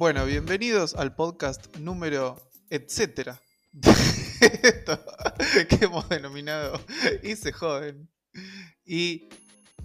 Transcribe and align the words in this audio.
Bueno, 0.00 0.24
bienvenidos 0.24 0.94
al 0.94 1.14
podcast 1.14 1.76
número 1.76 2.40
etcétera. 2.70 3.38
Esto 4.40 4.98
que 5.68 5.84
hemos 5.84 6.08
denominado 6.08 6.80
Y 7.22 7.36
se 7.36 7.52
joden. 7.52 8.08
Y 8.86 9.28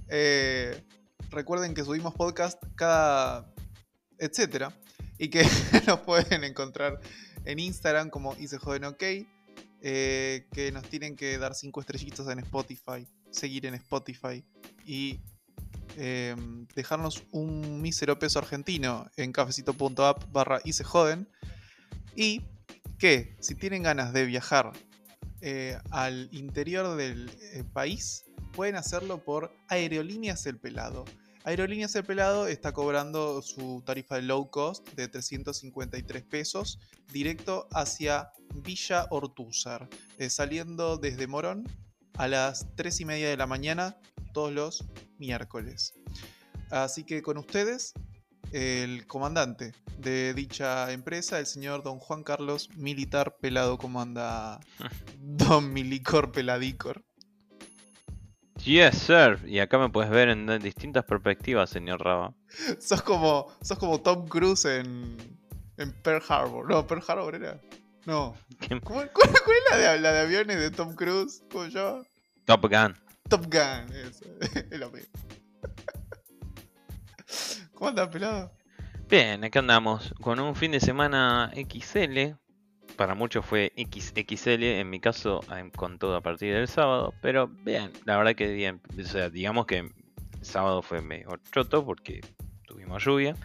eh, 0.07 0.81
recuerden 1.31 1.74
que 1.74 1.83
subimos 1.83 2.13
podcast 2.13 2.63
cada 2.78 3.53
etcétera. 4.17 4.71
Y 5.17 5.28
que 5.28 5.46
nos 5.85 5.99
pueden 5.99 6.46
encontrar 6.46 7.02
en 7.43 7.60
Instagram 7.60 8.10
como 8.10 8.38
Y 8.39 8.47
se 8.47 8.57
joden 8.57 8.85
ok. 8.85 9.03
eh, 9.81 10.47
que 10.53 10.71
nos 10.71 10.84
tienen 10.84 11.17
que 11.17 11.38
dar 11.38 11.56
5 11.56 11.81
estrellitas 11.81 12.25
en 12.29 12.39
Spotify. 12.39 13.06
Seguir 13.31 13.66
en 13.66 13.74
Spotify. 13.74 14.46
Y 14.85 15.20
eh, 15.97 16.35
dejarnos 16.75 17.23
un 17.31 17.81
mísero 17.81 18.20
peso 18.20 18.39
argentino 18.39 19.09
en 19.15 19.31
cafecito.app 19.31 20.31
barra 20.31 20.59
y 20.63 20.73
se 20.73 20.83
joden. 20.83 21.27
Y 22.15 22.41
que 22.99 23.35
si 23.39 23.55
tienen 23.55 23.83
ganas 23.83 24.13
de 24.13 24.25
viajar 24.25 24.71
eh, 25.41 25.77
al 25.91 26.29
interior 26.31 26.95
del 26.95 27.29
eh, 27.53 27.63
país, 27.73 28.25
pueden 28.53 28.75
hacerlo 28.75 29.23
por 29.23 29.53
Aerolíneas 29.67 30.45
El 30.45 30.57
Pelado. 30.57 31.05
Aerolíneas 31.43 31.95
El 31.95 32.05
Pelado 32.05 32.48
está 32.48 32.73
cobrando 32.73 33.41
su 33.41 33.84
tarifa 33.85 34.15
de 34.15 34.23
low 34.23 34.49
cost 34.49 34.87
de 34.95 35.07
353 35.07 36.23
pesos 36.23 36.79
directo 37.12 37.67
hacia 37.71 38.31
Villa 38.55 39.07
Ortúzar, 39.12 39.87
saliendo 40.29 40.98
desde 40.98 41.27
Morón 41.27 41.65
a 42.13 42.27
las 42.27 42.65
3 42.75 43.01
y 43.01 43.05
media 43.05 43.29
de 43.29 43.37
la 43.37 43.45
mañana 43.45 43.98
todos 44.35 44.52
los 44.53 44.84
miércoles. 45.17 45.94
Así 46.70 47.05
que 47.05 47.21
con 47.21 47.38
ustedes, 47.38 47.93
el 48.52 49.07
comandante 49.07 49.73
de 49.98 50.34
dicha 50.34 50.91
empresa, 50.91 51.40
el 51.40 51.46
señor 51.46 51.84
don 51.84 51.99
Juan 51.99 52.21
Carlos 52.23 52.70
Militar 52.76 53.37
Pelado, 53.41 53.77
¿cómo 53.77 54.01
anda? 54.01 54.59
Don 55.20 55.71
Milicor 55.74 56.32
Peladicor. 56.34 57.04
Yes, 58.63 58.98
sir. 58.98 59.40
Y 59.48 59.59
acá 59.59 59.77
me 59.77 59.90
puedes 59.90 60.09
ver 60.12 60.29
en 60.29 60.48
distintas 60.59 61.05
perspectivas, 61.05 61.70
señor 61.70 62.04
Raba. 62.04 62.34
Sos 62.79 63.02
como, 63.02 63.48
sos 63.62 63.77
como 63.77 64.02
Tom 64.02 64.28
Cruise 64.28 64.66
en, 64.66 65.18
en 65.78 65.92
Pearl 66.02 66.24
Harbor. 66.28 66.70
No, 66.70 66.86
Pearl 66.88 67.04
Harbor 67.08 67.36
era. 67.36 67.59
No. 68.06 68.36
¿Cuál, 68.84 69.12
cuál- 69.12 69.12
cuál 69.14 69.58
es 69.58 69.72
la 69.72 69.78
de, 69.94 70.00
la 70.00 70.12
de 70.14 70.20
aviones 70.20 70.59
de 70.59 70.72
Tom 70.72 70.94
Cruise? 70.96 71.44
¿Cómo 71.52 71.66
se 71.66 71.72
llama? 71.72 72.04
Top 72.46 72.62
Gun. 72.70 72.96
Top 73.30 73.45
Gun, 73.45 73.95
eso. 73.95 74.26
es 74.72 74.80
lo 74.80 74.92
mismo. 74.92 75.09
¿Cómo 77.73 77.90
andas, 77.90 78.09
pelado? 78.09 78.52
Bien, 79.09 79.44
acá 79.44 79.59
andamos 79.59 80.14
con 80.22 80.40
un 80.40 80.56
fin 80.56 80.72
de 80.72 80.80
semana 80.80 81.52
XL. 81.56 82.36
Para 82.96 83.14
muchos 83.14 83.46
fue 83.46 83.73
XXL, 83.76 84.64
en 84.64 84.90
mi 84.90 85.00
caso 85.00 85.42
con 85.76 86.00
todo 86.00 86.16
a 86.16 86.22
partir 86.22 86.53
del 86.53 86.68
sábado. 86.68 87.14
Pero 87.22 87.48
bien, 87.48 87.92
la 88.06 88.18
verdad 88.18 88.36
que 88.36 88.52
bien. 88.53 88.81
O 88.98 89.03
sea, 89.03 89.30
digamos 89.30 89.66
que 89.66 89.80
el 89.80 89.92
sábado 90.42 90.81
fue 90.81 91.02
medio 91.02 91.38
choto 91.52 91.86
porque 91.86 92.22
tuvimos 92.66 93.03
lluvia. 93.03 93.36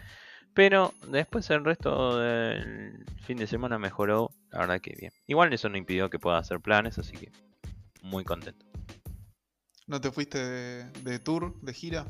Pero 0.53 0.93
después 1.07 1.49
el 1.49 1.65
resto 1.65 2.19
del 2.19 3.05
fin 3.25 3.37
de 3.37 3.47
semana 3.47 3.77
mejoró, 3.77 4.31
la 4.51 4.59
verdad 4.59 4.81
que 4.81 4.95
bien. 4.99 5.11
Igual 5.27 5.53
eso 5.53 5.69
no 5.69 5.77
impidió 5.77 6.09
que 6.09 6.19
pueda 6.19 6.37
hacer 6.37 6.59
planes, 6.59 6.97
así 6.97 7.13
que 7.13 7.31
muy 8.01 8.23
contento. 8.23 8.70
¿No 9.91 9.99
te 9.99 10.09
fuiste 10.09 10.37
de, 10.39 10.85
de 11.01 11.19
tour, 11.19 11.53
de 11.61 11.73
gira? 11.73 12.05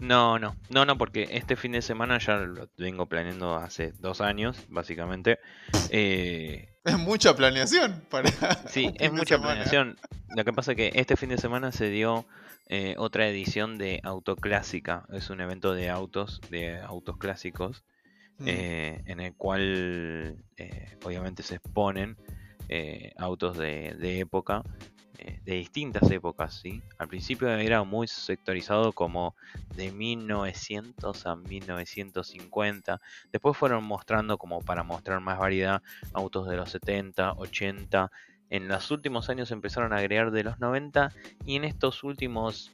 No, 0.00 0.40
no, 0.40 0.56
no, 0.70 0.84
no, 0.84 0.98
porque 0.98 1.28
este 1.30 1.54
fin 1.54 1.70
de 1.70 1.80
semana 1.80 2.18
ya 2.18 2.34
lo 2.38 2.68
vengo 2.76 3.06
planeando 3.06 3.54
hace 3.54 3.92
dos 3.92 4.20
años, 4.20 4.56
básicamente. 4.68 5.38
Eh, 5.90 6.68
Es 6.84 6.98
mucha 6.98 7.36
planeación 7.36 8.02
para. 8.10 8.28
sí, 8.68 8.92
es 8.98 9.12
mucha 9.12 9.36
semana. 9.36 9.52
planeación. 9.52 9.96
Lo 10.34 10.44
que 10.44 10.52
pasa 10.52 10.72
es 10.72 10.76
que 10.76 10.90
este 10.96 11.16
fin 11.16 11.28
de 11.28 11.38
semana 11.38 11.70
se 11.70 11.90
dio 11.90 12.26
eh, 12.68 12.96
otra 12.98 13.28
edición 13.28 13.78
de 13.78 14.00
Autoclásica. 14.02 15.04
Es 15.12 15.30
un 15.30 15.40
evento 15.40 15.74
de 15.74 15.90
autos, 15.90 16.40
de 16.50 16.80
autos 16.80 17.18
clásicos, 17.18 17.84
Mm. 18.38 18.48
eh, 18.48 19.02
en 19.06 19.20
el 19.20 19.34
cual 19.36 20.42
eh, 20.56 20.96
obviamente 21.04 21.44
se 21.44 21.54
exponen 21.56 22.16
autos 23.18 23.58
de, 23.58 23.94
de 23.98 24.20
época, 24.20 24.62
de 25.44 25.54
distintas 25.54 26.10
épocas, 26.10 26.54
¿sí? 26.54 26.82
Al 26.98 27.08
principio 27.08 27.48
era 27.48 27.82
muy 27.84 28.08
sectorizado 28.08 28.92
como 28.92 29.34
de 29.76 29.90
1900 29.92 31.26
a 31.26 31.36
1950, 31.36 33.00
después 33.32 33.56
fueron 33.56 33.84
mostrando 33.84 34.38
como 34.38 34.60
para 34.60 34.82
mostrar 34.82 35.20
más 35.20 35.38
variedad 35.38 35.82
autos 36.12 36.48
de 36.48 36.56
los 36.56 36.70
70, 36.70 37.32
80, 37.32 38.10
en 38.50 38.68
los 38.68 38.90
últimos 38.90 39.30
años 39.30 39.50
empezaron 39.50 39.92
a 39.92 39.96
agregar 39.96 40.30
de 40.30 40.44
los 40.44 40.60
90 40.60 41.10
y 41.46 41.56
en 41.56 41.64
estos 41.64 42.04
últimos 42.04 42.70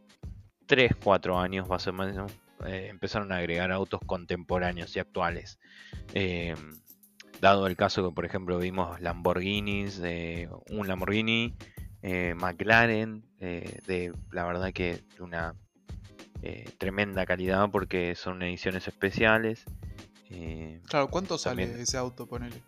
3, 0.67 0.93
4 1.03 1.39
años 1.39 1.69
más 1.69 1.87
o 1.87 1.93
menos 1.93 2.33
eh, 2.67 2.89
empezaron 2.91 3.31
a 3.31 3.37
agregar 3.37 3.71
autos 3.71 4.01
contemporáneos 4.05 4.97
y 4.97 4.99
actuales. 4.99 5.59
Eh, 6.15 6.57
dado 7.41 7.67
el 7.67 7.77
caso 7.77 8.09
que, 8.09 8.15
por 8.15 8.25
ejemplo, 8.25 8.59
vimos 8.59 9.01
Lamborghinis, 9.01 10.01
eh, 10.03 10.49
un 10.71 10.89
Lamborghini, 10.89 11.55
eh, 12.03 12.35
McLaren, 12.37 13.23
eh, 13.41 13.81
de 13.87 14.13
la 14.33 14.45
verdad 14.45 14.73
que 14.73 15.01
de 15.17 15.23
una 15.23 15.55
eh, 16.43 16.71
tremenda 16.79 17.27
calidad 17.27 17.69
porque 17.71 18.15
son 18.15 18.43
ediciones 18.43 18.87
especiales. 18.89 19.65
Claro, 20.87 21.09
¿cuánto 21.09 21.39
sale 21.39 21.81
ese 21.81 21.97
auto, 21.97 22.27
ponele? 22.27 22.63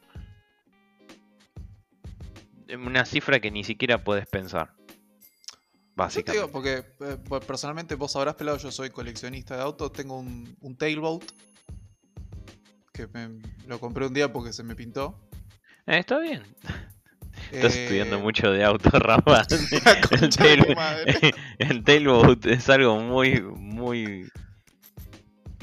una 2.84 3.04
cifra 3.04 3.40
que 3.40 3.50
ni 3.50 3.64
siquiera 3.64 3.98
puedes 4.02 4.26
pensar. 4.28 4.72
Yo 4.76 4.94
te 4.94 5.92
Básicamente. 5.96 6.32
digo, 6.32 6.50
porque 6.52 6.82
pues, 7.28 7.44
personalmente 7.44 7.94
vos 7.94 8.12
sabrás, 8.12 8.34
pelado, 8.36 8.56
yo 8.58 8.70
soy 8.70 8.90
coleccionista 8.90 9.56
de 9.56 9.62
autos, 9.62 9.92
tengo 9.92 10.18
un, 10.18 10.56
un 10.60 10.76
tailboat 10.76 11.22
que 12.92 13.06
me- 13.08 13.42
lo 13.66 13.78
compré 13.80 14.06
un 14.06 14.14
día 14.14 14.32
porque 14.32 14.52
se 14.52 14.62
me 14.62 14.74
pintó. 14.74 15.20
Eh, 15.86 15.98
está 15.98 16.18
bien. 16.18 16.42
Estás 17.52 17.74
Eh, 17.74 17.82
estudiando 17.84 18.18
mucho 18.20 18.50
de 18.50 18.64
auto, 18.64 18.90
Rafa. 18.98 19.42
el, 20.10 20.30
tail- 20.30 21.34
el 21.58 21.84
tailboat 21.84 22.46
es 22.46 22.68
algo 22.68 23.00
muy, 23.00 23.40
muy, 23.40 24.28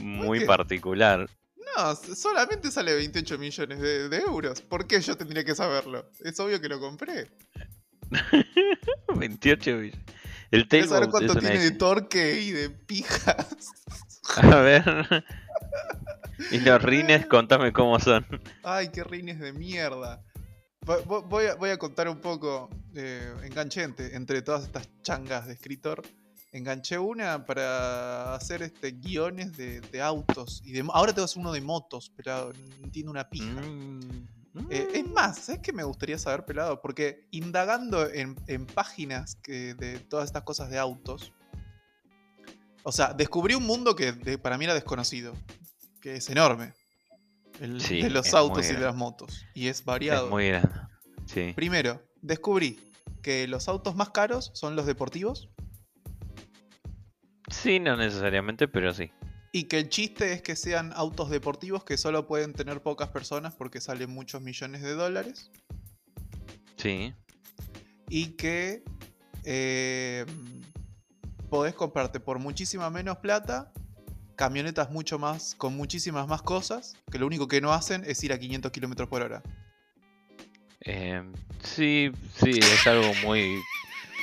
muy 0.02 0.46
particular. 0.46 1.30
No, 1.78 1.96
solamente 1.96 2.72
sale 2.72 2.96
28 2.96 3.38
millones 3.38 3.80
de, 3.80 4.10
de 4.10 4.18
euros. 4.18 4.62
¿Por 4.62 4.88
qué 4.88 5.00
yo 5.00 5.16
tendría 5.16 5.44
que 5.46 5.54
saberlo? 5.56 6.10
Es 6.24 6.40
obvio 6.40 6.60
que 6.60 6.70
lo 6.70 6.80
compré. 6.80 7.28
28 9.16 9.78
billones. 9.78 10.06
El 10.50 10.68
¿Quieres 10.68 10.90
saber 10.90 11.04
es 11.04 11.10
cuánto 11.10 11.32
una 11.34 11.42
tiene 11.42 11.60
de 11.60 11.72
torque 11.72 12.40
y 12.42 12.52
de 12.52 12.70
pijas? 12.70 13.48
A 14.38 14.56
ver. 14.62 15.26
y 16.52 16.60
los 16.60 16.82
rines, 16.82 17.26
contame 17.26 17.74
cómo 17.74 18.00
son. 18.00 18.26
Ay, 18.64 18.90
qué 18.94 19.04
rines 19.04 19.40
de 19.40 19.52
mierda. 19.52 20.24
Vo- 20.88 21.04
vo- 21.06 21.22
Voy 21.28 21.46
a, 21.48 21.56
voy 21.56 21.70
a 21.70 21.78
contar 21.78 22.08
un 22.08 22.20
poco, 22.20 22.70
eh, 22.96 23.34
enganché 23.44 23.84
entre, 23.84 24.16
todas 24.42 24.64
estas 24.64 24.88
changas 25.04 25.46
de 25.48 25.54
escritor. 25.54 26.02
Enganché 26.54 26.98
una 26.98 27.46
para 27.46 28.34
hacer 28.34 28.62
este 28.64 28.92
guiones 28.92 29.56
de, 29.58 29.82
de 29.82 30.02
autos. 30.02 30.62
y 30.66 30.72
de, 30.72 30.88
Ahora 30.94 31.14
tengo 31.14 31.28
que 31.28 31.40
uno 31.40 31.52
de 31.52 31.60
motos, 31.62 32.12
pero 32.16 32.52
entiendo 32.84 33.12
una 33.12 33.30
pija. 33.30 33.46
Mm, 33.62 34.28
Eh, 34.72 34.88
es 34.96 35.08
más, 35.12 35.38
¿sabes 35.38 35.62
qué 35.62 35.72
me 35.72 35.84
gustaría 35.84 36.18
saber, 36.18 36.44
pelado? 36.44 36.82
Porque 36.82 37.28
indagando 37.30 38.10
en, 38.10 38.36
en 38.48 38.66
páginas 38.66 39.36
que, 39.44 39.76
de 39.76 40.00
todas 40.00 40.26
estas 40.26 40.42
cosas 40.44 40.72
de 40.72 40.80
autos, 40.80 41.32
o 42.82 42.92
sea, 42.92 43.14
descubrí 43.14 43.54
un 43.54 43.66
mundo 43.68 43.96
que 43.96 44.14
de- 44.14 44.40
para 44.40 44.58
mí 44.58 44.66
era 44.66 44.74
desconocido, 44.74 45.36
que 46.02 46.16
es 46.16 46.30
enorme. 46.32 46.74
El 47.60 47.82
Sí, 47.82 48.02
de 48.02 48.10
los 48.10 48.34
autos 48.34 48.70
y 48.70 48.74
de 48.74 48.80
las 48.82 48.96
motos. 48.96 49.46
Y 49.54 49.68
es 49.68 49.80
Es 49.80 49.86
variado. 49.86 50.30
muy 50.30 50.48
grande. 50.48 50.70
Sí. 51.26 51.54
Primero, 51.56 52.02
descubrí 52.22 52.80
que 53.22 53.48
los 53.48 53.68
autos 53.68 53.96
más 53.96 54.10
caros 54.12 54.52
son 54.54 54.76
los 54.76 54.86
deportivos 54.86 55.50
Sí, 57.50 57.80
no 57.80 57.96
necesariamente, 57.96 58.68
pero 58.68 58.94
sí. 58.94 59.12
y 59.54 59.64
que 59.64 59.80
el 59.80 59.90
chiste 59.90 60.34
es 60.34 60.42
que 60.42 60.56
sean 60.56 60.92
autos 60.94 61.30
deportivos 61.30 61.84
que 61.86 61.98
solo 61.98 62.28
pueden 62.28 62.54
tener 62.54 62.82
pocas 62.82 63.10
personas 63.10 63.56
porque 63.56 63.80
salen 63.82 64.10
muchos 64.12 64.42
millones 64.42 64.82
de 64.82 64.94
dólares. 64.94 65.52
Sí. 66.78 67.14
y 68.10 68.28
que 68.38 68.84
eh, 69.46 70.26
podés 71.50 71.74
comprarte 71.74 72.20
por 72.20 72.38
muchísima 72.40 72.90
menos 72.90 73.18
plata 73.18 73.72
camionetas 74.38 74.92
mucho 74.92 75.20
más 75.20 75.56
con 75.56 75.76
muchísimas 75.76 76.28
más 76.28 76.42
cosas 76.42 76.96
que 77.12 77.20
lo 77.20 77.26
único 77.26 77.48
que 77.48 77.60
no 77.60 77.74
hacen 77.74 78.04
es 78.06 78.24
ir 78.24 78.32
a 78.32 78.40
500 78.40 78.72
kilómetros 78.72 79.10
por 79.10 79.24
hora. 79.24 79.42
Eh, 80.82 81.22
sí, 81.62 82.12
sí, 82.36 82.52
es 82.52 82.88
algo 82.88 83.12
muy, 83.26 83.62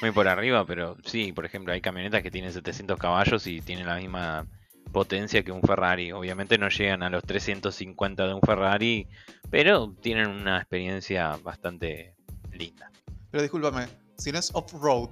muy 0.01 0.13
por 0.13 0.29
arriba, 0.29 0.65
pero 0.65 0.97
sí, 1.05 1.33
por 1.33 1.45
ejemplo, 1.45 1.75
hay 1.75 1.81
camionetas 1.81 2.23
que 2.23 2.31
tienen 2.31 2.53
700 2.53 2.99
caballos 2.99 3.47
y 3.47 3.61
tienen 3.61 3.87
la 3.87 3.97
misma 3.97 4.47
potencia 4.93 5.43
que 5.43 5.51
un 5.51 5.61
Ferrari. 5.61 6.13
Obviamente 6.13 6.57
no 6.59 6.69
llegan 6.69 7.03
a 7.03 7.11
los 7.11 7.25
350 7.25 8.27
de 8.27 8.35
un 8.35 8.41
Ferrari, 8.41 9.09
pero 9.51 9.95
tienen 10.01 10.29
una 10.29 10.59
experiencia 10.59 11.37
bastante 11.43 12.15
linda. 12.53 12.91
Pero 13.33 13.43
discúlpame, 13.43 13.89
si 14.17 14.31
no 14.31 14.39
es 14.39 14.51
off-road, 14.55 15.11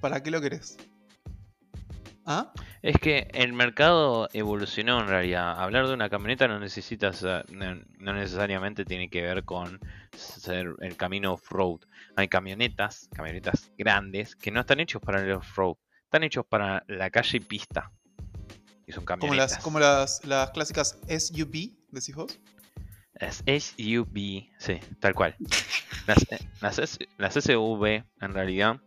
¿para 0.00 0.22
qué 0.22 0.30
lo 0.30 0.40
querés? 0.40 0.78
¿Ah? 2.26 2.52
Es 2.82 2.96
que 2.98 3.28
el 3.34 3.52
mercado 3.52 4.28
evolucionó 4.32 5.00
en 5.00 5.08
realidad. 5.08 5.60
Hablar 5.60 5.86
de 5.86 5.94
una 5.94 6.08
camioneta 6.08 6.48
no 6.48 6.58
necesitas, 6.58 7.22
no, 7.22 7.80
no 7.98 8.14
necesariamente 8.14 8.84
tiene 8.84 9.10
que 9.10 9.22
ver 9.22 9.44
con 9.44 9.78
ser 10.16 10.74
el 10.80 10.96
camino 10.96 11.34
off-road. 11.34 11.80
Hay 12.16 12.28
camionetas, 12.28 13.08
camionetas 13.14 13.72
grandes, 13.76 14.36
que 14.36 14.50
no 14.50 14.60
están 14.60 14.80
hechos 14.80 15.02
para 15.02 15.20
el 15.20 15.32
off-road, 15.32 15.76
están 16.04 16.22
hechos 16.22 16.46
para 16.46 16.84
la 16.88 17.10
calle 17.10 17.38
y 17.38 17.40
pista. 17.40 17.90
Y 18.86 18.92
son 18.92 19.04
Como 19.04 19.34
las, 19.34 19.58
como 19.58 19.78
las, 19.78 20.24
las 20.24 20.50
clásicas 20.50 20.98
SUV, 21.08 21.72
decís 21.90 22.14
vos. 22.14 22.38
Las 23.14 23.44
SUV, 23.46 24.50
sí, 24.58 24.80
tal 25.00 25.14
cual. 25.14 25.36
Las, 26.06 26.18
eh, 26.30 26.38
las, 26.60 26.98
las 27.16 27.34
SUV, 27.34 28.04
en 28.20 28.34
realidad, 28.34 28.80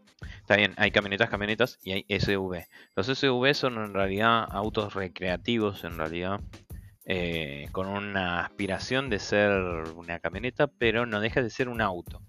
está 0.47 0.55
bien, 0.55 0.73
hay 0.77 0.91
camionetas, 0.91 1.29
camionetas 1.29 1.77
y 1.83 1.91
hay 1.91 2.05
SUV. 2.07 2.65
Los 2.95 3.07
SUV 3.07 3.53
son 3.53 3.83
en 3.83 3.93
realidad 3.93 4.47
autos 4.49 4.93
recreativos, 4.93 5.83
en 5.83 5.97
realidad, 5.97 6.39
eh, 7.03 7.67
con 7.73 7.87
una 7.87 8.45
aspiración 8.45 9.09
de 9.09 9.19
ser 9.19 9.51
una 9.97 10.19
camioneta, 10.19 10.67
pero 10.67 11.05
no 11.05 11.19
deja 11.19 11.41
de 11.41 11.49
ser 11.49 11.67
un 11.67 11.81
auto. 11.81 12.21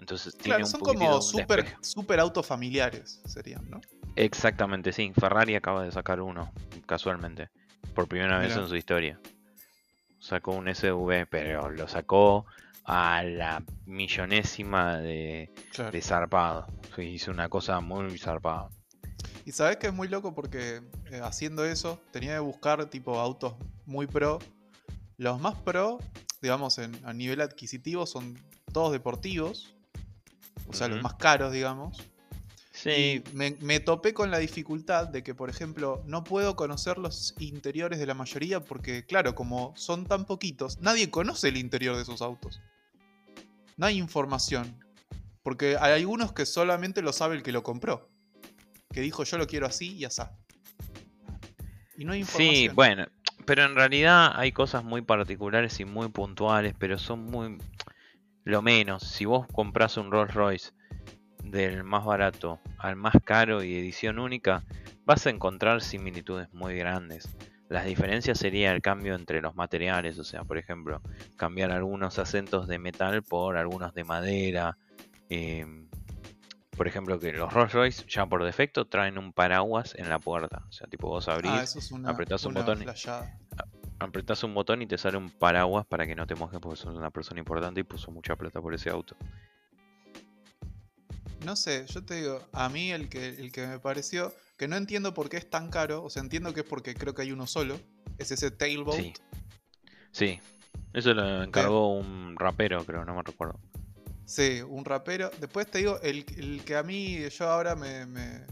Entonces 0.00 0.34
claro, 0.34 0.66
son 0.66 0.80
como 0.80 1.22
super, 1.22 1.64
super 1.80 2.18
autos 2.18 2.44
familiares, 2.44 3.22
serían, 3.24 3.70
¿no? 3.70 3.80
Exactamente, 4.16 4.92
sí. 4.92 5.12
Ferrari 5.14 5.54
acaba 5.54 5.84
de 5.84 5.92
sacar 5.92 6.20
uno, 6.20 6.52
casualmente, 6.86 7.50
por 7.94 8.08
primera 8.08 8.40
vez 8.40 8.56
en 8.56 8.66
su 8.66 8.74
historia. 8.74 9.20
Sacó 10.18 10.56
un 10.56 10.74
SUV, 10.74 11.28
pero 11.30 11.70
lo 11.70 11.86
sacó 11.86 12.46
a 12.84 13.22
la 13.22 13.64
millonésima 13.86 14.98
de, 14.98 15.50
de 15.90 16.02
zarpado. 16.02 16.66
hizo 16.98 17.30
una 17.30 17.48
cosa 17.48 17.80
muy 17.80 18.18
zarpada. 18.18 18.68
Y 19.44 19.52
sabes 19.52 19.76
que 19.76 19.88
es 19.88 19.92
muy 19.92 20.08
loco 20.08 20.34
porque 20.34 20.82
eh, 21.10 21.20
haciendo 21.22 21.64
eso 21.64 22.00
tenía 22.12 22.34
que 22.34 22.40
buscar 22.40 22.84
tipo 22.86 23.18
autos 23.18 23.54
muy 23.86 24.06
pro. 24.06 24.38
Los 25.16 25.40
más 25.40 25.54
pro, 25.56 25.98
digamos, 26.40 26.78
en, 26.78 26.92
a 27.04 27.12
nivel 27.12 27.40
adquisitivo 27.40 28.06
son 28.06 28.38
todos 28.72 28.92
deportivos. 28.92 29.74
O 30.68 30.74
sea, 30.74 30.88
los 30.88 31.02
más 31.02 31.14
caros, 31.14 31.52
digamos. 31.52 32.02
Sí. 32.72 33.22
me, 33.34 33.80
topé 33.80 34.14
con 34.14 34.30
la 34.30 34.38
dificultad 34.38 35.06
de 35.06 35.22
que, 35.22 35.34
por 35.34 35.50
ejemplo, 35.50 36.02
no 36.06 36.24
puedo 36.24 36.56
conocer 36.56 36.98
los 36.98 37.34
interiores 37.38 37.98
de 37.98 38.06
la 38.06 38.14
mayoría 38.14 38.60
porque, 38.60 39.04
claro, 39.04 39.34
como 39.34 39.74
son 39.76 40.06
tan 40.06 40.24
poquitos, 40.24 40.80
nadie 40.80 41.10
conoce 41.10 41.48
el 41.48 41.58
interior 41.58 41.96
de 41.96 42.02
esos 42.02 42.22
autos. 42.22 42.60
No 43.76 43.86
hay 43.86 43.98
información. 43.98 44.78
Porque 45.42 45.76
hay 45.80 45.92
algunos 45.92 46.32
que 46.32 46.46
solamente 46.46 47.02
lo 47.02 47.12
sabe 47.12 47.36
el 47.36 47.42
que 47.42 47.52
lo 47.52 47.62
compró. 47.62 48.10
Que 48.92 49.00
dijo 49.00 49.24
yo 49.24 49.38
lo 49.38 49.46
quiero 49.46 49.66
así 49.66 49.96
y 49.96 50.04
así. 50.04 50.22
Y 51.96 52.04
no 52.04 52.12
hay 52.12 52.20
información. 52.20 52.54
Sí, 52.54 52.68
bueno, 52.68 53.06
pero 53.44 53.64
en 53.64 53.74
realidad 53.74 54.32
hay 54.34 54.52
cosas 54.52 54.84
muy 54.84 55.02
particulares 55.02 55.80
y 55.80 55.84
muy 55.84 56.08
puntuales, 56.08 56.74
pero 56.78 56.98
son 56.98 57.24
muy... 57.26 57.58
Lo 58.44 58.62
menos, 58.62 59.02
si 59.02 59.24
vos 59.24 59.46
compras 59.52 59.96
un 59.96 60.10
Rolls 60.10 60.34
Royce 60.34 60.72
del 61.44 61.84
más 61.84 62.04
barato 62.04 62.60
al 62.78 62.96
más 62.96 63.14
caro 63.24 63.62
y 63.62 63.74
edición 63.74 64.18
única, 64.18 64.64
vas 65.04 65.26
a 65.26 65.30
encontrar 65.30 65.82
similitudes 65.82 66.52
muy 66.52 66.76
grandes. 66.76 67.28
Las 67.72 67.86
diferencias 67.86 68.38
sería 68.38 68.70
el 68.70 68.82
cambio 68.82 69.14
entre 69.14 69.40
los 69.40 69.56
materiales, 69.56 70.18
o 70.18 70.24
sea, 70.24 70.44
por 70.44 70.58
ejemplo, 70.58 71.00
cambiar 71.36 71.72
algunos 71.72 72.18
acentos 72.18 72.68
de 72.68 72.78
metal 72.78 73.22
por 73.22 73.56
algunos 73.56 73.94
de 73.94 74.04
madera. 74.04 74.76
Em, 75.30 75.88
por 76.76 76.86
ejemplo, 76.86 77.18
que 77.18 77.32
los 77.32 77.50
Rolls 77.50 77.72
Royce 77.72 78.04
ya 78.06 78.26
por 78.26 78.44
defecto 78.44 78.84
traen 78.84 79.16
un 79.16 79.32
paraguas 79.32 79.94
en 79.96 80.10
la 80.10 80.18
puerta. 80.18 80.62
O 80.68 80.72
sea, 80.72 80.86
tipo 80.86 81.08
vos 81.08 81.28
abrís, 81.28 81.90
ah, 82.04 82.10
apretás 82.10 82.44
un 82.44 82.52
botón. 82.52 82.84
Apretás 83.98 84.44
un 84.44 84.52
botón 84.52 84.82
y 84.82 84.86
te 84.86 84.98
sale 84.98 85.16
un 85.16 85.30
paraguas 85.30 85.86
para 85.86 86.06
que 86.06 86.14
no 86.14 86.26
te 86.26 86.34
mojes 86.34 86.60
porque 86.60 86.76
sos 86.76 86.94
una 86.94 87.10
persona 87.10 87.40
importante 87.40 87.80
y 87.80 87.84
puso 87.84 88.10
mucha 88.10 88.36
plata 88.36 88.60
por 88.60 88.74
ese 88.74 88.90
auto. 88.90 89.16
No 91.46 91.56
sé, 91.56 91.86
yo 91.86 92.04
te 92.04 92.16
digo, 92.16 92.46
a 92.52 92.68
mí 92.68 92.92
el 92.92 93.08
que, 93.08 93.28
el 93.28 93.50
que 93.50 93.66
me 93.66 93.78
pareció, 93.78 94.34
que 94.62 94.68
no 94.68 94.76
entiendo 94.76 95.12
por 95.12 95.28
qué 95.28 95.38
es 95.38 95.50
tan 95.50 95.70
caro, 95.70 96.04
o 96.04 96.08
sea, 96.08 96.22
entiendo 96.22 96.54
que 96.54 96.60
es 96.60 96.66
porque 96.66 96.94
creo 96.94 97.16
que 97.16 97.22
hay 97.22 97.32
uno 97.32 97.48
solo, 97.48 97.80
es 98.16 98.30
ese 98.30 98.52
Tailboat. 98.52 98.96
Sí, 98.96 99.12
sí. 100.12 100.40
eso 100.92 101.12
lo 101.14 101.42
encargó 101.42 101.92
un 101.96 102.36
rapero, 102.38 102.84
creo, 102.84 103.04
no 103.04 103.16
me 103.16 103.22
recuerdo. 103.24 103.58
Sí, 104.24 104.62
un 104.62 104.84
rapero. 104.84 105.32
Después 105.40 105.68
te 105.68 105.78
digo, 105.78 105.98
el, 106.00 106.62
que 106.64 106.76
a 106.76 106.84
mí, 106.84 107.28
yo 107.28 107.50
ahora 107.50 107.74
me. 107.74 108.06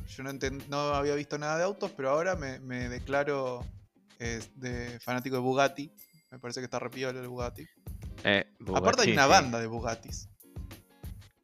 yo 0.09 0.25
no, 0.25 0.33
no 0.69 0.81
había 0.95 1.15
visto 1.15 1.39
nada 1.39 1.59
de 1.59 1.63
autos, 1.63 1.93
pero 1.93 2.11
ahora 2.11 2.35
me, 2.35 2.59
declaro 2.89 3.65
de 4.19 4.99
fanático 5.01 5.37
de 5.37 5.43
Bugatti. 5.43 5.93
Me 6.33 6.41
parece 6.41 6.59
que 6.59 6.65
está 6.65 6.81
repío 6.81 7.11
el 7.11 7.29
Bugatti. 7.29 7.65
Eh, 8.25 8.53
Aparte 8.75 9.03
hay 9.03 9.13
una 9.13 9.29
banda 9.29 9.61
de 9.61 9.69
Bugattis. 9.69 10.29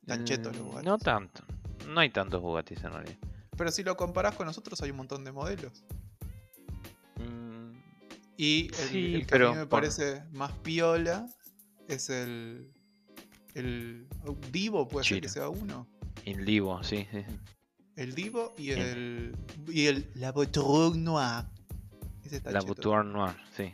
Mm, 0.09 0.83
no 0.83 0.99
tanto. 0.99 1.45
No 1.87 2.01
hay 2.01 2.11
tantos 2.11 2.43
Bugattis 2.43 2.83
en 2.83 2.93
realidad. 2.93 3.36
Pero 3.57 3.71
si 3.71 3.83
lo 3.83 3.97
comparás 3.97 4.35
con 4.35 4.47
nosotros, 4.47 4.81
hay 4.83 4.91
un 4.91 4.99
montón 4.99 5.25
de 5.25 5.33
modelos. 5.33 5.85
Mm, 7.17 7.73
y 8.37 8.71
el, 8.93 9.27
que 9.27 9.35
a 9.37 9.51
mí 9.51 9.57
me 9.57 9.67
parece 9.67 10.23
más 10.33 10.53
piola 10.59 11.27
es 11.89 12.11
el. 12.11 12.73
El 13.55 14.07
Divo, 14.53 14.87
puede 14.87 15.07
ser 15.07 15.23
que 15.23 15.29
sea 15.29 15.49
uno. 15.49 15.89
El 16.27 16.45
Divo, 16.45 16.83
sí, 16.83 17.07
El 17.97 18.15
Divo 18.15 18.55
y 18.59 18.73
el. 18.73 19.35
Y 19.69 19.87
el 19.87 20.11
La 20.15 20.33
Bouture 20.33 20.99
Noir. 20.99 21.47
la 22.45 22.61
Bouture 22.61 23.05
Noir, 23.05 23.35
sí. 23.57 23.73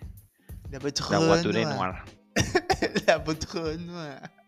La 0.71 0.79
Bouture 0.79 1.19
Noir. 1.19 1.67
Noir. 1.67 2.05
la 3.07 3.19
Bouture 3.19 3.77
Noir. 3.79 4.31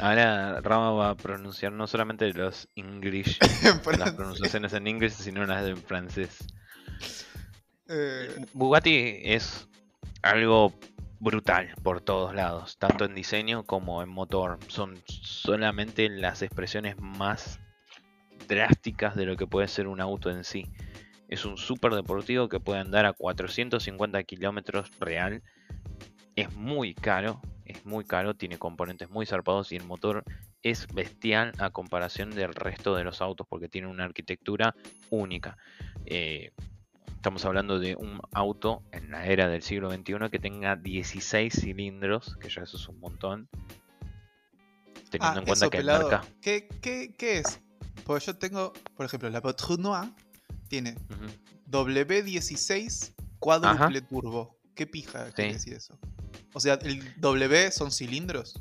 Ahora 0.00 0.60
Rama 0.62 0.92
va 0.92 1.10
a 1.10 1.14
pronunciar 1.14 1.72
no 1.72 1.86
solamente 1.86 2.32
los 2.32 2.68
English, 2.74 3.38
las 3.98 4.12
pronunciaciones 4.12 4.72
en 4.72 4.86
inglés, 4.86 5.14
sino 5.14 5.44
las 5.44 5.66
en 5.66 5.76
francés. 5.76 6.38
Eh. 7.88 8.46
Bugatti 8.54 9.20
es 9.22 9.68
algo 10.22 10.72
brutal 11.18 11.74
por 11.82 12.00
todos 12.00 12.34
lados, 12.34 12.78
tanto 12.78 13.04
en 13.04 13.14
diseño 13.14 13.64
como 13.64 14.02
en 14.02 14.08
motor. 14.08 14.58
Son 14.68 14.98
solamente 15.06 16.08
las 16.08 16.40
expresiones 16.40 16.98
más 16.98 17.60
drásticas 18.48 19.14
de 19.16 19.26
lo 19.26 19.36
que 19.36 19.46
puede 19.46 19.68
ser 19.68 19.86
un 19.86 20.00
auto 20.00 20.30
en 20.30 20.44
sí. 20.44 20.66
Es 21.28 21.44
un 21.44 21.58
super 21.58 21.92
deportivo 21.92 22.48
que 22.48 22.58
puede 22.58 22.80
andar 22.80 23.06
a 23.06 23.12
450 23.12 24.22
kilómetros 24.24 24.90
real. 24.98 25.42
Es 26.36 26.52
muy 26.54 26.94
caro, 26.94 27.42
es 27.70 27.86
muy 27.86 28.04
caro, 28.04 28.34
tiene 28.34 28.58
componentes 28.58 29.10
muy 29.10 29.26
zarpados 29.26 29.72
y 29.72 29.76
el 29.76 29.84
motor 29.84 30.24
es 30.62 30.86
bestial 30.92 31.52
a 31.58 31.70
comparación 31.70 32.30
del 32.30 32.54
resto 32.54 32.94
de 32.94 33.04
los 33.04 33.20
autos 33.20 33.46
porque 33.48 33.68
tiene 33.68 33.88
una 33.88 34.04
arquitectura 34.04 34.74
única. 35.10 35.56
Eh, 36.06 36.52
estamos 37.08 37.44
hablando 37.44 37.78
de 37.78 37.96
un 37.96 38.20
auto 38.32 38.82
en 38.92 39.10
la 39.10 39.26
era 39.26 39.48
del 39.48 39.62
siglo 39.62 39.90
XXI 39.90 40.30
que 40.30 40.38
tenga 40.38 40.76
16 40.76 41.52
cilindros, 41.52 42.36
que 42.40 42.48
ya 42.48 42.62
eso 42.62 42.76
es 42.76 42.88
un 42.88 43.00
montón. 43.00 43.48
Teniendo 45.10 45.38
ah, 45.38 45.42
en 45.42 45.46
cuenta 45.46 45.70
que 45.70 45.78
el 45.78 45.86
marca... 45.86 46.24
¿Qué, 46.40 46.68
qué, 46.80 47.38
es? 47.38 47.60
Porque 48.04 48.26
yo 48.26 48.36
tengo, 48.36 48.72
por 48.96 49.06
ejemplo, 49.06 49.28
la 49.28 49.40
Patrouille 49.40 50.12
tiene 50.68 50.94
W16 51.68 53.14
cuádruple 53.38 54.02
turbo. 54.02 54.56
¿Qué 54.74 54.86
pija 54.86 55.30
quiere 55.32 55.54
decir 55.54 55.74
eso? 55.74 55.98
O 56.52 56.60
sea, 56.60 56.74
¿el 56.82 57.20
W 57.20 57.70
son 57.70 57.90
cilindros? 57.90 58.60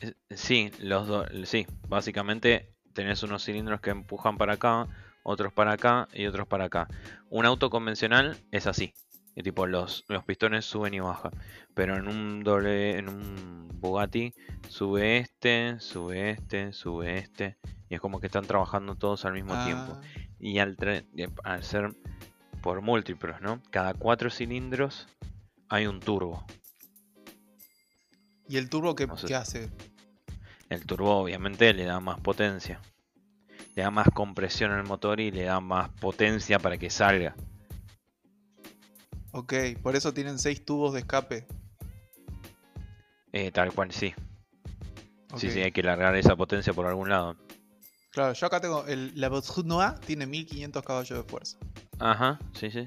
Eh, 0.00 0.14
sí, 0.30 0.70
los 0.78 1.26
sí, 1.44 1.66
básicamente 1.88 2.72
tenés 2.92 3.22
unos 3.22 3.44
cilindros 3.44 3.80
que 3.80 3.90
empujan 3.90 4.36
para 4.36 4.54
acá, 4.54 4.86
otros 5.22 5.52
para 5.52 5.72
acá 5.72 6.08
y 6.12 6.26
otros 6.26 6.46
para 6.46 6.64
acá. 6.64 6.88
Un 7.28 7.46
auto 7.46 7.70
convencional 7.70 8.36
es 8.50 8.66
así. 8.66 8.94
Y 9.36 9.42
tipo 9.42 9.66
los, 9.66 10.04
los 10.08 10.24
pistones 10.24 10.64
suben 10.64 10.94
y 10.94 11.00
bajan. 11.00 11.32
Pero 11.74 11.96
en 11.96 12.08
un 12.08 12.42
doble, 12.42 12.98
en 12.98 13.08
un 13.08 13.68
Bugatti 13.74 14.34
sube 14.68 15.18
este, 15.18 15.78
sube 15.80 16.30
este, 16.30 16.72
sube 16.72 17.18
este. 17.18 17.56
Y 17.88 17.94
es 17.94 18.00
como 18.00 18.20
que 18.20 18.26
están 18.26 18.46
trabajando 18.46 18.96
todos 18.96 19.24
al 19.24 19.34
mismo 19.34 19.54
tiempo. 19.64 19.98
Ah. 19.98 20.20
Y 20.38 20.58
al, 20.58 20.76
al 21.44 21.62
ser 21.62 21.94
por 22.60 22.82
múltiplos, 22.82 23.40
¿no? 23.40 23.62
Cada 23.70 23.94
cuatro 23.94 24.30
cilindros 24.30 25.06
hay 25.68 25.86
un 25.86 26.00
turbo. 26.00 26.44
¿Y 28.50 28.56
el 28.56 28.68
turbo 28.68 28.96
qué, 28.96 29.06
hace? 29.32 29.70
El 30.70 30.84
turbo 30.84 31.18
obviamente 31.18 31.72
le 31.72 31.84
da 31.84 32.00
más 32.00 32.18
potencia. 32.18 32.80
Le 33.76 33.82
da 33.84 33.92
más 33.92 34.08
compresión 34.12 34.72
al 34.72 34.82
motor 34.82 35.20
y 35.20 35.30
le 35.30 35.44
da 35.44 35.60
más 35.60 35.88
potencia 36.00 36.58
para 36.58 36.76
que 36.76 36.90
salga. 36.90 37.36
Ok, 39.30 39.54
por 39.80 39.94
eso 39.94 40.12
tienen 40.12 40.40
seis 40.40 40.64
tubos 40.64 40.94
de 40.94 40.98
escape. 40.98 41.46
Eh, 43.32 43.52
tal 43.52 43.72
cual, 43.72 43.92
sí. 43.92 44.14
Sí, 45.36 45.48
sí, 45.48 45.60
hay 45.60 45.70
que 45.70 45.84
largar 45.84 46.16
esa 46.16 46.34
potencia 46.34 46.72
por 46.72 46.86
algún 46.86 47.08
lado. 47.08 47.36
Claro, 48.10 48.32
yo 48.32 48.46
acá 48.48 48.60
tengo 48.60 48.84
el, 48.88 49.12
la 49.14 49.28
Noir 49.28 50.00
tiene 50.04 50.26
1500 50.26 50.82
caballos 50.82 51.16
de 51.16 51.22
fuerza. 51.22 51.56
Ajá, 52.00 52.40
sí, 52.54 52.68
sí. 52.72 52.84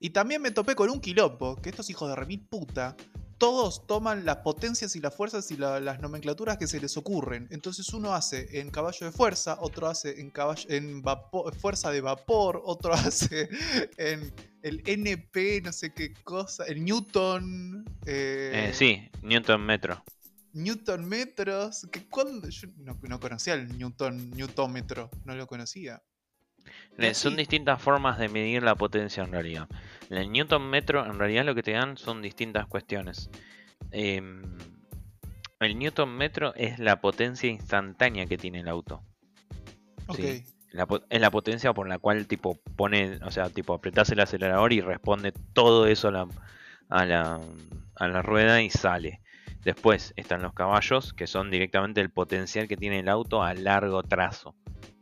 Y 0.00 0.10
también 0.10 0.42
me 0.42 0.50
topé 0.50 0.74
con 0.74 0.90
un 0.90 1.00
quilombo, 1.00 1.54
que 1.54 1.70
estos 1.70 1.88
hijos 1.88 2.08
de 2.08 2.16
remil 2.16 2.44
puta, 2.48 2.96
todos 3.38 3.86
toman 3.86 4.24
las 4.24 4.38
potencias 4.38 4.94
y 4.96 5.00
las 5.00 5.14
fuerzas 5.14 5.50
y 5.50 5.56
la- 5.56 5.80
las 5.80 6.00
nomenclaturas 6.00 6.56
que 6.58 6.66
se 6.66 6.80
les 6.80 6.96
ocurren. 6.96 7.46
Entonces 7.50 7.88
uno 7.92 8.14
hace 8.14 8.60
en 8.60 8.70
caballo 8.70 9.06
de 9.06 9.12
fuerza, 9.12 9.56
otro 9.60 9.86
hace 9.86 10.20
en, 10.20 10.30
caballo, 10.30 10.64
en 10.68 11.02
vapo- 11.02 11.52
fuerza 11.54 11.90
de 11.90 12.00
vapor, 12.00 12.62
otro 12.64 12.92
hace 12.94 13.48
en 13.96 14.32
el 14.62 14.82
NP, 14.86 15.60
no 15.62 15.72
sé 15.72 15.92
qué 15.92 16.12
cosa, 16.24 16.64
el 16.64 16.84
Newton. 16.84 17.84
eh, 18.06 18.68
Eh, 18.70 18.72
sí, 18.74 19.10
Newton 19.22 19.64
metro. 19.64 20.02
Newton 20.52 21.04
metros. 21.08 21.86
Que 21.90 22.04
cuando 22.06 22.48
yo 22.48 22.68
no, 22.76 22.96
no 23.02 23.18
conocía 23.20 23.54
el 23.54 23.76
Newton 23.76 24.30
Newtómetro, 24.30 25.10
no 25.24 25.34
lo 25.34 25.46
conocía. 25.46 26.02
Son 27.12 27.36
distintas 27.36 27.80
formas 27.80 28.18
de 28.18 28.28
medir 28.28 28.62
la 28.62 28.74
potencia 28.74 29.22
en 29.22 29.32
realidad. 29.32 29.68
El 30.10 30.30
Newton 30.30 30.68
metro 30.68 31.04
en 31.04 31.18
realidad 31.18 31.44
lo 31.44 31.54
que 31.54 31.62
te 31.62 31.72
dan 31.72 31.96
son 31.96 32.22
distintas 32.22 32.66
cuestiones. 32.66 33.30
Em, 33.90 34.42
el 35.60 35.78
Newton 35.78 36.16
metro 36.16 36.54
es 36.54 36.78
la 36.78 37.00
potencia 37.00 37.48
instantánea 37.48 38.26
que 38.26 38.38
tiene 38.38 38.60
el 38.60 38.68
auto. 38.68 39.02
Ok. 40.06 40.16
Sí. 40.16 40.44
La 40.70 40.88
es 41.08 41.20
la 41.20 41.30
potencia 41.30 41.72
por 41.72 41.88
la 41.88 41.98
cual 41.98 42.26
tipo 42.26 42.58
pone, 42.76 43.20
o 43.22 43.30
sea, 43.30 43.48
tipo 43.48 43.74
apretás 43.74 44.10
el 44.10 44.18
acelerador 44.18 44.72
y 44.72 44.80
responde 44.80 45.32
todo 45.52 45.86
eso 45.86 46.08
a 46.08 46.10
la, 46.10 46.26
a 46.88 47.04
la, 47.06 47.40
a 47.94 48.08
la 48.08 48.22
rueda 48.22 48.60
y 48.60 48.70
sale. 48.70 49.20
Después 49.64 50.12
están 50.16 50.42
los 50.42 50.52
caballos, 50.52 51.12
que 51.12 51.26
son 51.26 51.50
directamente 51.50 52.00
el 52.00 52.10
potencial 52.10 52.68
que 52.68 52.76
tiene 52.76 52.98
el 52.98 53.08
auto 53.08 53.42
a 53.42 53.54
largo 53.54 54.02
trazo. 54.02 54.54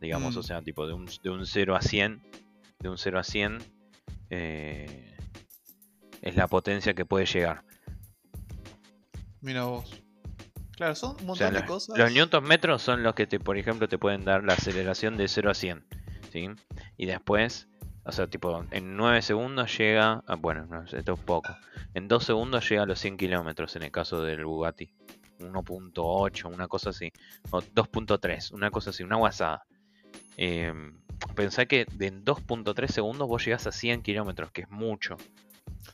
Digamos, 0.02 0.34
Mm. 0.36 0.38
o 0.38 0.42
sea, 0.42 0.60
tipo 0.62 0.86
de 0.86 0.92
un, 0.92 1.06
de 1.22 1.30
un 1.30 1.46
0 1.46 1.74
a 1.76 1.80
100. 1.80 2.20
De 2.80 2.88
un 2.90 2.98
0 2.98 3.18
a 3.18 3.22
100. 3.24 3.58
eh, 4.34 5.16
es 6.20 6.36
la 6.36 6.46
potencia 6.48 6.94
que 6.94 7.04
puede 7.04 7.24
llegar. 7.26 7.64
Mira 9.40 9.64
vos. 9.64 10.02
Claro, 10.76 10.94
son 10.94 11.16
un 11.22 11.30
O 11.30 11.36
sea, 11.36 11.46
montón 11.48 11.52
de 11.54 11.60
los, 11.60 11.68
cosas. 11.68 11.98
los 11.98 12.12
newton 12.12 12.44
metros 12.44 12.82
son 12.82 13.02
los 13.02 13.14
que, 13.14 13.26
te, 13.26 13.38
por 13.40 13.56
ejemplo, 13.58 13.88
te 13.88 13.98
pueden 13.98 14.24
dar 14.24 14.42
la 14.44 14.54
aceleración 14.54 15.16
de 15.16 15.28
0 15.28 15.50
a 15.50 15.54
100. 15.54 15.84
¿sí? 16.32 16.48
Y 16.96 17.06
después, 17.06 17.68
o 18.04 18.12
sea, 18.12 18.26
tipo, 18.28 18.64
en 18.70 18.96
9 18.96 19.20
segundos 19.22 19.76
llega. 19.76 20.22
ah, 20.26 20.34
bueno, 20.36 20.66
no 20.66 20.82
esto 20.84 21.12
es 21.14 21.20
poco. 21.20 21.54
En 21.94 22.08
2 22.08 22.24
segundos 22.24 22.68
llega 22.68 22.82
a 22.82 22.86
los 22.86 22.98
100 23.00 23.16
kilómetros 23.16 23.76
en 23.76 23.82
el 23.82 23.90
caso 23.90 24.22
del 24.22 24.44
Bugatti. 24.44 24.92
1.8, 25.40 26.44
una 26.54 26.68
cosa 26.68 26.90
así. 26.90 27.12
O 27.50 27.60
2.3, 27.60 28.52
una 28.52 28.70
cosa 28.70 28.90
así, 28.90 29.02
una 29.02 29.16
guasada. 29.16 29.64
Eh, 30.36 30.72
pensá 31.34 31.66
que 31.66 31.86
en 32.00 32.24
2.3 32.24 32.88
segundos 32.88 33.28
vos 33.28 33.44
llegás 33.44 33.66
a 33.66 33.72
100 33.72 34.02
kilómetros, 34.02 34.50
que 34.50 34.62
es 34.62 34.70
mucho. 34.70 35.16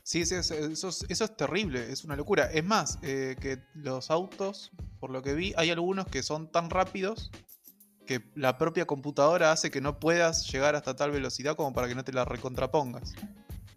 Sí, 0.03 0.25
sí, 0.25 0.35
eso, 0.35 0.53
eso 0.53 0.89
es, 0.89 1.05
eso 1.09 1.25
es 1.25 1.37
terrible, 1.37 1.91
es 1.91 2.03
una 2.03 2.15
locura. 2.15 2.45
Es 2.51 2.63
más, 2.63 2.99
eh, 3.01 3.35
que 3.39 3.59
los 3.73 4.11
autos, 4.11 4.71
por 4.99 5.11
lo 5.11 5.21
que 5.21 5.33
vi, 5.33 5.53
hay 5.57 5.69
algunos 5.69 6.07
que 6.07 6.23
son 6.23 6.51
tan 6.51 6.69
rápidos 6.69 7.31
que 8.05 8.21
la 8.33 8.57
propia 8.57 8.85
computadora 8.85 9.51
hace 9.51 9.69
que 9.69 9.81
no 9.81 9.99
puedas 9.99 10.51
llegar 10.51 10.75
hasta 10.75 10.95
tal 10.95 11.11
velocidad 11.11 11.55
como 11.55 11.73
para 11.73 11.87
que 11.87 11.93
no 11.93 12.03
te 12.03 12.11
la 12.11 12.25
recontrapongas. 12.25 13.13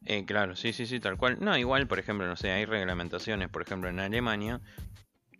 Eh, 0.07 0.25
claro, 0.25 0.57
sí, 0.57 0.73
sí, 0.73 0.87
sí, 0.87 1.01
tal 1.01 1.17
cual. 1.17 1.39
No, 1.41 1.57
igual, 1.57 1.87
por 1.87 1.99
ejemplo, 1.99 2.27
no 2.27 2.37
sé, 2.37 2.51
hay 2.51 2.65
reglamentaciones, 2.65 3.49
por 3.51 3.63
ejemplo, 3.63 3.91
en 3.91 4.01
Alemania, 4.01 4.61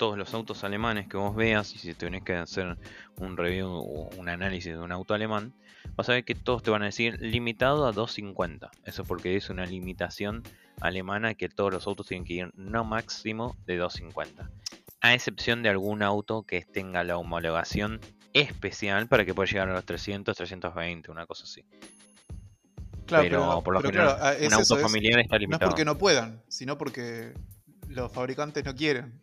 todos 0.03 0.19
los 0.19 0.35
autos 0.35 0.65
alemanes 0.65 1.07
que 1.07 1.17
vos 1.17 1.33
veas, 1.37 1.73
y 1.77 1.79
si 1.79 1.95
tenés 1.95 2.25
que 2.25 2.35
hacer 2.35 2.77
un 3.19 3.37
review 3.37 3.69
o 3.71 4.11
un 4.17 4.29
análisis 4.29 4.73
de 4.73 4.81
un 4.81 4.91
auto 4.91 5.15
alemán, 5.15 5.53
vas 5.95 6.09
a 6.09 6.15
ver 6.15 6.25
que 6.25 6.35
todos 6.35 6.61
te 6.65 6.73
van 6.73 6.83
a 6.83 6.87
decir 6.87 7.19
limitado 7.21 7.87
a 7.87 7.93
250. 7.93 8.73
Eso 8.85 9.05
porque 9.05 9.37
es 9.37 9.49
una 9.49 9.65
limitación 9.65 10.43
alemana 10.81 11.35
que 11.35 11.49
todos 11.49 11.73
los 11.73 11.87
autos 11.87 12.09
tienen 12.09 12.25
que 12.25 12.33
ir 12.35 12.51
no 12.57 12.83
máximo 12.83 13.55
de 13.65 13.77
250. 13.77 14.51
A 15.03 15.15
excepción 15.15 15.63
de 15.63 15.69
algún 15.69 16.03
auto 16.03 16.43
que 16.43 16.63
tenga 16.63 17.05
la 17.05 17.17
homologación 17.17 18.01
especial 18.33 19.07
para 19.07 19.25
que 19.25 19.35
pueda 19.35 19.49
llegar 19.49 19.69
a 19.71 19.73
los 19.75 19.85
300, 19.85 20.37
320, 20.37 21.13
una 21.13 21.27
cosa 21.27 21.45
así. 21.45 21.65
Claro, 23.07 23.23
pero, 23.23 23.63
por 23.63 23.75
lo 23.75 23.81
pero 23.83 23.93
general, 23.93 24.17
claro, 24.17 24.25
ah, 24.25 24.35
es 24.35 24.49
un 24.49 24.55
auto 24.55 24.75
es- 24.75 24.83
familiar 24.83 25.21
está 25.21 25.35
no 25.35 25.37
es 25.37 25.41
limitado. 25.43 25.71
porque 25.71 25.85
no 25.85 25.97
puedan, 25.97 26.43
sino 26.49 26.77
porque 26.77 27.35
los 27.87 28.11
fabricantes 28.11 28.65
no 28.65 28.75
quieren. 28.75 29.21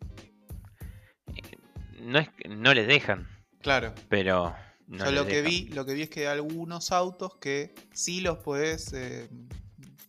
No 2.02 2.20
es 2.20 2.30
que- 2.30 2.50
no 2.50 2.74
les 2.74 2.88
dejan, 2.88 3.28
Claro. 3.62 3.94
pero 4.10 4.56
no 4.88 5.12
lo 5.12 5.26
que 5.28 5.42
vi, 5.42 5.68
lo 5.70 5.86
que 5.86 5.94
vi 5.94 6.04
es 6.04 6.10
que 6.10 6.22
hay 6.28 6.38
algunos 6.38 6.92
autos 6.92 7.36
que 7.38 7.74
sí 7.94 8.22
los 8.22 8.38
podés 8.40 8.92
eh, 8.94 9.30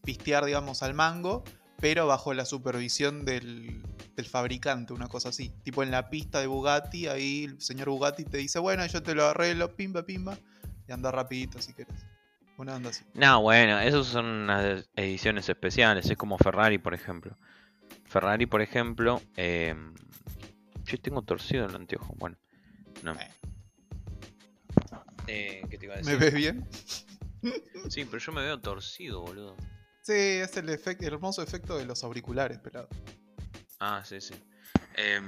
pistear, 0.04 0.44
digamos, 0.44 0.82
al 0.82 0.94
mango, 0.94 1.44
pero 1.80 2.06
bajo 2.06 2.32
la 2.34 2.44
supervisión 2.44 3.24
del, 3.24 3.82
del 4.16 4.26
fabricante, 4.26 4.92
una 4.92 5.08
cosa 5.08 5.30
así. 5.30 5.50
Tipo 5.62 5.82
en 5.82 5.90
la 5.90 6.10
pista 6.10 6.40
de 6.40 6.46
Bugatti, 6.46 7.06
ahí 7.08 7.44
el 7.44 7.60
señor 7.60 7.88
Bugatti 7.90 8.24
te 8.24 8.38
dice, 8.38 8.58
bueno, 8.58 8.84
yo 8.86 9.02
te 9.02 9.14
lo 9.14 9.26
arreglo, 9.26 9.74
pimba, 9.76 10.02
pimba, 10.04 10.36
y 10.88 10.92
anda 10.92 11.10
rapidito 11.10 11.60
si 11.60 11.72
querés. 11.74 12.06
Una 12.58 12.76
onda 12.76 12.90
así. 12.90 13.04
No, 13.14 13.40
bueno, 13.40 13.80
esos 13.80 14.06
son 14.08 14.26
unas 14.26 14.90
ediciones 14.94 15.48
especiales, 15.48 16.10
es 16.10 16.16
como 16.18 16.36
Ferrari, 16.36 16.76
por 16.78 16.92
ejemplo. 16.92 17.38
Ferrari, 18.04 18.44
por 18.44 18.60
ejemplo, 18.60 19.22
eh, 19.36 19.74
yo 20.90 20.98
tengo 21.00 21.22
torcido 21.22 21.66
el 21.66 21.74
anteojo, 21.74 22.14
bueno, 22.18 22.36
no. 23.02 23.12
Eh. 23.14 23.30
Eh, 25.26 25.62
¿Qué 25.70 25.78
te 25.78 25.84
iba 25.86 25.94
a 25.94 25.98
¿Me 25.98 26.02
decir? 26.02 26.18
ves 26.18 26.34
bien? 26.34 26.68
Sí, 27.88 28.04
pero 28.04 28.18
yo 28.18 28.32
me 28.32 28.42
veo 28.42 28.60
torcido, 28.60 29.22
boludo. 29.22 29.56
Sí, 30.02 30.12
es 30.12 30.54
el, 30.58 30.68
efecto, 30.68 31.06
el 31.06 31.14
hermoso 31.14 31.42
efecto 31.42 31.78
de 31.78 31.86
los 31.86 32.04
auriculares, 32.04 32.58
pelado. 32.58 32.86
Ah, 33.78 34.02
sí, 34.04 34.20
sí. 34.20 34.34
Em, 34.94 35.26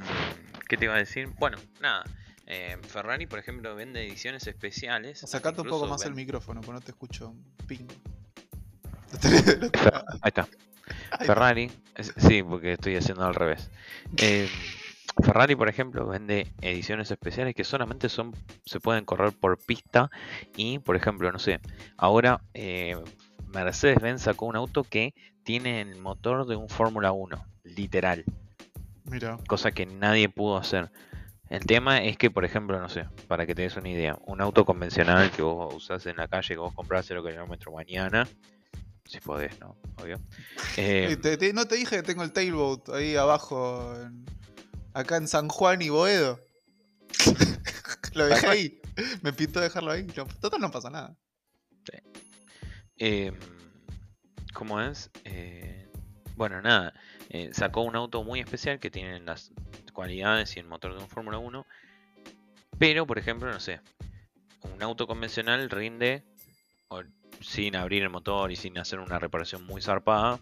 ¿Qué 0.68 0.76
te 0.76 0.84
iba 0.84 0.94
a 0.94 0.98
decir? 0.98 1.28
Bueno, 1.38 1.56
nada. 1.80 2.04
em, 2.44 2.82
Ferrari, 2.82 3.26
por 3.26 3.38
ejemplo, 3.38 3.74
vende 3.74 4.06
ediciones 4.06 4.46
especiales. 4.46 5.20
Sacate 5.20 5.62
un 5.62 5.68
poco 5.68 5.86
más 5.86 6.04
el 6.04 6.14
micrófono, 6.14 6.60
porque 6.60 6.74
no 6.74 6.80
te 6.82 6.90
escucho 6.90 7.34
pingo. 7.66 7.94
Ahí 10.20 10.28
está. 10.28 10.46
Ferrari, 11.20 11.70
sí, 12.18 12.42
porque 12.42 12.74
estoy 12.74 12.96
haciendo 12.96 13.24
al 13.24 13.34
revés. 13.34 13.70
Eh, 14.18 14.48
Ferrari, 15.22 15.54
por 15.56 15.68
ejemplo, 15.68 16.06
vende 16.06 16.52
ediciones 16.60 17.10
especiales 17.10 17.54
que 17.54 17.64
solamente 17.64 18.08
son 18.08 18.32
se 18.64 18.80
pueden 18.80 19.04
correr 19.04 19.32
por 19.32 19.58
pista 19.58 20.10
y, 20.56 20.78
por 20.78 20.96
ejemplo, 20.96 21.30
no 21.32 21.38
sé, 21.38 21.60
ahora 21.96 22.40
eh, 22.54 22.96
Mercedes-Benz 23.52 24.22
sacó 24.22 24.46
un 24.46 24.56
auto 24.56 24.84
que 24.84 25.14
tiene 25.44 25.80
el 25.80 25.96
motor 26.00 26.46
de 26.46 26.56
un 26.56 26.68
Fórmula 26.68 27.12
1, 27.12 27.44
literal, 27.64 28.24
Mira, 29.04 29.36
cosa 29.46 29.72
que 29.72 29.84
nadie 29.86 30.28
pudo 30.28 30.56
hacer. 30.56 30.90
El 31.50 31.66
tema 31.66 32.02
es 32.02 32.16
que, 32.16 32.30
por 32.30 32.46
ejemplo, 32.46 32.80
no 32.80 32.88
sé, 32.88 33.04
para 33.28 33.44
que 33.44 33.54
te 33.54 33.62
des 33.62 33.76
una 33.76 33.90
idea, 33.90 34.16
un 34.26 34.40
auto 34.40 34.64
convencional 34.64 35.30
que 35.30 35.42
vos 35.42 35.74
usás 35.74 36.06
en 36.06 36.16
la 36.16 36.26
calle, 36.26 36.54
que 36.54 36.60
vos 36.60 36.72
comprás 36.72 37.04
0 37.06 37.22
kilómetros 37.22 37.74
mañana, 37.74 38.26
si 39.04 39.20
podés, 39.20 39.60
¿no? 39.60 39.76
Obvio. 40.02 40.18
Eh, 40.78 41.08
Eh, 41.12 41.16
te- 41.18 41.36
te- 41.36 41.52
no 41.52 41.66
te 41.66 41.74
dije 41.74 41.96
que 41.96 42.02
tengo 42.02 42.22
el 42.22 42.32
tailboat 42.32 42.88
ahí 42.90 43.16
abajo, 43.16 43.94
en- 44.00 44.24
acá 44.94 45.16
en 45.16 45.28
San 45.28 45.48
Juan 45.48 45.82
y 45.82 45.88
Boedo. 45.88 46.40
Lo 48.14 48.26
dejé 48.26 48.46
ahí. 48.46 48.80
Me 49.22 49.32
pintó 49.32 49.60
dejarlo 49.60 49.90
ahí. 49.90 50.06
No, 50.16 50.26
total 50.40 50.60
no 50.60 50.70
pasa 50.70 50.90
nada. 50.90 51.16
Eh, 52.98 53.32
¿Cómo 54.54 54.80
es? 54.80 55.10
Eh, 55.24 55.88
bueno, 56.36 56.60
nada. 56.62 56.92
eh, 57.30 57.50
sacó 57.52 57.82
un 57.82 57.96
auto 57.96 58.22
muy 58.22 58.40
especial 58.40 58.78
que 58.78 58.90
tiene 58.90 59.18
las 59.20 59.50
cualidades 59.92 60.56
y 60.56 60.60
el 60.60 60.66
motor 60.66 60.94
de 60.94 61.02
un 61.02 61.08
Fórmula 61.08 61.38
1. 61.38 61.66
Pero, 62.78 63.06
por 63.06 63.18
ejemplo, 63.18 63.50
no 63.50 63.60
sé. 63.60 63.80
Un 64.74 64.82
auto 64.82 65.06
convencional 65.06 65.68
rinde 65.70 66.22
o- 66.88 67.02
sin 67.40 67.74
abrir 67.76 68.02
el 68.02 68.10
motor 68.10 68.52
y 68.52 68.56
sin 68.56 68.78
hacer 68.78 69.00
una 69.00 69.18
reparación 69.18 69.64
muy 69.66 69.82
zarpada. 69.82 70.38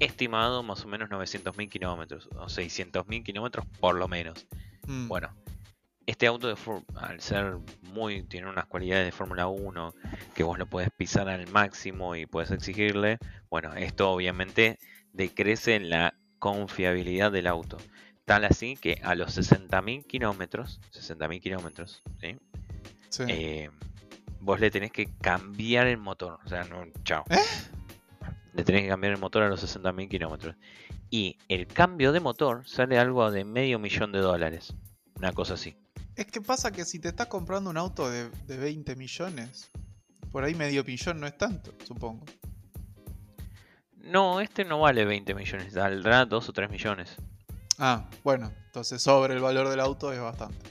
Estimado 0.00 0.62
más 0.62 0.84
o 0.84 0.88
menos 0.88 1.08
900.000 1.10 1.68
kilómetros 1.68 2.28
o 2.36 2.46
600.000 2.46 3.22
kilómetros 3.22 3.66
por 3.78 3.94
lo 3.96 4.08
menos. 4.08 4.46
Mm, 4.86 5.08
Bueno, 5.08 5.30
este 6.06 6.26
auto 6.26 6.48
de 6.48 6.56
al 6.96 7.20
ser 7.20 7.58
muy 7.82 8.22
tiene 8.22 8.48
unas 8.48 8.66
cualidades 8.66 9.06
de 9.06 9.12
Fórmula 9.12 9.46
1 9.46 9.94
que 10.34 10.42
vos 10.42 10.58
lo 10.58 10.66
puedes 10.66 10.90
pisar 10.90 11.28
al 11.28 11.46
máximo 11.48 12.16
y 12.16 12.26
puedes 12.26 12.50
exigirle, 12.50 13.18
bueno, 13.48 13.74
esto 13.74 14.10
obviamente 14.10 14.78
decrece 15.12 15.78
la 15.80 16.14
confiabilidad 16.38 17.30
del 17.30 17.46
auto. 17.46 17.76
Tal 18.24 18.44
así 18.44 18.76
que 18.76 19.00
a 19.02 19.14
los 19.14 19.36
60.000 19.36 20.06
kilómetros, 20.06 20.80
60.000 20.92 21.40
kilómetros, 21.40 22.02
¿sí? 22.20 22.38
sí. 23.08 23.24
Eh, 23.28 23.70
vos 24.40 24.60
le 24.60 24.70
tenés 24.70 24.92
que 24.92 25.06
cambiar 25.20 25.86
el 25.86 25.98
motor. 25.98 26.38
O 26.44 26.48
sea, 26.48 26.64
no, 26.64 26.84
chao. 27.04 27.24
¿Eh? 27.28 27.38
Le 28.52 28.64
tenés 28.64 28.82
que 28.82 28.88
cambiar 28.88 29.12
el 29.12 29.18
motor 29.18 29.42
a 29.42 29.48
los 29.48 29.62
60.000 29.62 30.08
kilómetros. 30.08 30.56
Y 31.10 31.38
el 31.48 31.66
cambio 31.66 32.12
de 32.12 32.20
motor 32.20 32.68
sale 32.68 32.98
algo 32.98 33.30
de 33.30 33.44
medio 33.44 33.78
millón 33.78 34.12
de 34.12 34.20
dólares. 34.20 34.74
Una 35.16 35.32
cosa 35.32 35.54
así. 35.54 35.76
Es 36.16 36.26
que 36.26 36.40
pasa 36.40 36.70
que 36.70 36.84
si 36.84 36.98
te 36.98 37.08
estás 37.08 37.26
comprando 37.26 37.70
un 37.70 37.76
auto 37.76 38.10
de, 38.10 38.30
de 38.46 38.56
20 38.56 38.96
millones, 38.96 39.70
por 40.32 40.44
ahí 40.44 40.54
medio 40.54 40.84
millón 40.84 41.20
no 41.20 41.26
es 41.26 41.36
tanto, 41.36 41.74
supongo. 41.84 42.24
No, 43.96 44.40
este 44.40 44.64
no 44.64 44.80
vale 44.80 45.04
20 45.04 45.34
millones, 45.34 45.74
valdrá 45.74 46.24
2 46.24 46.48
o 46.48 46.52
3 46.52 46.70
millones. 46.70 47.16
Ah, 47.78 48.08
bueno, 48.24 48.52
entonces 48.66 49.02
sobre 49.02 49.34
el 49.34 49.40
valor 49.40 49.68
del 49.68 49.80
auto 49.80 50.12
es 50.12 50.20
bastante. 50.20 50.70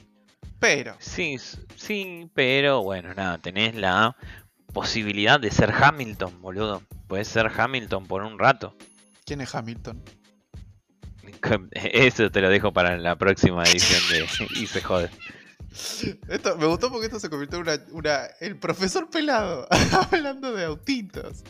Pero. 0.58 0.94
Sí, 0.98 1.38
sí, 1.76 2.30
pero 2.34 2.82
bueno, 2.82 3.14
nada, 3.14 3.38
tenés 3.38 3.74
la 3.74 4.16
posibilidad 4.72 5.40
de 5.40 5.50
ser 5.50 5.72
Hamilton, 5.72 6.40
boludo. 6.40 6.82
Puedes 7.08 7.28
ser 7.28 7.50
Hamilton 7.54 8.06
por 8.06 8.22
un 8.22 8.38
rato. 8.38 8.76
¿Quién 9.24 9.40
es 9.40 9.54
Hamilton? 9.54 10.02
Eso 11.72 12.30
te 12.30 12.40
lo 12.40 12.48
dejo 12.48 12.72
para 12.72 12.96
la 12.98 13.16
próxima 13.16 13.64
edición 13.64 14.00
de 14.10 14.46
Y 14.60 14.66
se 14.66 14.80
jode. 14.80 15.10
Esto, 16.28 16.56
me 16.56 16.66
gustó 16.66 16.90
porque 16.90 17.06
esto 17.06 17.20
se 17.20 17.30
convirtió 17.30 17.60
en 17.60 17.82
una, 17.92 18.26
el 18.40 18.56
profesor 18.56 19.08
pelado 19.08 19.68
hablando 20.10 20.52
de 20.52 20.64
autitos. 20.64 21.44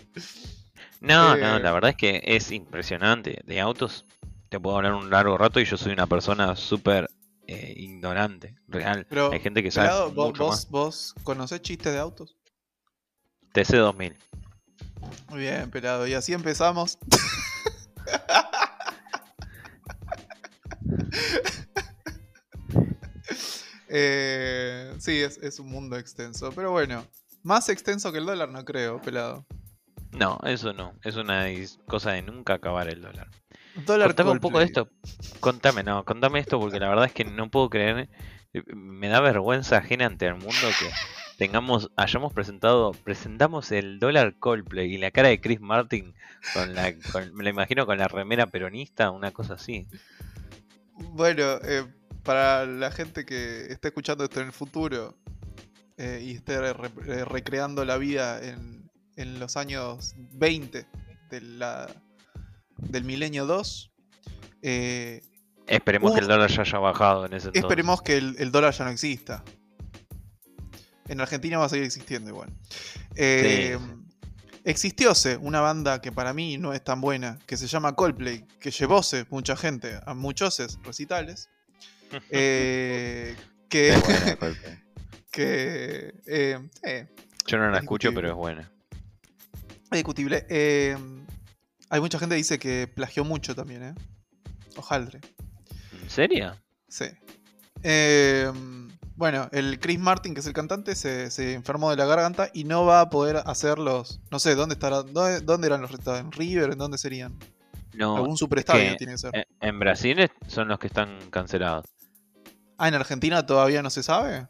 No, 1.01 1.37
no, 1.37 1.57
eh, 1.57 1.61
la 1.61 1.73
verdad 1.73 1.91
es 1.91 1.97
que 1.97 2.23
es 2.25 2.51
impresionante. 2.51 3.41
De 3.47 3.61
autos 3.61 4.05
te 4.51 4.61
puedo 4.61 4.77
hablar 4.77 4.95
un 4.95 5.09
largo 5.11 5.39
rato 5.39 5.61
y 5.61 5.65
yo 5.65 5.77
soy 5.77 5.93
una 5.93 6.07
persona 6.07 6.55
súper 6.57 7.09
eh, 7.47 7.73
ignorante, 7.77 8.57
real. 8.69 9.07
Hay 9.33 9.41
gente 9.41 9.63
que 9.63 9.71
sabe. 9.71 10.13
mucho 10.13 10.45
vos, 10.45 10.69
¿Vos 10.71 11.15
conocés 11.23 11.63
chistes 11.63 11.93
de 11.93 11.99
autos? 11.99 12.37
TC2000. 13.55 14.17
Muy 15.29 15.41
bien, 15.41 15.71
pelado. 15.71 16.07
Y 16.07 16.15
así 16.15 16.33
empezamos. 16.33 16.99
Eh, 23.93 24.95
sí, 25.01 25.21
es, 25.21 25.59
un 25.59 25.69
mundo 25.69 25.97
extenso. 25.97 26.53
Pero 26.55 26.71
bueno, 26.71 27.05
más 27.43 27.69
extenso 27.69 28.13
que 28.13 28.19
el 28.19 28.27
dólar 28.27 28.49
no 28.49 28.65
creo, 28.65 29.03
pelado. 29.03 29.45
No, 30.13 30.39
eso 30.45 30.73
no. 30.73 30.95
Es 31.03 31.17
una 31.17 31.47
cosa 31.87 32.13
de 32.13 32.23
nunca 32.23 32.55
acabar 32.55 32.89
el 32.89 33.03
dólar. 33.03 33.29
Dólar 33.85 34.09
contame 34.09 34.31
un 34.31 34.39
poco 34.39 34.61
de 34.61 34.67
esto. 34.67 34.89
Contame, 35.41 35.83
no, 35.83 36.05
contame 36.05 36.39
esto 36.39 36.61
porque 36.61 36.79
la 36.79 36.89
verdad 36.89 37.07
es 37.07 37.13
que 37.13 37.25
no 37.25 37.51
puedo 37.51 37.69
creer. 37.69 38.09
Eh, 38.53 38.63
me 38.75 39.09
da 39.09 39.21
vergüenza 39.21 39.79
ajena 39.79 40.07
ante 40.07 40.27
el 40.27 40.35
mundo 40.35 40.69
que 40.79 40.91
tengamos, 41.41 41.91
hayamos 41.97 42.35
presentado, 42.35 42.93
presentamos 42.93 43.73
el 43.73 43.99
dólar 43.99 44.35
Coldplay 44.39 44.93
y 44.93 44.99
la 44.99 45.11
cara 45.11 45.31
de 45.31 45.41
Chris 45.41 45.59
Martin 45.59 46.15
con 46.53 46.75
la, 46.75 46.93
me 47.33 47.45
lo 47.45 47.49
imagino 47.49 47.87
con 47.87 47.97
la 47.97 48.09
remera 48.09 48.47
peronista, 48.47 49.11
una 49.11 49.31
cosa 49.31 49.55
así. 49.55 49.87
Bueno, 50.93 51.45
eh, 51.63 51.87
para 52.25 52.67
la 52.67 52.91
gente 52.91 53.25
que 53.25 53.73
esté 53.73 53.89
escuchando 53.89 54.25
esto 54.25 54.43
en 54.43 54.49
el 54.49 54.53
futuro 54.53 55.17
eh, 55.97 56.21
y 56.23 56.33
esté 56.33 56.57
eh, 56.57 57.25
recreando 57.25 57.87
la 57.87 57.97
vida 57.97 58.47
en, 58.47 58.91
en, 59.17 59.41
los 59.41 59.57
años 59.57 60.17
20 60.33 60.87
de 61.31 61.41
la, 61.41 61.89
del 62.77 63.05
milenio 63.05 63.47
2, 63.47 63.91
esperemos 65.67 66.13
que 66.13 66.21
el 66.21 66.29
dólar 66.29 66.51
ya 66.51 66.61
haya 66.61 66.79
bajado 66.81 67.25
en 67.25 67.33
ese 67.33 67.47
entonces. 67.47 67.63
Esperemos 67.63 68.03
que 68.03 68.19
el 68.19 68.53
dólar 68.53 68.75
ya 68.75 68.85
no 68.85 68.91
exista. 68.91 69.43
En 71.11 71.21
Argentina 71.21 71.59
va 71.59 71.65
a 71.65 71.69
seguir 71.69 71.85
existiendo 71.85 72.31
igual. 72.31 72.53
Eh, 73.17 73.77
Existióse 74.63 75.37
una 75.39 75.61
banda 75.61 76.01
que 76.01 76.13
para 76.13 76.33
mí 76.35 76.57
no 76.57 76.73
es 76.73 76.85
tan 76.85 77.01
buena, 77.01 77.39
que 77.47 77.57
se 77.57 77.67
llama 77.67 77.97
Coldplay, 77.97 78.47
que 78.61 78.71
llevóse 78.71 79.27
mucha 79.31 79.57
gente 79.57 79.99
a 80.07 80.15
muchos 80.15 80.59
recitales. 80.85 81.49
Eh, 82.31 83.37
que. 83.69 83.95
que 85.31 86.13
eh, 86.27 87.07
Yo 87.47 87.59
no 87.59 87.71
la 87.71 87.79
escucho, 87.79 88.13
pero 88.13 88.29
es 88.29 88.35
buena. 88.35 88.69
Es 89.85 89.91
discutible. 89.91 90.45
Hay 91.89 92.01
mucha 92.01 92.19
gente 92.19 92.35
que 92.35 92.39
dice 92.39 92.59
que 92.59 92.89
plagió 92.93 93.25
mucho 93.25 93.55
también, 93.55 93.83
¿eh? 93.85 93.95
Ojaldre. 94.77 95.21
¿En 96.03 96.11
serio? 96.11 96.57
Sí. 96.89 97.07
Eh, 97.85 98.51
bueno, 99.21 99.51
el 99.53 99.79
Chris 99.81 99.99
Martin, 99.99 100.33
que 100.33 100.41
es 100.41 100.47
el 100.47 100.55
cantante, 100.55 100.95
se, 100.95 101.53
enfermó 101.53 101.91
de 101.91 101.97
la 101.99 102.07
garganta 102.07 102.49
y 102.55 102.65
no 102.65 102.87
va 102.87 103.03
a 103.03 103.11
poder 103.11 103.43
hacer 103.45 103.79
los. 103.79 104.19
No 104.31 104.39
sé, 104.39 104.55
¿dónde 104.55 104.73
estará? 104.73 105.03
¿Dónde, 105.03 105.67
eran 105.67 105.83
los 105.83 105.91
recitales? 105.91 106.23
¿En 106.23 106.33
River? 106.33 106.71
¿En 106.73 106.79
dónde 106.79 106.97
serían? 106.97 107.39
No. 107.93 108.17
Algún 108.17 108.39
superestadio 108.39 108.97
tiene 108.97 109.13
que 109.13 109.19
ser. 109.19 109.47
En 109.61 109.79
Brasil 109.79 110.31
son 110.47 110.69
los 110.69 110.79
que 110.79 110.87
están 110.87 111.19
cancelados. 111.29 111.85
Ah, 112.79 112.89
¿en 112.89 112.95
Argentina 112.95 113.45
todavía 113.45 113.83
no 113.83 113.91
se 113.91 114.03
sabe? 114.03 114.49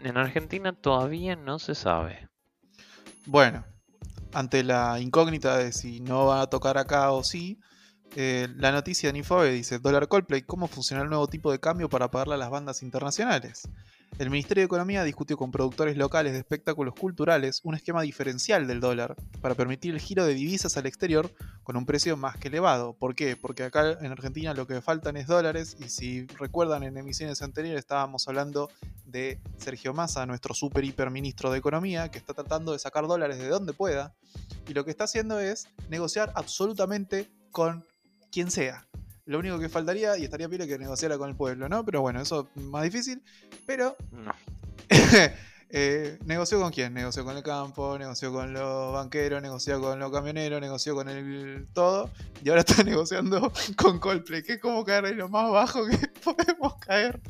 En 0.00 0.18
Argentina 0.18 0.72
todavía 0.72 1.34
no 1.34 1.58
se 1.58 1.74
sabe. 1.74 2.28
Bueno, 3.24 3.64
ante 4.34 4.62
la 4.62 5.00
incógnita 5.00 5.56
de 5.56 5.72
si 5.72 6.00
no 6.00 6.26
va 6.26 6.42
a 6.42 6.50
tocar 6.50 6.76
acá 6.76 7.12
o 7.12 7.24
sí, 7.24 7.58
eh, 8.16 8.48
la 8.56 8.72
noticia 8.72 9.12
de 9.12 9.18
Infobe 9.18 9.52
dice, 9.52 9.78
dólar 9.78 10.08
Coldplay, 10.08 10.42
¿cómo 10.42 10.66
funciona 10.66 11.02
el 11.02 11.08
nuevo 11.08 11.28
tipo 11.28 11.52
de 11.52 11.60
cambio 11.60 11.88
para 11.88 12.10
pagarle 12.10 12.34
a 12.34 12.38
las 12.38 12.50
bandas 12.50 12.82
internacionales? 12.82 13.68
El 14.18 14.30
Ministerio 14.30 14.62
de 14.62 14.66
Economía 14.66 15.04
discutió 15.04 15.36
con 15.36 15.52
productores 15.52 15.96
locales 15.96 16.32
de 16.32 16.40
espectáculos 16.40 16.94
culturales 16.94 17.60
un 17.62 17.76
esquema 17.76 18.02
diferencial 18.02 18.66
del 18.66 18.80
dólar 18.80 19.14
para 19.40 19.54
permitir 19.54 19.94
el 19.94 20.00
giro 20.00 20.26
de 20.26 20.34
divisas 20.34 20.76
al 20.76 20.86
exterior 20.86 21.30
con 21.62 21.76
un 21.76 21.86
precio 21.86 22.16
más 22.16 22.36
que 22.36 22.48
elevado. 22.48 22.94
¿Por 22.94 23.14
qué? 23.14 23.36
Porque 23.36 23.62
acá 23.62 23.92
en 24.00 24.10
Argentina 24.10 24.54
lo 24.54 24.66
que 24.66 24.80
faltan 24.80 25.16
es 25.16 25.28
dólares 25.28 25.76
y 25.78 25.88
si 25.88 26.26
recuerdan 26.26 26.82
en 26.82 26.96
emisiones 26.96 27.42
anteriores 27.42 27.78
estábamos 27.78 28.26
hablando 28.26 28.70
de 29.04 29.40
Sergio 29.58 29.94
Massa, 29.94 30.26
nuestro 30.26 30.52
super 30.52 30.84
hiper 30.84 31.10
ministro 31.10 31.52
de 31.52 31.58
Economía, 31.58 32.10
que 32.10 32.18
está 32.18 32.34
tratando 32.34 32.72
de 32.72 32.80
sacar 32.80 33.06
dólares 33.06 33.38
de 33.38 33.48
donde 33.48 33.72
pueda 33.72 34.16
y 34.66 34.74
lo 34.74 34.84
que 34.84 34.90
está 34.90 35.04
haciendo 35.04 35.38
es 35.38 35.68
negociar 35.90 36.32
absolutamente 36.34 37.30
con 37.52 37.84
quien 38.30 38.50
sea. 38.50 38.88
Lo 39.24 39.38
único 39.38 39.58
que 39.58 39.68
faltaría, 39.68 40.16
y 40.16 40.24
estaría 40.24 40.48
pile 40.48 40.66
que 40.66 40.78
negociara 40.78 41.18
con 41.18 41.28
el 41.28 41.36
pueblo, 41.36 41.68
¿no? 41.68 41.84
Pero 41.84 42.00
bueno, 42.00 42.20
eso 42.20 42.48
es 42.56 42.62
más 42.62 42.82
difícil. 42.84 43.22
Pero. 43.66 43.94
eh, 45.68 46.18
¿Negoció 46.24 46.58
con 46.58 46.72
quién? 46.72 46.94
Negoció 46.94 47.26
con 47.26 47.36
el 47.36 47.42
campo, 47.42 47.98
negoció 47.98 48.32
con 48.32 48.54
los 48.54 48.94
banqueros, 48.94 49.42
negoció 49.42 49.82
con 49.82 49.98
los 49.98 50.10
camioneros, 50.10 50.62
negoció 50.62 50.94
con 50.94 51.10
el 51.10 51.68
todo. 51.74 52.10
Y 52.42 52.48
ahora 52.48 52.62
está 52.62 52.82
negociando 52.84 53.52
con 53.76 53.98
Coldplay, 53.98 54.42
que 54.42 54.54
es 54.54 54.60
como 54.60 54.82
caer 54.82 55.04
en 55.04 55.18
lo 55.18 55.28
más 55.28 55.50
bajo 55.50 55.84
que 55.86 55.98
podemos 56.24 56.76
caer. 56.76 57.20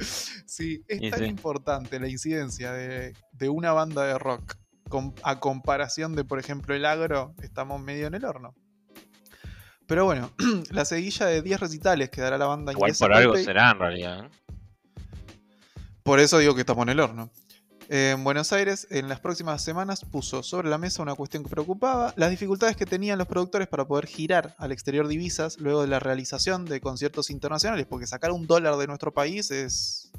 Sí, 0.46 0.84
es 0.86 1.10
tan 1.10 1.24
importante 1.24 1.98
la 1.98 2.08
incidencia 2.08 2.72
de, 2.72 3.12
de, 3.32 3.48
una 3.48 3.72
banda 3.72 4.04
de 4.04 4.16
rock 4.18 4.54
a 5.24 5.40
comparación 5.40 6.14
de, 6.14 6.24
por 6.24 6.38
ejemplo, 6.38 6.74
el 6.74 6.84
agro, 6.84 7.34
estamos 7.42 7.80
medio 7.80 8.06
en 8.06 8.14
el 8.14 8.24
horno. 8.24 8.54
Pero 9.88 10.04
bueno, 10.04 10.30
la 10.70 10.84
seguilla 10.84 11.26
de 11.26 11.40
10 11.40 11.60
recitales 11.60 12.10
que 12.10 12.20
dará 12.20 12.36
la 12.36 12.46
banda 12.46 12.72
Igual 12.72 12.92
por 12.96 13.12
algo 13.12 13.36
será 13.36 13.70
en 13.70 13.78
realidad. 13.78 14.26
¿eh? 14.26 14.30
Por 16.02 16.20
eso 16.20 16.38
digo 16.38 16.54
que 16.54 16.60
estamos 16.60 16.82
en 16.82 16.90
el 16.90 17.00
horno. 17.00 17.30
En 17.88 18.22
Buenos 18.22 18.52
Aires, 18.52 18.86
en 18.90 19.08
las 19.08 19.18
próximas 19.18 19.64
semanas, 19.64 20.04
puso 20.04 20.42
sobre 20.42 20.68
la 20.68 20.76
mesa 20.76 21.02
una 21.02 21.14
cuestión 21.14 21.42
que 21.42 21.48
preocupaba, 21.48 22.12
las 22.16 22.28
dificultades 22.28 22.76
que 22.76 22.84
tenían 22.84 23.16
los 23.16 23.26
productores 23.26 23.66
para 23.66 23.86
poder 23.86 24.06
girar 24.06 24.54
al 24.58 24.72
exterior 24.72 25.08
divisas 25.08 25.58
luego 25.58 25.80
de 25.80 25.88
la 25.88 25.98
realización 25.98 26.66
de 26.66 26.82
conciertos 26.82 27.30
internacionales, 27.30 27.86
porque 27.88 28.06
sacar 28.06 28.30
un 28.30 28.46
dólar 28.46 28.76
de 28.76 28.86
nuestro 28.88 29.14
país 29.14 29.50
es 29.50 30.12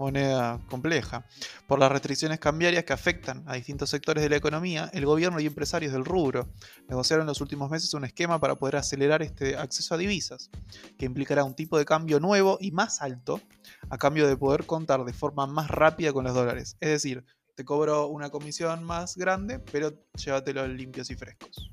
moneda 0.00 0.58
compleja. 0.68 1.24
Por 1.66 1.78
las 1.78 1.92
restricciones 1.92 2.40
cambiarias 2.40 2.84
que 2.84 2.92
afectan 2.92 3.44
a 3.46 3.54
distintos 3.54 3.90
sectores 3.90 4.22
de 4.22 4.30
la 4.30 4.36
economía, 4.36 4.90
el 4.92 5.06
gobierno 5.06 5.38
y 5.38 5.46
empresarios 5.46 5.92
del 5.92 6.04
rubro 6.04 6.48
negociaron 6.88 7.24
en 7.24 7.28
los 7.28 7.40
últimos 7.40 7.70
meses 7.70 7.94
un 7.94 8.04
esquema 8.04 8.40
para 8.40 8.56
poder 8.56 8.76
acelerar 8.76 9.22
este 9.22 9.56
acceso 9.56 9.94
a 9.94 9.98
divisas, 9.98 10.50
que 10.98 11.06
implicará 11.06 11.44
un 11.44 11.54
tipo 11.54 11.78
de 11.78 11.84
cambio 11.84 12.18
nuevo 12.18 12.58
y 12.60 12.72
más 12.72 13.02
alto, 13.02 13.40
a 13.88 13.98
cambio 13.98 14.26
de 14.26 14.36
poder 14.36 14.66
contar 14.66 15.04
de 15.04 15.12
forma 15.12 15.46
más 15.46 15.68
rápida 15.68 16.12
con 16.12 16.24
los 16.24 16.34
dólares. 16.34 16.76
Es 16.80 16.88
decir, 16.88 17.24
te 17.54 17.64
cobro 17.64 18.06
una 18.06 18.30
comisión 18.30 18.82
más 18.84 19.16
grande, 19.16 19.58
pero 19.58 19.92
llévatelos 20.14 20.68
limpios 20.70 21.10
y 21.10 21.14
frescos. 21.14 21.70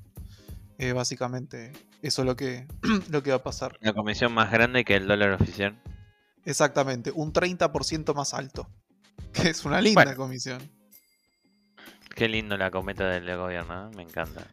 Eh, 0.78 0.92
básicamente, 0.92 1.72
eso 2.02 2.22
es 2.22 2.26
lo 2.26 2.36
que, 2.36 2.66
lo 3.10 3.22
que 3.22 3.30
va 3.30 3.36
a 3.36 3.42
pasar. 3.42 3.76
Una 3.80 3.94
comisión 3.94 4.32
más 4.32 4.52
grande 4.52 4.84
que 4.84 4.96
el 4.96 5.08
dólar 5.08 5.32
oficial. 5.32 5.80
Exactamente, 6.48 7.12
un 7.14 7.30
30% 7.30 8.14
más 8.14 8.32
alto. 8.32 8.68
Que 9.32 9.50
es 9.50 9.64
una 9.66 9.82
linda 9.82 10.16
comisión. 10.16 10.58
Qué 12.14 12.28
lindo 12.28 12.56
la 12.56 12.70
cometa 12.70 13.06
del 13.08 13.36
gobierno, 13.36 13.88
¿eh? 13.88 13.94
me 13.94 14.02
encanta. 14.02 14.46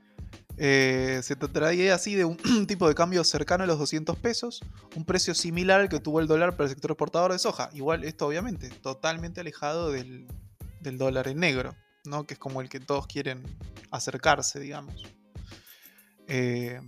Eh, 0.57 1.21
se 1.23 1.37
trataría 1.37 1.95
así 1.95 2.15
de 2.15 2.25
un 2.25 2.37
tipo 2.67 2.89
de 2.89 2.95
cambio 2.95 3.23
cercano 3.23 3.63
a 3.63 3.67
los 3.67 3.79
200 3.79 4.17
pesos, 4.17 4.61
un 4.95 5.05
precio 5.05 5.33
similar 5.33 5.79
al 5.79 5.89
que 5.89 5.99
tuvo 6.01 6.19
el 6.19 6.27
dólar 6.27 6.57
para 6.57 6.65
el 6.65 6.71
sector 6.71 6.91
exportador 6.91 7.31
de 7.31 7.39
soja. 7.39 7.69
Igual 7.73 8.03
esto 8.03 8.27
obviamente 8.27 8.69
totalmente 8.69 9.39
alejado 9.39 9.91
del, 9.91 10.27
del 10.81 10.97
dólar 10.97 11.29
en 11.29 11.39
negro, 11.39 11.75
¿no? 12.03 12.25
que 12.25 12.33
es 12.33 12.39
como 12.39 12.59
el 12.59 12.67
que 12.67 12.81
todos 12.81 13.07
quieren 13.07 13.41
acercarse, 13.91 14.59
digamos. 14.59 15.05
Eh, 16.27 16.81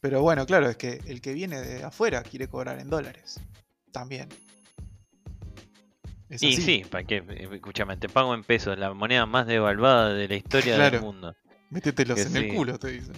pero 0.00 0.20
bueno, 0.20 0.44
claro, 0.44 0.68
es 0.68 0.76
que 0.76 1.00
el 1.06 1.22
que 1.22 1.32
viene 1.32 1.62
de 1.62 1.82
afuera 1.82 2.22
quiere 2.22 2.46
cobrar 2.46 2.78
en 2.78 2.90
dólares. 2.90 3.40
También. 3.94 4.28
Es 6.28 6.42
y 6.42 6.56
sí, 6.56 6.84
¿para 6.90 7.04
qué? 7.04 7.22
Escúchame, 7.52 7.96
te 7.96 8.08
pago 8.08 8.34
en 8.34 8.42
pesos, 8.42 8.76
la 8.76 8.92
moneda 8.92 9.24
más 9.24 9.46
devaluada 9.46 10.12
de 10.12 10.26
la 10.26 10.34
historia 10.34 10.76
del 10.76 11.00
mundo. 11.00 11.36
Métetelos 11.70 12.18
en 12.18 12.36
el 12.36 12.54
culo, 12.54 12.76
te 12.76 12.90
dicen. 12.90 13.14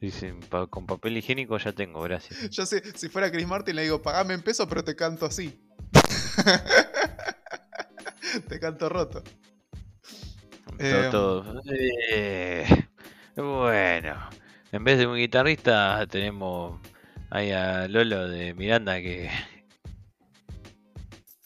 Dicen, 0.00 0.40
con 0.68 0.86
papel 0.86 1.16
higiénico 1.16 1.56
ya 1.58 1.72
tengo, 1.72 2.00
gracias. 2.00 2.40
Yo 2.50 2.66
sé, 2.66 2.82
si 2.96 3.08
fuera 3.08 3.30
Chris 3.30 3.46
Martin 3.46 3.76
le 3.76 3.82
digo, 3.82 4.02
pagame 4.02 4.34
en 4.34 4.42
pesos, 4.42 4.66
pero 4.68 4.82
te 4.82 4.96
canto 4.96 5.26
así. 5.26 5.60
te 8.48 8.58
canto 8.58 8.88
roto. 8.88 9.22
Todo, 11.12 11.62
em, 11.66 11.70
eh, 12.12 12.88
bueno, 13.36 14.28
en 14.72 14.82
vez 14.82 14.98
de 14.98 15.06
un 15.06 15.14
guitarrista 15.14 16.04
tenemos 16.08 16.80
ahí 17.30 17.52
a 17.52 17.86
Lolo 17.86 18.28
de 18.28 18.54
Miranda 18.54 19.00
que... 19.00 19.30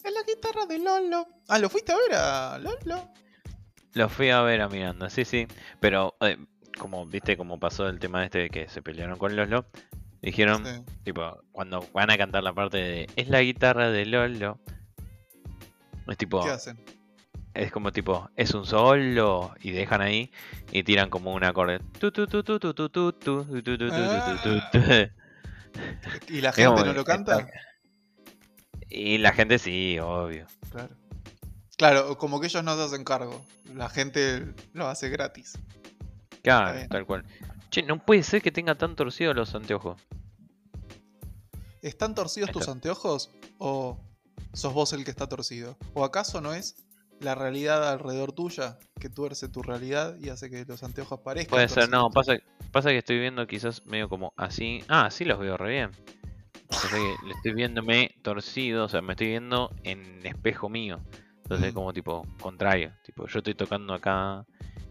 Es 0.09 0.15
la 0.15 0.23
guitarra 0.23 0.65
de 0.65 0.79
Lolo. 0.79 1.29
Ah, 1.49 1.59
¿lo 1.59 1.69
fuiste 1.69 1.93
a 1.93 1.97
ver 1.97 2.15
a 2.15 2.59
Lolo? 2.59 3.11
Lo 3.93 4.09
fui 4.09 4.31
a 4.31 4.41
ver 4.41 4.63
a 4.63 4.69
Miranda, 4.69 5.11
sí, 5.11 5.27
sí. 5.27 5.47
Pero, 5.81 6.17
eh, 6.23 6.39
como 6.79 7.05
viste 7.05 7.37
cómo 7.37 7.61
pasó 7.61 7.87
el 7.89 7.99
tema 7.99 8.25
este 8.25 8.39
de 8.39 8.49
que 8.49 8.71
se 8.71 8.81
pelearon 8.81 9.19
con 9.19 9.37
Lolo, 9.37 9.67
dijeron, 10.23 10.65
tipo, 11.05 11.43
cuando 11.53 11.87
van 11.93 12.11
a 12.11 12.17
cantar 12.17 12.43
la 12.43 12.55
parte 12.55 12.79
de 12.79 13.11
es 13.17 13.29
la 13.29 13.43
guitarra 13.43 13.91
de 13.91 14.07
Lolo, 14.07 14.59
es 16.07 16.17
tipo... 16.17 16.43
¿Qué 16.43 16.51
hacen? 16.53 16.83
Es 17.53 17.71
como 17.71 17.93
tipo, 17.93 18.31
es 18.35 18.55
un 18.55 18.65
solo 18.65 19.53
y 19.61 19.73
dejan 19.73 20.01
ahí 20.01 20.33
y 20.73 20.85
tiran 20.85 21.11
como 21.11 21.35
un 21.35 21.45
acorde. 21.45 21.81
¿Y 26.29 26.41
la 26.41 26.53
gente 26.53 26.85
no 26.85 26.93
lo 26.95 27.05
canta? 27.05 27.47
Y 28.89 29.19
la 29.19 29.33
gente 29.33 29.59
sí, 29.59 29.99
obvio. 29.99 30.47
Claro. 30.71 30.95
Claro, 31.77 32.19
como 32.19 32.41
que 32.41 32.47
ellos 32.47 32.65
no 32.65 32.77
se 32.77 32.83
hacen 32.83 33.05
cargo. 33.05 33.45
La 33.75 33.89
gente 33.89 34.55
lo 34.73 34.89
hace 34.89 35.09
gratis. 35.11 35.59
Claro, 36.43 36.81
tal 36.89 37.07
cual. 37.07 37.25
Che, 37.71 37.83
no 37.83 38.05
puede 38.05 38.23
ser 38.23 38.43
que 38.43 38.51
tenga 38.51 38.75
tan 38.75 38.97
torcidos 38.97 39.37
los 39.37 39.55
anteojos. 39.55 40.01
¿Están 41.83 42.15
torcidos 42.15 42.51
tus 42.51 42.69
anteojos 42.69 43.31
o 43.59 44.01
sos 44.53 44.73
vos 44.73 44.93
el 44.93 45.05
que 45.05 45.11
está 45.11 45.29
torcido? 45.29 45.77
¿O 45.95 46.05
acaso 46.05 46.41
no 46.41 46.53
es 46.53 46.89
la 47.21 47.35
realidad 47.35 47.89
alrededor 47.89 48.33
tuya 48.33 48.79
que 49.01 49.09
tuerce 49.09 49.49
tu 49.49 49.63
realidad 49.63 50.17
y 50.21 50.29
hace 50.29 50.51
que 50.51 50.65
los 50.65 50.83
anteojos 50.83 51.21
parezcan. 51.21 51.51
Puede 51.51 51.69
ser, 51.69 51.89
no, 51.89 52.11
pasa, 52.11 52.35
pasa 52.73 52.91
que 52.91 52.99
estoy 52.99 53.19
viendo 53.19 53.47
quizás 53.47 53.85
medio 53.87 54.09
como 54.09 54.33
así. 54.37 54.85
Ah, 54.89 55.11
sí 55.11 55.25
los 55.25 55.39
veo 55.39 55.57
re 55.57 55.71
bien. 55.71 55.91
Le 57.25 57.33
estoy 57.35 57.55
viéndome 57.55 58.15
torcido, 58.23 58.85
o 58.85 58.89
sea, 58.89 59.01
me 59.01 59.15
estoy 59.15 59.29
viendo 59.29 59.75
en 59.85 60.25
espejo 60.27 60.69
mío. 60.69 61.01
Entonces, 61.43 61.73
como 61.73 61.93
tipo 61.95 62.27
contrario. 62.41 62.93
Tipo, 63.03 63.27
yo 63.27 63.39
estoy 63.39 63.55
tocando 63.55 63.95
acá 63.95 64.45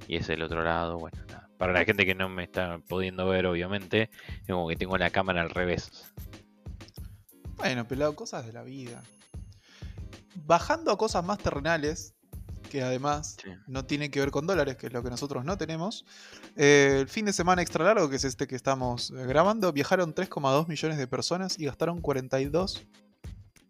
y 0.07 0.15
es 0.15 0.27
el 0.29 0.41
otro 0.41 0.63
lado. 0.63 0.97
Bueno, 0.97 1.23
nada. 1.27 1.49
Para 1.57 1.73
la 1.73 1.85
gente 1.85 2.05
que 2.05 2.15
no 2.15 2.29
me 2.29 2.43
está 2.43 2.79
pudiendo 2.87 3.27
ver, 3.27 3.45
obviamente, 3.45 4.09
es 4.27 4.47
como 4.47 4.67
que 4.67 4.75
tengo 4.75 4.97
la 4.97 5.11
cámara 5.11 5.41
al 5.41 5.51
revés. 5.51 6.11
Bueno, 7.57 7.87
pelado, 7.87 8.15
cosas 8.15 8.45
de 8.45 8.53
la 8.53 8.63
vida. 8.63 9.03
Bajando 10.35 10.91
a 10.91 10.97
cosas 10.97 11.23
más 11.23 11.37
terrenales, 11.37 12.15
que 12.67 12.83
además 12.83 13.37
no 13.67 13.85
tiene 13.85 14.11
que 14.11 14.19
ver 14.19 14.31
con 14.31 14.45
dólares, 14.45 14.75
que 14.77 14.87
es 14.87 14.93
lo 14.93 15.01
que 15.03 15.09
nosotros 15.09 15.45
no 15.45 15.57
tenemos. 15.57 16.05
Eh, 16.55 16.97
el 17.01 17.07
fin 17.07 17.25
de 17.25 17.33
semana 17.33 17.61
extra 17.61 17.85
largo, 17.85 18.09
que 18.09 18.15
es 18.17 18.23
este 18.23 18.47
que 18.47 18.55
estamos 18.55 19.11
eh, 19.11 19.25
grabando, 19.25 19.73
viajaron 19.73 20.13
3,2 20.13 20.67
millones 20.67 20.97
de 20.97 21.07
personas 21.07 21.57
y 21.59 21.65
gastaron 21.65 22.01
42 22.01 22.85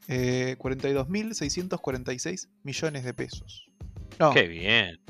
42.646 0.08 2.46
eh, 2.46 2.50
millones 2.64 3.04
de 3.04 3.14
pesos. 3.14 3.68
¡Qué 4.34 4.48
bien! 4.48 5.02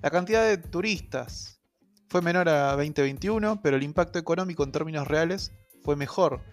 La 0.00 0.10
cantidad 0.10 0.44
de 0.44 0.58
turistas 0.58 1.60
fue 2.08 2.22
menor 2.22 2.48
a 2.48 2.76
2021, 2.76 3.60
pero 3.60 3.76
el 3.76 3.82
impacto 3.82 4.20
económico 4.20 4.62
en 4.62 4.70
términos 4.70 5.08
reales 5.08 5.50
fue 5.82 5.96
mejor, 5.96 6.44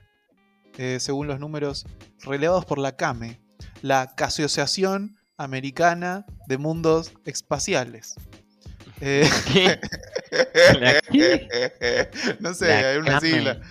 según 0.97 1.27
los 1.27 1.39
números 1.39 1.85
relevados 2.23 2.65
por 2.65 2.79
la 2.79 2.95
CAME, 2.95 3.39
la 3.83 4.15
Asociación 4.17 5.19
americana 5.38 6.26
de 6.48 6.58
mundos 6.58 7.13
espaciales. 7.26 8.15
Eh, 9.02 9.30
no 12.39 12.54
sé, 12.54 12.74
hay 12.74 12.98
una 12.98 13.19
sigla. 13.19 13.62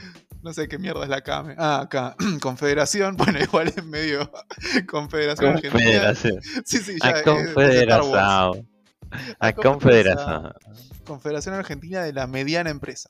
No 0.44 0.52
sé 0.52 0.68
qué 0.68 0.78
mierda 0.78 1.04
es 1.04 1.08
la 1.08 1.22
CAME. 1.22 1.54
Ah, 1.56 1.80
acá. 1.80 2.16
Confederación. 2.42 3.16
Bueno, 3.24 3.40
igual 3.40 3.68
es 3.68 3.82
medio. 3.82 4.30
Confederación 4.86 5.54
Argentina. 5.54 6.14
Sí, 6.14 6.78
sí, 6.78 6.96
ya. 7.02 7.08
A 7.08 7.22
Confederación. 7.22 8.68
A 9.38 9.52
Confederación. 9.54 10.52
Confederación 11.06 11.54
Argentina 11.54 12.02
de 12.02 12.12
la 12.12 12.26
Mediana 12.26 12.68
Empresa. 12.68 13.08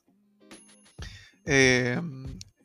Eh, 1.45 1.99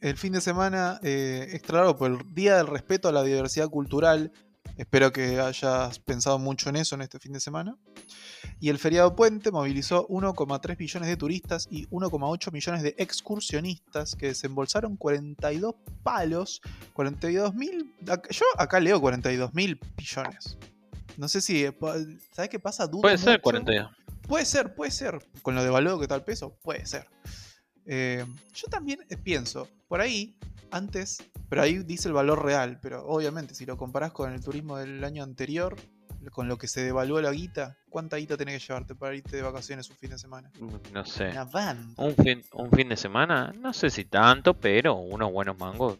el 0.00 0.16
fin 0.16 0.34
de 0.34 0.40
semana, 0.40 1.00
eh, 1.02 1.48
extra 1.52 1.92
por 1.96 2.12
el 2.12 2.18
Día 2.32 2.56
del 2.56 2.68
Respeto 2.68 3.08
a 3.08 3.12
la 3.12 3.24
Diversidad 3.24 3.68
Cultural 3.68 4.32
Espero 4.80 5.12
que 5.12 5.38
hayas 5.38 5.98
pensado 5.98 6.38
mucho 6.38 6.70
en 6.70 6.76
eso 6.76 6.94
en 6.94 7.02
este 7.02 7.18
fin 7.18 7.34
de 7.34 7.40
semana. 7.40 7.76
Y 8.60 8.70
el 8.70 8.78
feriado 8.78 9.14
puente 9.14 9.50
movilizó 9.50 10.08
1,3 10.08 10.78
millones 10.78 11.06
de 11.06 11.18
turistas 11.18 11.68
y 11.70 11.86
1,8 11.88 12.50
millones 12.50 12.82
de 12.82 12.94
excursionistas 12.96 14.16
que 14.16 14.28
desembolsaron 14.28 14.96
42 14.96 15.74
palos, 16.02 16.62
42 16.94 17.54
mil. 17.54 17.94
Yo 18.30 18.46
acá 18.56 18.80
leo 18.80 18.98
42 19.02 19.52
mil 19.52 19.78
billones. 19.98 20.56
No 21.18 21.28
sé 21.28 21.42
si. 21.42 21.62
Eh, 21.62 21.76
¿Sabes 22.32 22.48
qué 22.48 22.58
pasa? 22.58 22.90
puede 22.90 23.18
ser 23.18 23.42
42. 23.42 23.90
Puede 24.26 24.46
ser, 24.46 24.74
puede 24.74 24.92
ser. 24.92 25.18
Con 25.42 25.56
lo 25.56 25.62
devaluado 25.62 25.98
que 25.98 26.04
está 26.04 26.14
el 26.14 26.24
peso, 26.24 26.56
puede 26.62 26.86
ser. 26.86 27.06
Eh, 27.92 28.24
yo 28.54 28.68
también 28.68 29.00
eh, 29.10 29.16
pienso, 29.16 29.66
por 29.88 30.00
ahí, 30.00 30.36
antes, 30.70 31.28
pero 31.48 31.62
ahí 31.62 31.78
dice 31.78 32.06
el 32.06 32.14
valor 32.14 32.44
real, 32.44 32.78
pero 32.80 33.04
obviamente 33.04 33.52
si 33.52 33.66
lo 33.66 33.76
comparás 33.76 34.12
con 34.12 34.32
el 34.32 34.40
turismo 34.40 34.76
del 34.76 35.02
año 35.02 35.24
anterior, 35.24 35.74
con 36.30 36.46
lo 36.46 36.56
que 36.56 36.68
se 36.68 36.84
devaluó 36.84 37.20
la 37.20 37.32
guita, 37.32 37.78
¿cuánta 37.88 38.18
guita 38.18 38.36
tenés 38.36 38.60
que 38.60 38.68
llevarte 38.68 38.94
para 38.94 39.16
irte 39.16 39.34
de 39.34 39.42
vacaciones 39.42 39.90
un 39.90 39.96
fin 39.96 40.10
de 40.10 40.18
semana? 40.18 40.52
Mm, 40.60 40.92
no 40.92 41.04
sé. 41.04 41.32
Un 41.96 42.14
fin, 42.14 42.44
un 42.52 42.70
fin 42.70 42.90
de 42.90 42.96
semana, 42.96 43.52
no 43.58 43.72
sé 43.72 43.90
si 43.90 44.04
tanto, 44.04 44.54
pero 44.54 44.94
unos 44.94 45.32
buenos 45.32 45.58
mangos. 45.58 45.98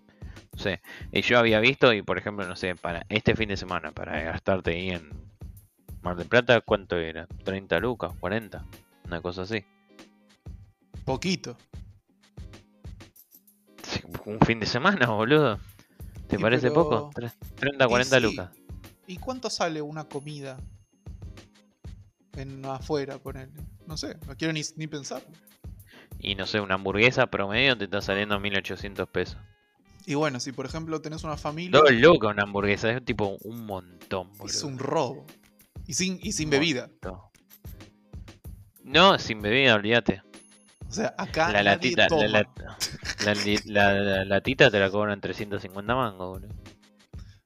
No 0.52 0.60
sé. 0.60 0.80
Y 1.10 1.22
yo 1.22 1.40
había 1.40 1.58
visto, 1.58 1.92
y 1.92 2.02
por 2.02 2.18
ejemplo, 2.18 2.46
no 2.46 2.54
sé, 2.54 2.76
para 2.76 3.04
este 3.08 3.34
fin 3.34 3.48
de 3.48 3.56
semana, 3.56 3.90
para 3.90 4.22
gastarte 4.22 4.70
ahí 4.70 4.90
en 4.90 5.10
Mar 6.02 6.14
del 6.14 6.28
Plata, 6.28 6.60
¿cuánto 6.60 6.96
era? 6.98 7.26
¿30 7.26 7.80
lucas? 7.80 8.12
¿40? 8.20 8.62
Una 9.06 9.20
cosa 9.20 9.42
así. 9.42 9.64
Poquito 11.04 11.56
un 14.24 14.40
fin 14.40 14.60
de 14.60 14.66
semana, 14.66 15.08
boludo. 15.08 15.58
¿Te 16.28 16.38
parece 16.38 16.70
poco? 16.70 17.10
30, 17.56 17.88
40 17.88 18.20
lucas. 18.20 18.50
¿Y 19.06 19.16
cuánto 19.16 19.50
sale 19.50 19.82
una 19.82 20.04
comida 20.04 20.58
en 22.36 22.64
afuera, 22.64 23.18
ponerle? 23.18 23.60
No 23.86 23.96
sé, 23.96 24.16
no 24.26 24.36
quiero 24.36 24.52
ni, 24.52 24.62
ni 24.76 24.86
pensar. 24.86 25.22
Y 26.20 26.34
no 26.36 26.46
sé, 26.46 26.60
una 26.60 26.74
hamburguesa 26.74 27.26
promedio 27.26 27.76
te 27.76 27.84
está 27.84 28.00
saliendo 28.00 28.38
1800 28.38 29.08
pesos. 29.08 29.38
Y 30.06 30.14
bueno, 30.14 30.38
si 30.38 30.52
por 30.52 30.66
ejemplo 30.66 31.00
tenés 31.00 31.24
una 31.24 31.36
familia. 31.36 31.80
Dos 31.80 31.92
lucas 31.92 32.30
una 32.32 32.44
hamburguesa, 32.44 32.90
es 32.90 33.04
tipo 33.04 33.36
un 33.42 33.66
montón, 33.66 34.30
boludo. 34.36 34.46
Es 34.46 34.62
un 34.62 34.78
robo. 34.78 35.26
Y 35.86 35.94
sin, 35.94 36.20
y 36.22 36.32
sin 36.32 36.50
bebida. 36.50 36.88
No, 38.84 39.18
sin 39.18 39.42
bebida, 39.42 39.74
olvídate. 39.74 40.22
O 40.90 40.92
sea, 40.92 41.14
acá 41.16 41.52
la 41.52 41.62
latita, 41.62 42.08
La, 43.24 43.94
la, 43.94 44.24
latita 44.24 44.72
te 44.72 44.80
la 44.80 44.90
cobran 44.90 45.20
350 45.20 45.94
mangos, 45.94 46.40
boludo. 46.40 46.54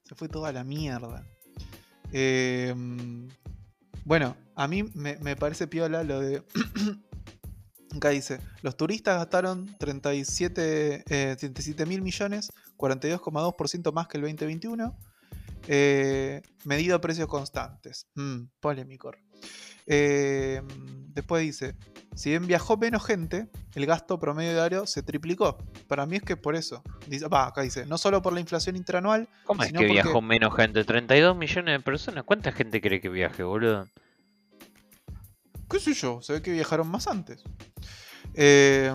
Se 0.02 0.14
fue 0.14 0.30
toda 0.30 0.50
la 0.50 0.64
mierda. 0.64 1.26
Em, 2.10 3.28
bueno, 4.06 4.34
a 4.54 4.66
mí 4.66 4.84
me, 4.94 5.36
parece 5.36 5.66
piola 5.66 6.02
lo 6.04 6.20
de. 6.20 6.42
Acá 7.94 8.08
dice: 8.08 8.40
Los 8.62 8.78
turistas 8.78 9.18
gastaron 9.18 9.76
37 9.76 11.04
eh, 11.06 11.84
mil 11.86 12.00
millones, 12.00 12.50
42,2% 12.78 13.92
más 13.92 14.08
que 14.08 14.16
el 14.16 14.22
2021. 14.22 14.96
Eh, 15.68 16.42
medido 16.64 16.96
a 16.96 17.00
precios 17.00 17.28
constantes. 17.28 18.06
Mm, 18.14 18.44
polémico. 18.60 19.12
Eh, 19.86 20.62
después 21.08 21.42
dice, 21.42 21.76
si 22.14 22.30
bien 22.30 22.46
viajó 22.46 22.76
menos 22.76 23.04
gente, 23.04 23.48
el 23.74 23.86
gasto 23.86 24.18
promedio 24.18 24.52
diario 24.52 24.86
se 24.86 25.02
triplicó. 25.02 25.58
Para 25.88 26.06
mí 26.06 26.16
es 26.16 26.22
que 26.22 26.36
por 26.36 26.56
eso. 26.56 26.82
Dice, 27.06 27.26
acá 27.30 27.62
dice, 27.62 27.86
no 27.86 27.98
solo 27.98 28.22
por 28.22 28.32
la 28.32 28.40
inflación 28.40 28.76
interanual. 28.76 29.28
¿Cómo 29.44 29.62
es 29.62 29.72
que 29.72 29.84
viajó 29.84 30.22
menos 30.22 30.54
gente? 30.54 30.84
32 30.84 31.36
millones 31.36 31.78
de 31.78 31.82
personas. 31.82 32.24
¿Cuánta 32.24 32.52
gente 32.52 32.80
cree 32.80 33.00
que 33.00 33.08
viaje, 33.08 33.42
boludo? 33.42 33.86
qué 35.74 35.80
sé 35.80 35.94
yo, 35.94 36.22
se 36.22 36.34
ve 36.34 36.42
que 36.42 36.52
viajaron 36.52 36.88
más 36.88 37.06
antes. 37.08 37.42
Eh, 38.34 38.94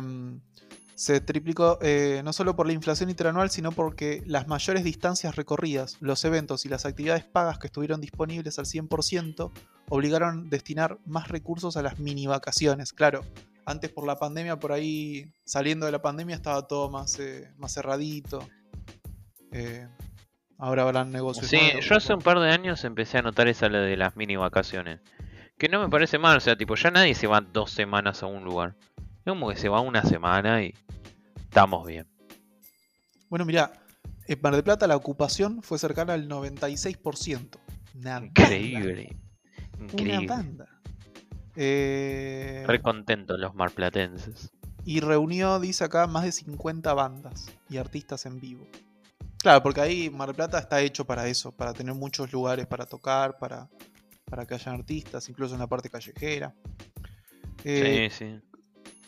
se 0.99 1.21
triplicó 1.21 1.79
eh, 1.81 2.19
no 2.25 2.33
solo 2.33 2.57
por 2.57 2.67
la 2.67 2.73
inflación 2.73 3.09
interanual, 3.09 3.49
sino 3.49 3.71
porque 3.71 4.21
las 4.25 4.49
mayores 4.49 4.83
distancias 4.83 5.37
recorridas, 5.37 5.95
los 6.01 6.25
eventos 6.25 6.65
y 6.65 6.69
las 6.69 6.85
actividades 6.85 7.23
pagas 7.23 7.57
que 7.57 7.67
estuvieron 7.67 8.01
disponibles 8.01 8.59
al 8.59 8.65
100% 8.65 9.49
obligaron 9.87 10.39
a 10.39 10.49
destinar 10.49 10.97
más 11.05 11.29
recursos 11.29 11.77
a 11.77 11.83
las 11.83 11.99
mini 11.99 12.27
vacaciones. 12.27 12.91
Claro, 12.91 13.21
antes 13.65 13.89
por 13.91 14.05
la 14.05 14.17
pandemia, 14.17 14.59
por 14.59 14.73
ahí 14.73 15.31
saliendo 15.45 15.85
de 15.85 15.93
la 15.93 16.01
pandemia 16.01 16.35
estaba 16.35 16.67
todo 16.67 16.89
más, 16.89 17.17
eh, 17.17 17.49
más 17.55 17.73
cerradito. 17.73 18.45
Eh, 19.53 19.87
ahora 20.57 20.81
habrán 20.81 21.13
negocios. 21.13 21.47
Sí, 21.47 21.61
nuevos, 21.61 21.85
yo 21.85 21.95
hace 21.95 22.13
un 22.13 22.21
par 22.21 22.41
de 22.41 22.51
años 22.51 22.83
empecé 22.83 23.19
a 23.19 23.21
notar 23.21 23.47
esa 23.47 23.69
de 23.69 23.95
las 23.95 24.17
mini 24.17 24.35
vacaciones. 24.35 24.99
Que 25.57 25.69
no 25.69 25.79
me 25.79 25.87
parece 25.87 26.19
mal, 26.19 26.35
o 26.35 26.41
sea, 26.41 26.57
tipo, 26.57 26.75
ya 26.75 26.91
nadie 26.91 27.15
se 27.15 27.27
va 27.27 27.39
dos 27.39 27.71
semanas 27.71 28.21
a 28.21 28.25
un 28.25 28.43
lugar. 28.43 28.75
Es 29.29 29.33
como 29.33 29.49
que 29.49 29.57
se 29.57 29.69
va 29.69 29.79
una 29.79 30.01
semana 30.03 30.63
y 30.63 30.73
estamos 31.39 31.85
bien. 31.85 32.07
Bueno, 33.29 33.45
mira, 33.45 33.71
en 34.25 34.39
Mar 34.41 34.55
del 34.55 34.63
Plata 34.63 34.87
la 34.87 34.95
ocupación 34.95 35.61
fue 35.61 35.77
cercana 35.77 36.13
al 36.13 36.27
96%. 36.27 37.59
Una 37.93 38.17
Increíble. 38.25 39.15
banda, 39.15 39.77
Una 39.77 39.83
Increíble. 39.93 40.25
banda. 40.27 40.65
Eh, 41.55 42.63
Re 42.67 42.81
contentos 42.81 43.39
los 43.39 43.53
marplatenses. 43.53 44.49
y 44.83 44.99
reunió, 44.99 45.59
dice 45.59 45.83
acá, 45.83 46.07
más 46.07 46.23
de 46.23 46.31
50 46.31 46.91
bandas 46.95 47.51
y 47.69 47.77
artistas 47.77 48.25
en 48.25 48.39
vivo. 48.39 48.65
Claro, 49.37 49.61
porque 49.61 49.81
ahí 49.81 50.09
Mar 50.09 50.29
del 50.29 50.37
Plata 50.37 50.57
está 50.57 50.81
hecho 50.81 51.05
para 51.05 51.27
eso, 51.27 51.51
para 51.51 51.73
tener 51.73 51.93
muchos 51.93 52.31
lugares 52.33 52.65
para 52.65 52.87
tocar, 52.87 53.37
para, 53.37 53.69
para 54.25 54.47
que 54.47 54.55
hayan 54.55 54.73
artistas, 54.73 55.29
incluso 55.29 55.53
en 55.53 55.59
la 55.59 55.67
parte 55.67 55.87
callejera. 55.91 56.55
Eh, 57.63 58.09
sí, 58.11 58.25
sí. 58.25 58.41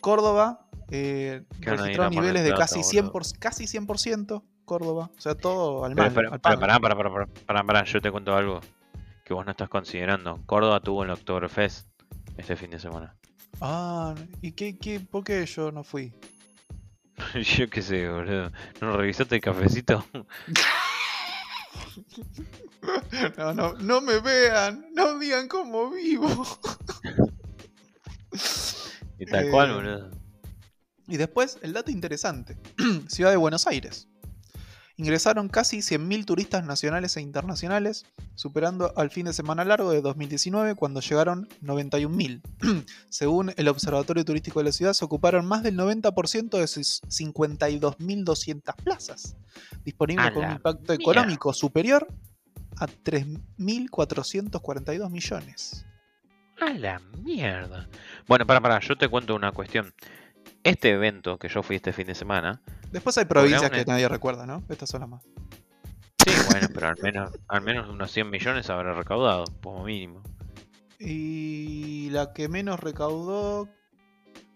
Córdoba 0.01 0.67
eh, 0.89 1.43
registró 1.59 2.03
Mar 2.03 2.11
niveles 2.11 2.43
de 2.43 2.53
casi 2.53 2.81
boludo. 2.81 3.13
100%, 3.13 3.37
casi 3.39 3.65
100%, 3.65 4.43
Córdoba. 4.65 5.09
O 5.17 5.21
sea, 5.21 5.35
todo 5.35 5.85
al 5.85 5.95
pará, 5.95 6.37
pará, 6.39 6.79
pará, 6.79 7.27
pará, 7.45 7.63
pará, 7.63 7.83
yo 7.85 8.01
te 8.01 8.11
cuento 8.11 8.35
algo 8.35 8.59
que 9.23 9.33
vos 9.33 9.45
no 9.45 9.51
estás 9.51 9.69
considerando. 9.69 10.39
Córdoba 10.45 10.81
tuvo 10.81 11.03
el 11.03 11.11
Oktoberfest 11.11 11.87
este 12.37 12.55
fin 12.55 12.71
de 12.71 12.79
semana. 12.79 13.15
Ah, 13.61 14.15
¿y 14.41 14.51
qué, 14.53 14.77
qué, 14.77 14.99
por 14.99 15.23
qué 15.23 15.45
yo 15.45 15.71
no 15.71 15.83
fui? 15.83 16.13
yo 17.57 17.69
qué 17.69 17.81
sé, 17.81 18.09
boludo. 18.09 18.51
¿No 18.81 18.97
revisaste 18.97 19.35
el 19.35 19.41
cafecito? 19.41 20.03
No, 23.37 23.53
no, 23.53 23.73
no 23.73 24.01
me 24.01 24.19
vean, 24.19 24.87
no 24.93 25.19
digan 25.19 25.47
cómo 25.47 25.91
vivo. 25.91 26.27
Y 29.21 29.25
tal 29.27 29.49
cual, 29.51 29.69
Eh, 29.69 29.73
boludo. 29.73 30.09
Y 31.07 31.17
después, 31.17 31.59
el 31.61 31.73
dato 31.73 31.91
interesante. 31.91 32.57
Ciudad 33.07 33.29
de 33.29 33.37
Buenos 33.37 33.67
Aires. 33.67 34.07
Ingresaron 34.97 35.47
casi 35.47 35.77
100.000 35.77 36.25
turistas 36.25 36.65
nacionales 36.65 37.15
e 37.17 37.21
internacionales, 37.21 38.05
superando 38.35 38.91
al 38.97 39.11
fin 39.11 39.25
de 39.25 39.33
semana 39.33 39.63
largo 39.63 39.91
de 39.91 40.01
2019 40.01 40.73
cuando 40.75 41.01
llegaron 41.01 41.47
91.000. 41.61 42.41
Según 43.09 43.53
el 43.57 43.67
Observatorio 43.67 44.25
Turístico 44.25 44.59
de 44.59 44.65
la 44.65 44.71
ciudad, 44.71 44.93
se 44.93 45.05
ocuparon 45.05 45.45
más 45.45 45.61
del 45.63 45.77
90% 45.77 46.59
de 46.59 46.67
sus 46.67 47.01
52.200 47.03 48.75
plazas, 48.83 49.35
disponibles 49.83 50.31
con 50.31 50.45
un 50.45 50.51
impacto 50.51 50.93
económico 50.93 51.53
superior 51.53 52.07
a 52.77 52.87
3.442 52.87 55.09
millones. 55.11 55.85
A 56.59 56.73
la 56.73 56.99
mierda. 57.23 57.87
Bueno, 58.27 58.45
para, 58.45 58.61
para, 58.61 58.79
yo 58.79 58.97
te 58.97 59.07
cuento 59.07 59.35
una 59.35 59.51
cuestión. 59.51 59.93
Este 60.63 60.91
evento 60.91 61.39
que 61.39 61.47
yo 61.49 61.63
fui 61.63 61.75
este 61.77 61.91
fin 61.91 62.05
de 62.05 62.13
semana, 62.15 62.61
Después 62.91 63.17
hay 63.17 63.25
provincias 63.25 63.71
que 63.71 63.85
nadie 63.85 64.07
recuerda, 64.07 64.45
¿no? 64.45 64.63
Estas 64.69 64.89
son 64.89 65.01
las 65.01 65.09
más. 65.09 65.23
sí, 66.25 66.31
bueno, 66.51 66.67
pero 66.73 66.89
al 66.89 66.97
menos, 67.01 67.31
al 67.47 67.61
menos 67.61 67.89
unos 67.89 68.11
100 68.11 68.29
millones 68.29 68.69
habrá 68.69 68.93
recaudado, 68.93 69.45
como 69.63 69.85
mínimo. 69.85 70.21
Y 70.99 72.09
la 72.11 72.33
que 72.33 72.49
menos 72.49 72.79
recaudó. 72.79 73.69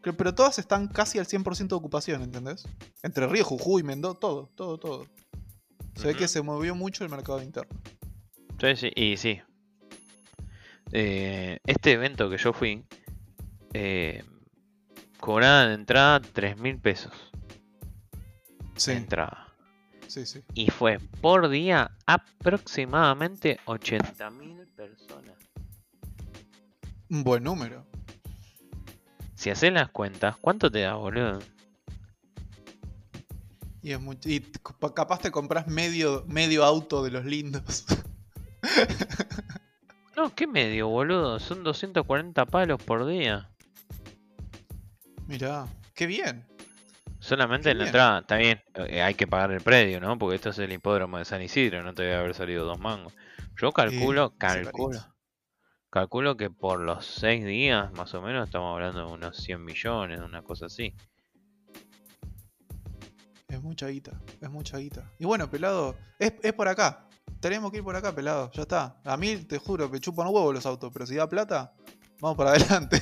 Pero 0.02 0.36
todas 0.36 0.60
están 0.60 0.88
casi 0.88 1.18
al 1.18 1.26
100% 1.26 1.68
de 1.68 1.76
ocupación, 1.76 2.22
¿entendés? 2.22 2.68
Entre 3.02 3.26
Río, 3.26 3.44
Jujuy, 3.44 3.82
Mendoza, 3.82 4.20
todo, 4.20 4.52
todo, 4.56 4.78
todo. 4.78 5.08
Se 5.96 6.08
ve 6.08 6.16
que 6.16 6.28
se 6.28 6.44
movió 6.44 6.76
mucho 6.76 7.04
el 7.04 7.10
mercado 7.10 7.42
interno. 7.42 7.76
Sí, 8.60 8.76
sí, 8.76 8.92
y 8.96 9.18
sí. 9.18 9.42
Eh, 10.92 11.60
este 11.66 11.94
evento 11.94 12.30
que 12.30 12.38
yo 12.38 12.54
fui, 12.54 12.86
eh, 13.74 14.24
cobraba 15.20 15.68
de 15.68 15.74
entrada 15.76 16.22
3 16.22 16.58
mil 16.58 16.78
pesos. 16.80 17.14
Sí, 18.76 18.92
De 18.92 18.98
entrada. 18.98 19.54
sí, 20.08 20.26
sí. 20.26 20.44
Y 20.54 20.70
fue 20.70 21.00
por 21.22 21.50
día 21.50 21.92
aproximadamente 22.06 23.60
80 23.66 24.30
mil 24.32 24.66
personas. 24.76 25.36
Un 27.10 27.24
buen 27.24 27.44
número. 27.44 27.86
Si 29.36 29.50
haces 29.50 29.72
las 29.72 29.90
cuentas, 29.90 30.38
¿cuánto 30.38 30.72
te 30.72 30.82
da, 30.82 30.96
boludo? 30.96 31.40
Y, 33.82 33.92
es 33.92 34.02
muy- 34.02 34.18
y 34.26 34.40
capaz 34.40 35.20
te 35.20 35.30
compras 35.32 35.68
medio, 35.68 36.24
medio 36.28 36.64
auto 36.66 37.04
de 37.04 37.12
los 37.12 37.26
lindos. 37.26 37.86
No, 40.16 40.34
¿qué 40.34 40.48
medio, 40.48 40.88
boludo? 40.88 41.40
Son 41.40 41.64
240 41.64 42.46
palos 42.46 42.82
por 42.82 43.06
día. 43.06 43.50
Mirá, 45.28 45.68
qué 45.94 46.06
bien. 46.06 46.46
Solamente 47.20 47.66
Qué 47.66 47.72
en 47.72 47.78
la 47.80 47.84
bien. 47.86 47.88
entrada, 47.88 48.20
está 48.20 48.36
bien, 48.38 48.62
eh, 48.76 49.02
hay 49.02 49.16
que 49.16 49.26
pagar 49.26 49.52
el 49.52 49.62
predio, 49.62 50.00
¿no? 50.00 50.18
Porque 50.18 50.36
esto 50.36 50.50
es 50.52 50.60
el 50.60 50.72
hipódromo 50.72 51.18
de 51.18 51.26
San 51.26 51.42
Isidro, 51.42 51.82
no 51.82 51.94
te 51.94 52.04
debe 52.04 52.16
haber 52.16 52.36
salido 52.36 52.66
dos 52.66 52.80
mangos. 52.80 53.14
Yo 53.60 53.72
calculo, 53.72 54.36
calculo, 54.38 55.00
calculo 55.90 56.38
que 56.38 56.52
por 56.52 56.80
los 56.80 57.06
seis 57.06 57.44
días, 57.44 57.92
más 57.94 58.14
o 58.14 58.22
menos, 58.22 58.46
estamos 58.46 58.74
hablando 58.74 59.08
de 59.08 59.14
unos 59.14 59.38
100 59.38 59.64
millones, 59.64 60.20
una 60.20 60.44
cosa 60.44 60.68
así. 60.68 60.94
Es 63.48 63.62
mucha 63.62 63.88
guita, 63.88 64.22
es 64.42 64.50
mucha 64.50 64.78
guita. 64.78 65.10
Y 65.18 65.26
bueno, 65.26 65.50
pelado, 65.50 65.96
es, 66.20 66.34
es 66.44 66.54
por 66.54 66.68
acá. 66.68 67.08
Tenemos 67.46 67.70
que 67.72 67.78
ir 67.78 67.84
por 67.84 67.96
acá, 67.96 68.12
pelado. 68.12 68.50
Ya 68.54 68.64
está. 68.64 69.00
A 69.04 69.18
mí, 69.18 69.36
te 69.38 69.60
juro, 69.60 69.88
me 69.88 70.00
chupan 70.00 70.26
huevo 70.30 70.52
los 70.52 70.66
autos, 70.66 70.90
pero 70.92 71.06
si 71.06 71.14
da 71.14 71.30
plata, 71.30 71.76
vamos 72.20 72.36
para 72.36 72.50
adelante. 72.54 73.00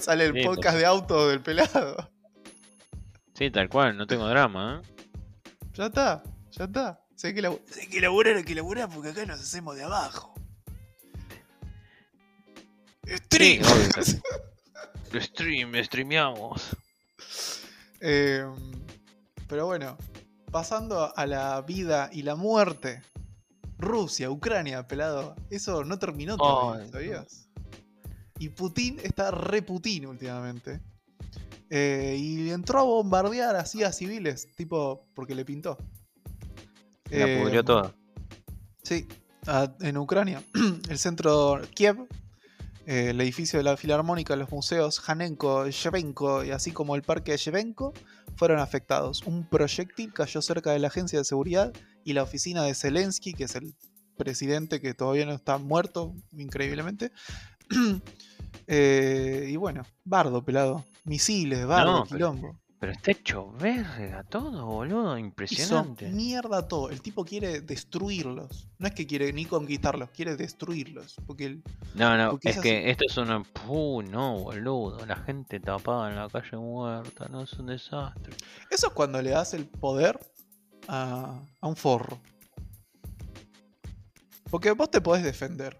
Sale 0.00 0.24
el 0.24 0.32
Sí, 0.34 0.42
podcast 0.42 0.76
de 0.76 0.84
autos 0.84 1.30
del 1.30 1.40
pelado. 1.40 2.10
Sí, 3.34 3.52
tal 3.52 3.68
cual, 3.68 3.96
no 3.96 4.04
tengo 4.08 4.26
drama, 4.28 4.82
¿eh? 4.82 5.04
Ya 5.74 5.86
está, 5.86 6.24
ya 6.50 6.64
está. 6.64 7.00
Sé 7.14 7.32
que, 7.34 7.40
labu- 7.40 7.60
sé 7.70 7.88
que 7.88 8.00
laburar, 8.00 8.34
hay 8.36 8.42
que 8.42 8.56
laburar 8.56 8.88
porque 8.92 9.10
acá 9.10 9.24
nos 9.26 9.38
hacemos 9.38 9.76
de 9.76 9.84
abajo. 9.84 10.34
Stream. 13.06 13.62
Sí. 14.02 14.18
Stream, 15.20 15.72
streameamos. 15.84 16.76
Eh, 18.00 18.44
pero 19.46 19.66
bueno, 19.66 19.96
pasando 20.50 21.12
a 21.16 21.26
la 21.26 21.60
vida 21.62 22.10
y 22.12 22.22
la 22.22 22.34
muerte. 22.36 23.02
Rusia, 23.78 24.30
Ucrania, 24.30 24.86
pelado. 24.88 25.36
Eso 25.50 25.84
no 25.84 25.98
terminó 25.98 26.36
todavía, 26.36 26.88
¿sabías? 26.90 27.48
Y 28.38 28.48
Putin 28.50 28.98
está 29.02 29.30
re 29.30 29.62
Putin 29.62 30.06
últimamente. 30.06 30.80
Eh, 31.70 32.16
y 32.18 32.50
entró 32.50 32.80
a 32.80 32.82
bombardear 32.84 33.54
así 33.56 33.82
a 33.84 33.92
civiles, 33.92 34.48
tipo, 34.56 35.06
porque 35.14 35.34
le 35.34 35.44
pintó. 35.44 35.76
La 37.10 37.26
Eh, 37.26 37.40
pudrió 37.42 37.64
toda. 37.64 37.94
Sí, 38.82 39.06
a- 39.46 39.72
en 39.80 39.96
Ucrania. 39.98 40.42
el 40.88 40.98
centro 40.98 41.60
Kiev, 41.74 42.06
eh, 42.86 43.10
el 43.10 43.20
edificio 43.20 43.58
de 43.58 43.64
la 43.64 43.76
Filarmónica, 43.76 44.34
los 44.36 44.50
museos 44.50 45.02
Hanenko, 45.08 45.68
Shevchenko 45.68 46.44
y 46.44 46.50
así 46.52 46.72
como 46.72 46.96
el 46.96 47.02
parque 47.02 47.32
de 47.32 47.38
Shevchenko 47.38 47.92
fueron 48.38 48.60
afectados. 48.60 49.22
Un 49.26 49.44
proyectil 49.44 50.12
cayó 50.12 50.40
cerca 50.40 50.70
de 50.72 50.78
la 50.78 50.88
agencia 50.88 51.18
de 51.18 51.24
seguridad 51.24 51.72
y 52.04 52.12
la 52.12 52.22
oficina 52.22 52.62
de 52.62 52.74
Zelensky, 52.74 53.34
que 53.34 53.44
es 53.44 53.56
el 53.56 53.74
presidente 54.16 54.80
que 54.80 54.94
todavía 54.94 55.26
no 55.26 55.32
está 55.32 55.58
muerto, 55.58 56.14
increíblemente. 56.32 57.12
Eh, 58.70 59.46
y 59.48 59.56
bueno, 59.56 59.82
bardo 60.04 60.44
pelado. 60.44 60.84
Misiles, 61.04 61.66
bardo, 61.66 62.00
No, 62.00 62.04
quilombo. 62.04 62.60
Pero 62.80 62.92
está 62.92 63.10
hecho 63.10 63.50
verga 63.58 64.22
todo, 64.22 64.64
boludo. 64.66 65.16
Hizo 65.16 65.26
Impresionante. 65.26 66.08
mierda 66.10 66.68
todo. 66.68 66.90
El 66.90 67.02
tipo 67.02 67.24
quiere 67.24 67.60
destruirlos. 67.60 68.68
No 68.78 68.86
es 68.86 68.94
que 68.94 69.04
quiere 69.04 69.32
ni 69.32 69.46
conquistarlos, 69.46 70.10
quiere 70.10 70.36
destruirlos. 70.36 71.16
Porque 71.26 71.46
el- 71.46 71.62
No, 71.94 72.16
no, 72.16 72.30
porque 72.32 72.50
es 72.50 72.60
que 72.60 72.88
esto 72.90 73.04
es 73.08 73.16
una. 73.16 73.42
Puh, 73.42 74.02
no, 74.02 74.38
boludo. 74.44 75.04
La 75.06 75.16
gente 75.16 75.58
tapada 75.58 76.10
en 76.10 76.16
la 76.16 76.28
calle 76.28 76.56
muerta, 76.56 77.26
no 77.28 77.42
es 77.42 77.52
un 77.54 77.66
desastre. 77.66 78.36
eso 78.70 78.86
es 78.86 78.92
cuando 78.92 79.20
le 79.20 79.30
das 79.30 79.54
el 79.54 79.66
poder 79.66 80.20
a, 80.86 81.42
a 81.60 81.66
un 81.66 81.74
forro. 81.76 82.20
Porque 84.50 84.70
vos 84.70 84.88
te 84.90 85.00
podés 85.00 85.24
defender. 85.24 85.78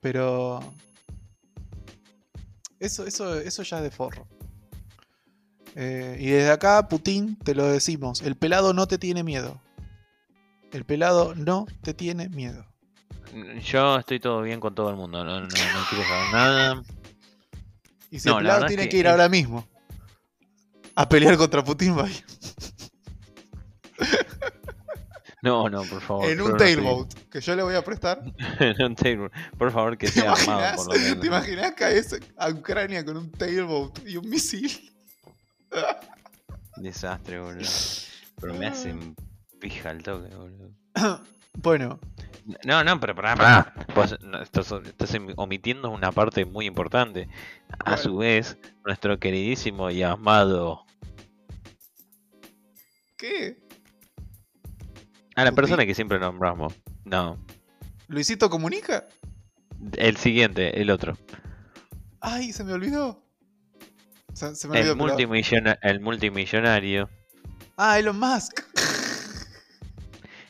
Pero. 0.00 0.60
Eso, 2.80 3.06
eso, 3.06 3.38
eso 3.38 3.62
ya 3.62 3.76
es 3.78 3.82
de 3.84 3.90
forro. 3.90 4.26
Eh, 5.76 6.16
y 6.20 6.26
desde 6.30 6.50
acá, 6.52 6.88
Putin, 6.88 7.36
te 7.38 7.54
lo 7.54 7.64
decimos. 7.66 8.22
El 8.22 8.36
pelado 8.36 8.72
no 8.72 8.86
te 8.86 8.98
tiene 8.98 9.22
miedo. 9.24 9.60
El 10.72 10.84
pelado 10.84 11.34
no 11.34 11.66
te 11.82 11.94
tiene 11.94 12.28
miedo. 12.28 12.64
Yo 13.64 13.96
estoy 13.98 14.20
todo 14.20 14.42
bien 14.42 14.60
con 14.60 14.74
todo 14.74 14.90
el 14.90 14.96
mundo, 14.96 15.24
no, 15.24 15.40
no, 15.40 15.46
no 15.46 15.48
quiero 15.88 16.04
saber 16.06 16.32
nada. 16.32 16.82
Y 18.10 18.20
si 18.20 18.28
No, 18.28 18.38
el 18.38 18.44
la 18.44 18.50
pelado 18.54 18.66
tiene 18.66 18.82
es 18.84 18.86
que, 18.88 18.90
que 18.92 18.98
ir 18.98 19.06
es- 19.06 19.10
ahora 19.12 19.28
mismo 19.28 19.66
a 20.94 21.08
pelear 21.08 21.36
contra 21.36 21.64
Putin, 21.64 21.96
vaya. 21.96 22.24
No, 25.42 25.68
no, 25.68 25.82
por 25.82 26.00
favor. 26.00 26.24
en 26.30 26.40
un 26.40 26.52
no 26.52 26.56
tailboat 26.56 27.12
que 27.30 27.40
yo 27.40 27.54
le 27.54 27.62
voy 27.62 27.74
a 27.74 27.82
prestar. 27.84 28.22
en 28.60 28.82
un 28.82 28.94
tailboat. 28.94 29.32
Por 29.58 29.70
favor, 29.72 29.98
que 29.98 30.06
¿Te 30.06 30.12
sea 30.12 30.32
armado 30.32 30.76
por 30.76 30.94
lo 30.94 31.00
menos. 31.00 31.20
¿Te 31.20 31.26
imaginas 31.26 31.72
caes 31.76 32.16
a 32.36 32.48
Ucrania 32.50 33.04
con 33.04 33.16
un 33.18 33.30
tailboat 33.30 33.98
y 34.06 34.16
un 34.16 34.28
misil? 34.30 34.90
Desastre, 36.76 37.40
boludo. 37.40 37.68
Pero 38.40 38.54
me 38.54 38.66
hacen 38.66 39.14
pija 39.60 39.90
el 39.90 40.02
toque, 40.02 40.34
boludo. 40.34 40.70
bueno, 41.54 42.00
No, 42.64 42.82
no, 42.84 43.00
pero 43.00 43.14
pará, 43.14 43.34
pará. 43.36 43.74
Vos 43.94 44.18
no, 44.22 44.40
estás, 44.42 44.70
estás 44.72 45.14
em- 45.14 45.32
omitiendo 45.36 45.90
una 45.90 46.12
parte 46.12 46.44
muy 46.44 46.66
importante. 46.66 47.28
A 47.84 47.96
su 47.96 48.16
vez, 48.18 48.58
nuestro 48.84 49.18
queridísimo 49.18 49.90
y 49.90 50.02
amado. 50.02 50.84
¿qué? 53.16 53.56
A 55.36 55.44
la 55.44 55.50
¿Putin? 55.50 55.56
persona 55.56 55.86
que 55.86 55.94
siempre 55.94 56.18
nombramos. 56.18 56.74
No. 57.04 57.38
¿Luisito 58.08 58.50
comunica? 58.50 59.06
El 59.96 60.16
siguiente, 60.16 60.80
el 60.80 60.90
otro. 60.90 61.16
Ay, 62.20 62.52
se 62.52 62.64
me 62.64 62.72
olvidó. 62.72 63.23
Se, 64.34 64.54
se 64.54 64.68
me 64.68 64.78
El, 64.80 64.84
pero- 64.84 64.96
multimillona- 64.96 65.78
el 65.82 66.00
multimillonario. 66.00 67.08
Ah, 67.76 67.98
Elon 67.98 68.18
Musk. 68.18 68.60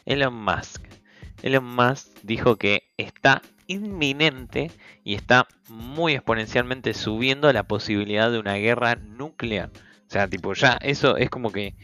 Elon 0.07 0.35
Musk. 0.35 0.83
Elon 1.42 1.64
Musk 1.64 2.09
dijo 2.23 2.57
que 2.57 2.83
está 2.97 3.42
inminente 3.66 4.70
y 5.05 5.14
está 5.14 5.47
muy 5.68 6.14
exponencialmente 6.14 6.92
subiendo 6.94 7.51
la 7.53 7.62
posibilidad 7.64 8.31
de 8.31 8.38
una 8.38 8.55
guerra 8.55 8.97
nuclear. 8.97 9.70
O 10.07 10.11
sea, 10.11 10.29
tipo, 10.29 10.53
ya 10.55 10.79
eso 10.83 11.16
es 11.16 11.31
como 11.31 11.51
que 11.51 11.75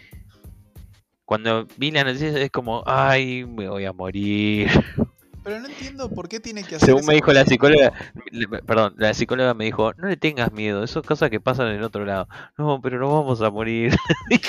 cuando 1.24 1.66
vi 1.76 1.90
la 1.90 2.04
noticia 2.04 2.28
es 2.38 2.50
como, 2.50 2.82
ay, 2.86 3.44
me 3.46 3.68
voy 3.68 3.84
a 3.84 3.92
morir. 3.92 4.68
Pero 5.42 5.60
no 5.60 5.68
entiendo 5.68 6.10
por 6.10 6.28
qué 6.28 6.40
tiene 6.40 6.62
que 6.62 6.76
hacer 6.76 6.86
Según 6.86 7.06
me 7.06 7.14
dijo 7.14 7.32
la 7.32 7.44
psicóloga, 7.44 7.92
perdón, 8.66 8.94
la 8.98 9.14
psicóloga 9.14 9.54
me 9.54 9.64
dijo, 9.64 9.92
no 9.94 10.08
le 10.08 10.16
tengas 10.16 10.52
miedo, 10.52 10.84
eso 10.84 11.00
es 11.00 11.06
cosas 11.06 11.30
que 11.30 11.40
pasan 11.40 11.68
en 11.68 11.76
el 11.76 11.82
otro 11.82 12.04
lado. 12.04 12.28
No, 12.58 12.80
pero 12.80 12.98
no 12.98 13.12
vamos 13.12 13.40
a 13.40 13.50
morir. 13.50 13.94
es 14.30 14.40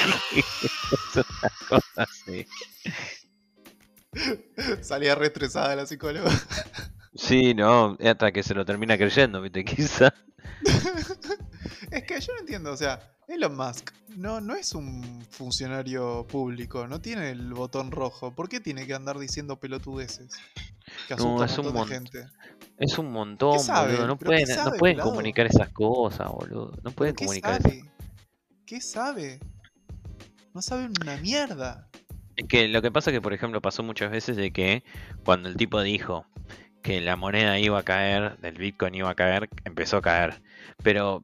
una 1.15 1.51
cosa 1.69 2.03
así. 2.03 2.45
Salía 4.81 5.15
re 5.15 5.27
estresada 5.27 5.75
la 5.75 5.85
psicóloga. 5.85 6.31
Sí, 7.15 7.53
no, 7.53 7.97
hasta 8.03 8.31
que 8.31 8.43
se 8.43 8.53
lo 8.53 8.65
termina 8.65 8.97
creyendo, 8.97 9.41
viste, 9.41 9.65
quizá. 9.65 10.13
Es 11.91 12.03
que 12.03 12.19
yo 12.21 12.33
no 12.33 12.39
entiendo, 12.39 12.71
o 12.71 12.77
sea, 12.77 12.99
Elon 13.31 13.55
Musk 13.55 13.91
no, 14.17 14.41
no 14.41 14.55
es 14.55 14.73
un 14.73 15.25
funcionario 15.29 16.25
público, 16.27 16.87
no 16.87 16.99
tiene 17.01 17.31
el 17.31 17.53
botón 17.53 17.91
rojo. 17.91 18.31
¿Por 18.35 18.49
qué 18.49 18.59
tiene 18.59 18.85
que 18.85 18.93
andar 18.93 19.17
diciendo 19.17 19.59
pelotudeces? 19.59 20.33
Que 21.07 21.15
No, 21.15 21.43
es 21.43 21.57
un 21.57 21.67
un 21.67 21.73
montón 21.73 21.87
gente. 21.87 22.27
Es 22.77 22.97
un 22.97 23.11
montón, 23.11 23.57
boludo. 23.57 24.07
No 24.07 24.17
¿Pero 24.17 24.17
qué 24.17 24.25
pueden, 24.25 24.49
no 24.49 24.55
sabe, 24.55 24.79
pueden 24.79 24.95
pelado? 24.97 25.09
comunicar 25.11 25.45
esas 25.45 25.69
cosas, 25.69 26.29
boludo. 26.29 26.73
No 26.83 26.91
pueden 26.91 27.13
¿Pero 27.13 27.15
¿Qué 27.15 27.25
comunicar 27.25 27.59
esas 27.59 27.71
sabe? 27.71 27.91
¿Qué 28.65 28.81
sabe? 28.81 29.39
No 30.53 30.61
sabe 30.61 30.89
una 31.01 31.15
mierda. 31.17 31.87
Es 32.35 32.47
que 32.47 32.67
lo 32.67 32.81
que 32.81 32.91
pasa 32.91 33.11
es 33.11 33.15
que, 33.15 33.21
por 33.21 33.33
ejemplo, 33.33 33.61
pasó 33.61 33.83
muchas 33.83 34.11
veces 34.11 34.35
de 34.35 34.51
que 34.51 34.83
cuando 35.23 35.47
el 35.47 35.55
tipo 35.55 35.81
dijo 35.81 36.25
que 36.81 36.99
la 36.99 37.15
moneda 37.15 37.59
iba 37.59 37.79
a 37.79 37.83
caer, 37.83 38.37
del 38.39 38.57
Bitcoin 38.57 38.95
iba 38.95 39.09
a 39.09 39.15
caer, 39.15 39.49
empezó 39.63 39.97
a 39.97 40.01
caer. 40.01 40.41
Pero 40.83 41.23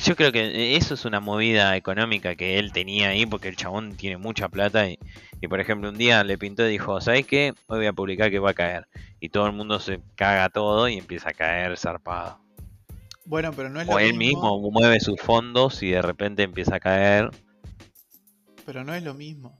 yo 0.00 0.16
creo 0.16 0.32
que 0.32 0.76
eso 0.76 0.94
es 0.94 1.04
una 1.04 1.20
movida 1.20 1.76
económica 1.76 2.34
que 2.36 2.58
él 2.58 2.72
tenía 2.72 3.08
ahí 3.08 3.26
porque 3.26 3.48
el 3.48 3.56
chabón 3.56 3.96
tiene 3.96 4.16
mucha 4.16 4.48
plata 4.48 4.88
y, 4.88 4.98
y, 5.40 5.48
por 5.48 5.60
ejemplo, 5.60 5.88
un 5.88 5.98
día 5.98 6.22
le 6.24 6.38
pintó 6.38 6.66
y 6.66 6.70
dijo, 6.70 7.00
¿sabes 7.00 7.26
qué? 7.26 7.54
Hoy 7.66 7.78
voy 7.78 7.86
a 7.86 7.92
publicar 7.92 8.30
que 8.30 8.38
va 8.38 8.50
a 8.50 8.54
caer. 8.54 8.88
Y 9.20 9.30
todo 9.30 9.46
el 9.46 9.52
mundo 9.52 9.80
se 9.80 10.00
caga 10.14 10.48
todo 10.50 10.88
y 10.88 10.98
empieza 10.98 11.30
a 11.30 11.34
caer 11.34 11.76
zarpado. 11.78 12.38
Bueno, 13.24 13.52
pero 13.52 13.70
no 13.70 13.80
es 13.80 13.86
lo 13.86 13.94
O 13.94 13.98
él 13.98 14.14
mismo. 14.14 14.58
mismo 14.58 14.70
mueve 14.70 15.00
sus 15.00 15.20
fondos 15.20 15.82
y 15.82 15.90
de 15.90 16.02
repente 16.02 16.42
empieza 16.42 16.76
a 16.76 16.80
caer. 16.80 17.30
Pero 18.64 18.84
no 18.84 18.94
es 18.94 19.02
lo 19.02 19.14
mismo. 19.14 19.58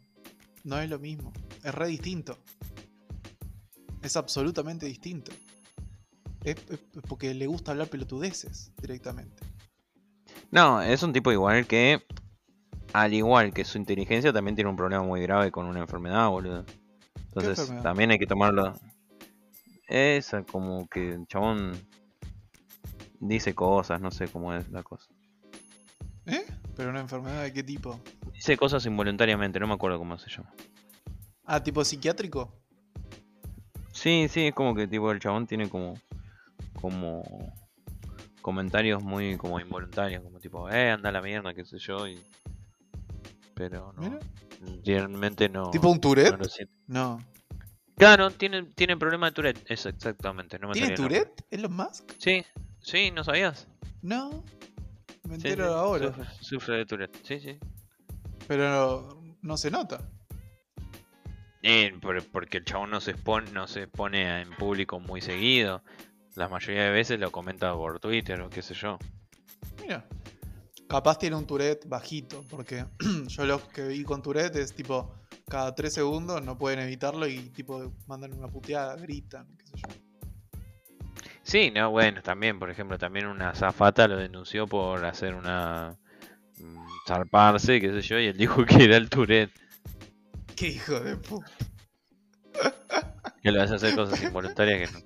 No 0.64 0.78
es 0.80 0.88
lo 0.90 0.98
mismo. 0.98 1.32
Es 1.64 1.74
re 1.74 1.88
distinto. 1.88 2.38
Es 4.02 4.16
absolutamente 4.16 4.86
distinto. 4.86 5.32
Es 6.44 6.56
porque 7.08 7.34
le 7.34 7.46
gusta 7.46 7.72
hablar 7.72 7.88
pelotudeces 7.88 8.72
directamente. 8.80 9.42
No, 10.50 10.80
es 10.82 11.02
un 11.02 11.12
tipo 11.12 11.32
igual 11.32 11.66
que, 11.66 12.02
al 12.92 13.12
igual 13.14 13.52
que 13.52 13.64
su 13.64 13.78
inteligencia, 13.78 14.32
también 14.32 14.54
tiene 14.54 14.70
un 14.70 14.76
problema 14.76 15.02
muy 15.02 15.20
grave 15.22 15.50
con 15.50 15.66
una 15.66 15.80
enfermedad, 15.80 16.28
boludo. 16.28 16.64
Entonces, 17.28 17.58
enfermedad? 17.58 17.82
también 17.82 18.10
hay 18.10 18.18
que 18.18 18.26
tomarlo. 18.26 18.72
Esa, 19.88 20.42
como 20.42 20.88
que 20.88 21.10
el 21.10 21.26
chabón 21.26 21.72
dice 23.20 23.54
cosas, 23.54 24.00
no 24.00 24.10
sé 24.10 24.28
cómo 24.28 24.54
es 24.54 24.68
la 24.70 24.82
cosa. 24.82 25.06
¿Eh? 26.26 26.44
¿Pero 26.74 26.90
una 26.90 27.00
enfermedad 27.00 27.42
de 27.42 27.52
qué 27.52 27.62
tipo? 27.62 28.00
Dice 28.32 28.56
cosas 28.56 28.84
involuntariamente, 28.86 29.60
no 29.60 29.66
me 29.66 29.74
acuerdo 29.74 29.98
cómo 29.98 30.18
se 30.18 30.28
llama. 30.28 30.52
Ah, 31.44 31.62
tipo 31.62 31.84
psiquiátrico. 31.84 32.52
Sí, 33.92 34.26
sí, 34.28 34.48
es 34.48 34.54
como 34.54 34.74
que 34.74 34.86
tipo 34.86 35.10
el 35.10 35.20
chabón 35.20 35.46
tiene 35.46 35.70
como 35.70 35.94
como 36.80 37.22
comentarios 38.46 39.02
muy 39.02 39.36
como 39.36 39.58
involuntarios, 39.58 40.22
como 40.22 40.38
tipo, 40.38 40.70
eh, 40.70 40.92
anda 40.92 41.08
a 41.08 41.12
la 41.12 41.20
mierda, 41.20 41.52
qué 41.52 41.64
sé 41.64 41.78
yo, 41.80 42.06
y 42.06 42.16
pero 43.54 43.92
no, 43.94 44.02
Mira. 44.02 44.18
realmente 44.84 45.48
no. 45.48 45.72
¿Tipo 45.72 45.88
un 45.88 46.00
Tourette? 46.00 46.38
No. 46.86 47.18
Claro, 47.96 48.30
tiene, 48.30 48.62
tiene 48.76 48.96
problema 48.96 49.26
de 49.26 49.32
Tourette, 49.32 49.64
eso 49.68 49.88
exactamente, 49.88 50.60
no 50.60 50.68
me 50.68 50.74
¿Tiene. 50.74 50.94
Tourette? 50.94 51.42
¿Elon 51.50 51.74
Musk? 51.74 52.12
Sí, 52.18 52.44
sí, 52.80 53.10
¿no 53.10 53.24
sabías? 53.24 53.66
No. 54.00 54.44
Me 55.24 55.34
entero 55.34 55.64
sí, 55.66 55.74
ahora. 55.74 56.06
Sufre, 56.06 56.26
sufre 56.40 56.76
de 56.76 56.86
Tourette, 56.86 57.18
sí, 57.24 57.40
sí. 57.40 57.58
Pero 58.46 59.08
no, 59.24 59.36
no 59.42 59.56
se 59.56 59.72
nota. 59.72 60.08
Eh, 61.62 61.92
por- 62.00 62.22
porque 62.26 62.58
el 62.58 62.64
chabón 62.64 62.90
no 62.90 63.00
se 63.00 63.10
expone, 63.10 63.50
no 63.50 63.66
se 63.66 63.88
pone 63.88 64.40
en 64.42 64.50
público 64.50 65.00
muy 65.00 65.20
seguido. 65.20 65.82
La 66.36 66.48
mayoría 66.48 66.84
de 66.84 66.90
veces 66.90 67.18
lo 67.18 67.32
comenta 67.32 67.74
por 67.74 67.98
Twitter 67.98 68.40
o 68.40 68.50
qué 68.50 68.62
sé 68.62 68.74
yo. 68.74 68.98
Mira. 69.82 70.06
Capaz 70.88 71.18
tiene 71.18 71.34
un 71.34 71.46
Tourette 71.46 71.88
bajito, 71.88 72.44
porque 72.48 72.84
yo 73.26 73.44
los 73.44 73.62
que 73.62 73.88
vi 73.88 74.04
con 74.04 74.22
Tourette 74.22 74.54
es 74.56 74.72
tipo, 74.72 75.12
cada 75.48 75.74
tres 75.74 75.94
segundos 75.94 76.40
no 76.44 76.56
pueden 76.56 76.78
evitarlo 76.78 77.26
y 77.26 77.38
tipo 77.50 77.92
mandan 78.06 78.32
una 78.34 78.46
puteada, 78.46 78.94
gritan, 78.94 79.48
qué 79.56 79.66
sé 79.66 79.72
yo. 79.78 79.88
Sí, 81.42 81.72
no, 81.72 81.90
bueno, 81.90 82.22
también, 82.22 82.60
por 82.60 82.70
ejemplo, 82.70 82.98
también 82.98 83.26
una 83.26 83.52
zafata 83.54 84.06
lo 84.06 84.16
denunció 84.16 84.68
por 84.68 85.04
hacer 85.04 85.34
una 85.34 85.96
mm, 86.60 86.86
zarparse, 87.08 87.80
qué 87.80 87.90
sé 87.90 88.00
yo, 88.02 88.20
y 88.20 88.26
él 88.26 88.36
dijo 88.36 88.64
que 88.66 88.84
era 88.84 88.96
el 88.96 89.08
Tourette, 89.08 89.52
Qué 90.54 90.68
hijo 90.68 91.00
de 91.00 91.16
puta. 91.16 91.50
que 93.42 93.50
lo 93.50 93.60
hace 93.60 93.74
hacer 93.74 93.94
cosas 93.96 94.22
involuntarias 94.22 94.88
que 94.88 94.98
no. 94.98 95.04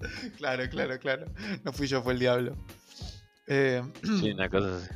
Claro, 0.36 0.68
claro, 0.70 0.98
claro. 0.98 1.26
No 1.64 1.72
fui 1.72 1.86
yo, 1.86 2.02
fue 2.02 2.12
el 2.14 2.18
diablo. 2.18 2.56
Eh, 3.46 3.82
Sí, 4.02 4.30
una 4.34 4.48
cosa 4.48 4.76
así. 4.76 4.88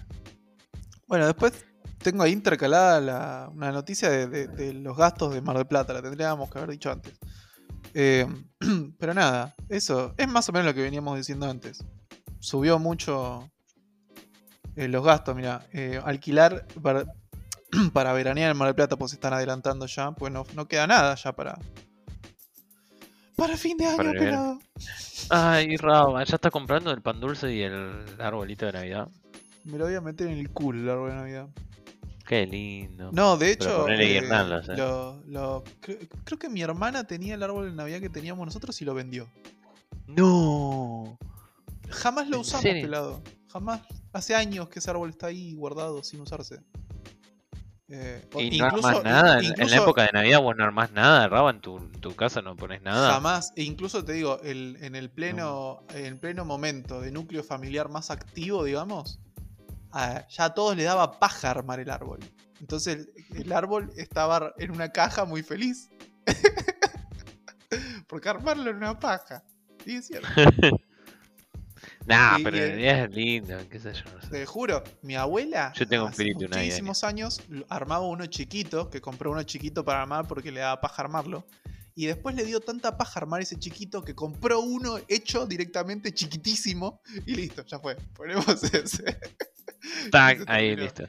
Bueno, 1.07 1.27
después 1.27 1.65
tengo 1.99 2.23
ahí 2.23 2.33
intercalada 2.33 3.01
la- 3.01 3.51
una 3.53 3.71
noticia 3.73 4.09
de, 4.11 4.27
de- 4.27 4.49
de 4.49 4.73
los 4.75 4.97
gastos 4.97 5.33
de 5.35 5.41
Mar 5.43 5.57
del 5.57 5.67
Plata, 5.67 5.93
la 5.93 6.03
tendríamos 6.03 6.51
que 6.51 6.59
haber 6.59 6.71
dicho 6.71 6.91
antes. 6.91 7.15
Eh, 7.95 8.27
pero 8.99 9.15
nada, 9.15 9.55
eso 9.69 10.15
es 10.17 10.29
más 10.29 10.49
o 10.49 10.53
menos 10.53 10.67
lo 10.67 10.75
que 10.75 10.83
veníamos 10.83 11.17
diciendo 11.17 11.49
antes. 11.49 11.85
Subió 12.41 12.79
mucho 12.79 13.51
eh, 14.77 14.89
los 14.89 15.05
gastos, 15.05 15.35
mira, 15.37 15.67
alquilar 16.05 16.67
para, 16.83 17.05
para 17.93 18.13
veranear 18.13 18.51
en 18.51 18.57
Mar 18.57 18.69
del 18.69 18.75
Plata, 18.75 18.97
pues 18.97 19.11
se 19.13 19.17
están 19.17 19.33
adelantando 19.35 19.87
ya, 19.87 20.13
pues 20.13 20.33
no, 20.33 20.45
no 20.55 20.67
queda 20.67 20.87
nada 20.87 21.15
ya 21.15 21.33
para... 21.33 21.59
Para 23.37 23.57
fin 23.57 23.77
de 23.77 23.87
año, 23.87 23.97
pelado. 24.19 24.59
Ay, 25.31 25.77
Raba, 25.77 26.25
¿ya 26.25 26.35
está 26.37 26.51
comprando 26.51 26.91
el 26.91 27.01
pan 27.01 27.21
dulce 27.21 27.53
y 27.55 27.63
el 27.63 28.05
arbolito 28.19 28.67
de 28.67 28.73
Navidad? 28.73 29.09
Me 29.65 29.79
lo 29.79 29.85
voy 29.87 29.95
a 29.95 30.01
meter 30.01 30.27
en 30.29 30.39
el 30.39 30.51
culo 30.51 30.81
el 30.81 30.91
árbol 30.91 31.11
de 31.11 31.17
Navidad. 31.17 31.49
Qué 32.27 32.47
lindo. 32.47 33.11
No, 33.13 33.37
de 33.37 33.53
hecho, 33.53 33.89
eh, 33.89 34.07
guirnaldas, 34.21 34.69
eh. 34.71 34.77
lo- 34.77 35.21
lo- 35.27 35.65
creo, 35.81 35.99
creo 36.25 36.39
que 36.39 36.49
mi 36.49 36.63
hermana 36.63 37.05
tenía 37.05 37.35
el 37.35 37.43
árbol 37.43 37.71
de 37.71 37.77
Navidad 37.77 38.01
que 38.01 38.09
teníamos 38.09 38.47
nosotros 38.47 38.81
y 38.81 38.85
lo 38.85 38.95
vendió. 38.95 39.29
No. 40.07 41.19
Jamás 41.91 42.29
lo 42.29 42.37
¿En 42.37 42.41
usamos, 42.41 42.63
pelado. 42.65 43.23
Jamás. 43.53 43.81
Hace 44.13 44.35
años 44.35 44.69
que 44.69 44.79
ese 44.79 44.91
árbol 44.91 45.11
está 45.11 45.27
ahí 45.29 45.55
guardado 45.55 46.03
sin 46.03 46.21
usarse. 46.21 46.61
Eh, 47.89 48.27
Y 48.39 48.59
no 48.59 48.65
armás 48.67 49.05
nada. 49.05 49.39
En- 49.41 49.61
en, 49.61 49.71
la 49.71 49.77
época 49.77 50.03
de 50.05 50.13
Navidad 50.13 50.41
vos 50.41 50.57
no 50.57 50.65
armás 50.65 50.91
nada, 50.93 51.29
Raba, 51.29 51.51
en 51.51 51.61
tu, 51.61 51.77
en 51.77 52.01
tu 52.01 52.15
casa 52.17 52.41
no 52.41 52.57
pones 52.57 52.81
nada. 52.83 53.13
Jamás, 53.13 53.53
e 53.57 53.63
incluso 53.63 54.05
te 54.05 54.15
digo, 54.15 54.41
el- 54.43 54.79
en 54.81 54.95
el 54.97 55.11
pleno, 55.11 55.85
en 55.93 56.19
pleno 56.19 56.45
momento 56.45 57.01
de 57.01 57.11
núcleo 57.13 57.45
familiar 57.45 57.91
más 57.91 58.11
activo, 58.11 58.65
digamos, 58.65 59.21
a- 59.93 60.27
ya 60.29 60.45
a 60.47 60.55
todos 60.55 60.77
le 60.77 60.85
daba 60.85 61.19
paja 61.19 61.51
armar 61.51 61.79
el 61.81 61.91
árbol. 61.91 62.21
Entonces 62.61 63.09
el, 63.31 63.43
el 63.43 63.53
árbol 63.53 63.91
estaba 63.97 64.55
en 64.59 64.71
una 64.71 64.89
caja 64.91 65.25
muy 65.27 65.43
feliz. 65.43 65.91
Porque 68.09 68.29
armarlo 68.29 68.71
era 68.71 68.77
una 68.79 68.99
paja. 68.99 69.43
Sí, 69.85 69.97
es 69.97 70.07
cierto. 70.07 70.29
Nah, 72.07 72.39
y- 72.39 72.45
pero 72.45 72.57
en 72.59 72.63
realidad 72.65 73.05
es 73.05 73.11
lindo, 73.15 73.69
qué 73.71 73.79
sé 73.81 73.93
yo, 73.95 74.03
no 74.15 74.21
sé. 74.21 74.29
Te 74.29 74.47
juro, 74.47 74.83
mi 75.03 75.15
abuela 75.17 75.73
Yo 75.75 75.87
tengo 75.87 76.05
hace 76.07 76.13
espíritu 76.23 76.41
navideño. 76.49 76.65
muchísimos 76.65 77.05
años 77.05 77.41
armaba 77.69 78.07
uno 78.07 78.27
chiquito, 78.27 78.91
que 78.91 79.01
compró 79.01 79.31
uno 79.31 79.43
chiquito 79.43 79.85
para 79.85 80.03
armar 80.03 80.27
porque 80.29 80.53
le 80.53 80.61
daba 80.61 80.81
paja 80.81 81.03
armarlo. 81.03 81.47
Y 81.97 82.07
después 82.07 82.35
le 82.35 82.45
dio 82.45 82.61
tanta 82.61 82.97
paja 82.97 83.21
armar 83.21 83.41
ese 83.41 83.57
chiquito 83.57 84.03
que 84.03 84.15
compró 84.17 84.61
uno 84.61 84.99
hecho 85.09 85.47
directamente 85.47 86.13
chiquitísimo 86.13 87.01
y 87.25 87.35
listo, 87.37 87.65
ya 87.65 87.79
fue. 87.79 87.97
Ponemos 88.15 88.47
ese. 88.75 89.17
Tac, 90.11 90.43
ahí 90.49 90.75
listo. 90.77 91.05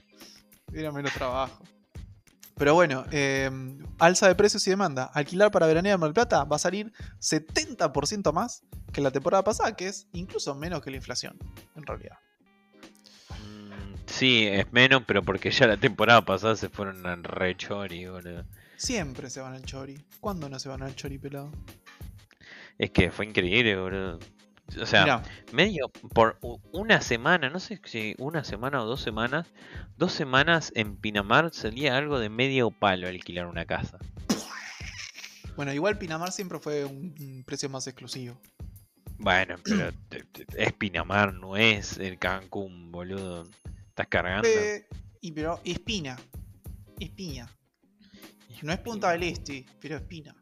Era 0.72 0.92
menos 0.92 1.12
trabajo. 1.14 1.64
Pero 2.58 2.74
bueno, 2.74 3.06
eh, 3.12 3.50
alza 4.00 4.28
de 4.28 4.36
precios 4.36 4.66
y 4.68 4.70
demanda. 4.70 5.06
Alquilar 5.14 5.52
para 5.52 5.68
veranear 5.68 5.96
en 5.96 6.00
Mar 6.00 6.10
del 6.10 6.14
Plata 6.14 6.44
va 6.46 6.56
a 6.56 6.60
salir 6.60 6.94
70% 7.20 8.32
más 8.32 8.64
que 8.94 9.02
la 9.02 9.12
temporada 9.12 9.44
pasada, 9.44 9.76
que 9.76 9.88
es 9.88 10.08
incluso 10.14 10.56
menos 10.56 10.82
que 10.82 10.90
la 10.90 10.98
inflación, 10.98 11.38
en 11.76 11.86
realidad. 11.86 12.18
Mm, 13.30 13.96
Sí, 14.06 14.48
es 14.48 14.72
menos, 14.72 15.04
pero 15.06 15.22
porque 15.22 15.52
ya 15.52 15.68
la 15.68 15.78
temporada 15.78 16.24
pasada 16.24 16.56
se 16.56 16.70
fueron 16.70 17.06
al 17.06 17.24
re 17.24 17.58
chori, 17.58 18.08
boludo. 18.08 18.46
Siempre 18.78 19.30
se 19.30 19.42
van 19.42 19.54
al 19.54 19.64
chori. 19.64 20.06
¿Cuándo 20.22 20.48
no 20.48 20.58
se 20.60 20.70
van 20.70 20.84
al 20.84 20.96
chori 20.96 21.18
pelado? 21.18 21.52
Es 22.78 22.92
que 22.92 23.12
fue 23.12 23.26
increíble, 23.26 23.76
boludo. 23.76 24.20
O 24.82 24.86
sea, 24.86 25.04
Mirá, 25.04 25.24
medio 25.54 25.90
por 25.90 26.40
una 26.72 27.00
semana, 27.02 27.50
no 27.50 27.60
sé 27.60 27.80
si 27.86 28.16
una 28.18 28.44
semana 28.44 28.82
o 28.82 28.86
dos 28.86 29.02
semanas, 29.02 29.48
dos 29.98 30.12
semanas 30.12 30.72
en 30.76 30.98
Pinamar 30.98 31.54
salía 31.54 31.96
algo 31.98 32.20
de 32.20 32.30
medio 32.30 32.72
palo 32.72 33.08
alquilar 33.08 33.46
una 33.46 33.66
casa. 33.66 34.00
bueno, 35.56 35.72
igual 35.74 35.98
Pinamar 35.98 36.32
siempre 36.32 36.60
fue 36.60 36.84
un, 36.84 37.44
precio 37.46 37.70
más 37.70 37.88
exclusivo. 37.88 38.40
Bueno, 39.18 39.56
pero 39.64 39.92
es 40.58 40.74
Pinamar, 40.74 41.34
no 41.34 41.56
es 41.56 41.98
el 41.98 42.18
Cancún, 42.18 42.92
boludo. 42.92 43.48
Estás 43.90 44.08
cargando. 44.08 44.48
Eh, 44.48 44.88
y 45.22 45.32
pero 45.32 45.62
Espina. 45.64 46.18
Espiña. 47.00 47.50
No 48.62 48.72
es 48.72 48.80
Punta 48.80 49.12
del 49.12 49.24
Este, 49.24 49.66
pero 49.80 49.98
Espina. 49.98 50.36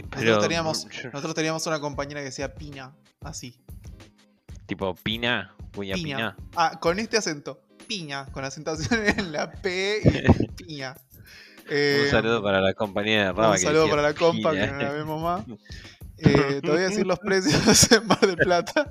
Nosotros 0.00 0.42
teníamos, 0.42 0.86
nosotros 1.12 1.34
teníamos 1.34 1.66
una 1.66 1.80
compañera 1.80 2.20
que 2.20 2.26
decía 2.26 2.54
Pina, 2.54 2.94
así. 3.20 3.60
tipo 4.66 4.94
Pina, 4.94 5.54
Piña. 5.72 5.94
Pina. 5.94 6.36
Ah, 6.56 6.78
con 6.80 6.98
este 6.98 7.18
acento. 7.18 7.60
Piña, 7.86 8.26
con 8.32 8.44
acentuación 8.44 9.06
en 9.18 9.32
la 9.32 9.52
P 9.52 10.00
y 10.04 10.48
piña. 10.64 10.94
Eh, 11.68 12.02
Un 12.04 12.10
saludo 12.10 12.42
para 12.42 12.60
la 12.60 12.74
compañía 12.74 13.18
de 13.26 13.32
Raba. 13.32 13.48
un 13.50 13.54
que 13.54 13.60
saludo 13.60 13.88
para 13.88 14.02
la 14.02 14.14
compa, 14.14 14.50
Pina. 14.52 14.66
que 14.66 14.72
no 14.72 14.78
la 14.78 14.90
vemos 14.92 15.22
más. 15.22 15.44
Eh, 16.24 16.60
te 16.62 16.70
voy 16.70 16.78
a 16.78 16.88
decir 16.88 17.04
los 17.04 17.18
precios 17.18 17.90
en 17.90 18.06
Mar 18.06 18.20
del 18.20 18.36
Plata. 18.36 18.88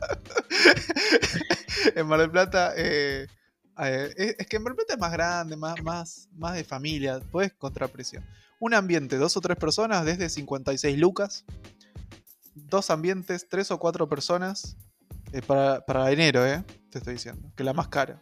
en 1.96 2.06
Mar 2.06 2.20
del 2.20 2.30
Plata, 2.30 2.74
eh, 2.76 3.26
eh, 3.80 4.14
es, 4.18 4.36
es 4.40 4.48
que 4.48 4.58
en 4.58 4.64
Mar 4.64 4.72
del 4.74 4.78
Plata 4.86 4.94
es 4.96 5.00
más 5.00 5.14
grande, 5.14 5.56
más, 5.56 5.82
más, 5.82 6.28
más 6.34 6.56
de 6.56 6.66
familia. 6.66 7.22
Puedes 7.32 7.52
encontrar 7.54 7.90
precio. 7.90 8.22
Un 8.62 8.74
ambiente, 8.76 9.18
dos 9.18 9.36
o 9.36 9.42
tres 9.42 9.58
personas, 9.58 10.06
desde 10.06 10.30
56 10.30 10.98
lucas. 11.00 11.44
Dos 12.54 12.90
ambientes, 12.92 13.48
tres 13.50 13.72
o 13.72 13.80
cuatro 13.80 14.08
personas. 14.08 14.78
eh, 15.34 15.42
para, 15.42 15.82
para 15.86 16.12
enero, 16.12 16.46
eh, 16.46 16.64
te 16.92 17.00
estoy 17.00 17.14
diciendo. 17.14 17.52
Que 17.56 17.64
la 17.64 17.74
más 17.74 17.88
cara. 17.88 18.22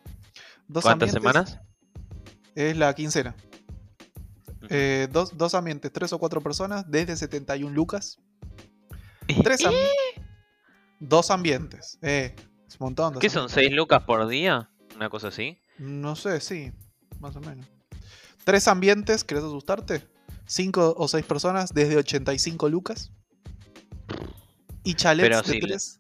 Dos 0.68 0.84
¿Cuántas 0.84 1.12
semanas? 1.12 1.60
Es 2.56 2.78
la 2.78 2.94
quincena. 2.96 3.36
Eh, 4.70 5.08
dos, 5.12 5.38
dos 5.38 5.56
ambientes, 5.56 5.92
tres 5.92 6.14
o 6.14 6.20
cuatro 6.20 6.42
personas, 6.42 6.90
desde 6.90 7.16
71 7.18 7.74
lucas. 7.74 8.20
Tres 9.44 9.66
am- 9.66 9.74
Dos 11.00 11.32
ambientes. 11.32 11.98
Eh, 12.02 12.36
es 12.68 12.74
un 12.80 12.86
montón. 12.86 13.14
dos 13.14 13.22
¿Qué 13.22 13.30
son? 13.30 13.48
¿6 13.50 13.72
lucas 13.74 14.04
por 14.04 14.28
día? 14.28 14.70
¿Una 14.96 15.10
cosa 15.10 15.30
así? 15.30 15.60
No 15.78 16.16
sé, 16.16 16.40
sí, 16.42 16.72
más 17.20 17.36
o 17.36 17.40
menos. 17.42 17.66
Tres 18.44 18.68
ambientes, 18.68 19.24
¿querés 19.24 19.44
asustarte? 19.44 20.08
Cinco 20.50 20.95
o 20.97 21.08
seis 21.08 21.24
personas 21.24 21.76
desde 21.76 21.95
85 21.95 22.70
lucas. 22.70 23.12
Y 24.84 24.95
chalets 24.95 25.30
Pero 25.30 25.41
de 25.43 25.54
si 25.54 25.60
tres. 25.60 26.00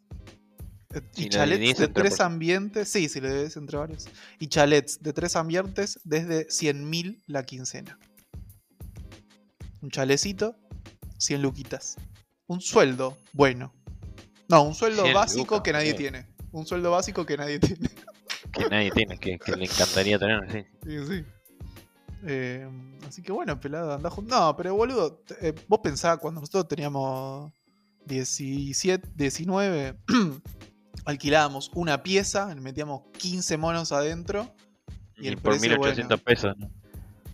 Y 1.15 1.29
chalets 1.29 1.77
de 1.77 1.87
tres 1.87 2.19
ambientes, 2.19 2.89
sí, 2.89 3.09
si 3.09 3.21
le 3.21 3.29
debes 3.29 3.57
entre 3.57 3.77
varios. 3.77 4.07
Y 4.39 4.47
chalets 4.47 5.03
de 5.03 5.13
tres 5.13 5.35
ambientes 5.35 5.99
desde 6.03 6.47
100.000 6.47 7.21
la 7.27 7.45
quincena. 7.45 7.99
Un 9.83 9.91
chalecito, 9.91 10.55
100 11.19 11.43
luquitas. 11.43 11.97
Un 12.47 12.59
sueldo, 12.59 13.19
bueno. 13.33 13.71
No, 14.47 14.63
un 14.63 14.73
sueldo 14.73 15.03
100 15.03 15.13
básico 15.13 15.43
lucas, 15.43 15.61
que 15.61 15.73
nadie 15.73 15.93
tiene. 15.93 16.25
Un 16.51 16.65
sueldo 16.65 16.89
básico 16.89 17.23
que 17.23 17.37
nadie 17.37 17.59
tiene. 17.59 17.87
Que 18.51 18.67
nadie 18.67 18.89
tiene, 18.89 19.19
que, 19.19 19.37
que 19.37 19.51
le 19.51 19.65
encantaría 19.65 20.17
tener. 20.17 20.51
Sí. 20.51 20.65
Sí, 20.87 21.07
sí. 21.07 21.25
Eh, 22.25 22.67
así 23.07 23.21
que 23.21 23.31
bueno, 23.31 23.59
pelado, 23.59 23.93
anda 23.93 24.09
jun- 24.09 24.27
No, 24.27 24.55
pero 24.57 24.75
boludo, 24.75 25.23
eh, 25.41 25.53
vos 25.67 25.79
pensás 25.81 26.17
cuando 26.19 26.41
nosotros 26.41 26.67
teníamos 26.67 27.51
17, 28.05 29.09
19, 29.15 29.97
alquilábamos 31.05 31.71
una 31.75 32.03
pieza, 32.03 32.53
metíamos 32.55 33.03
15 33.17 33.57
monos 33.57 33.91
adentro. 33.91 34.53
Y 35.17 35.25
Y, 35.25 35.27
el 35.29 35.35
por 35.37 35.51
precio, 35.53 35.69
1800 35.77 36.21
pesos, 36.21 36.57
¿no? 36.57 36.69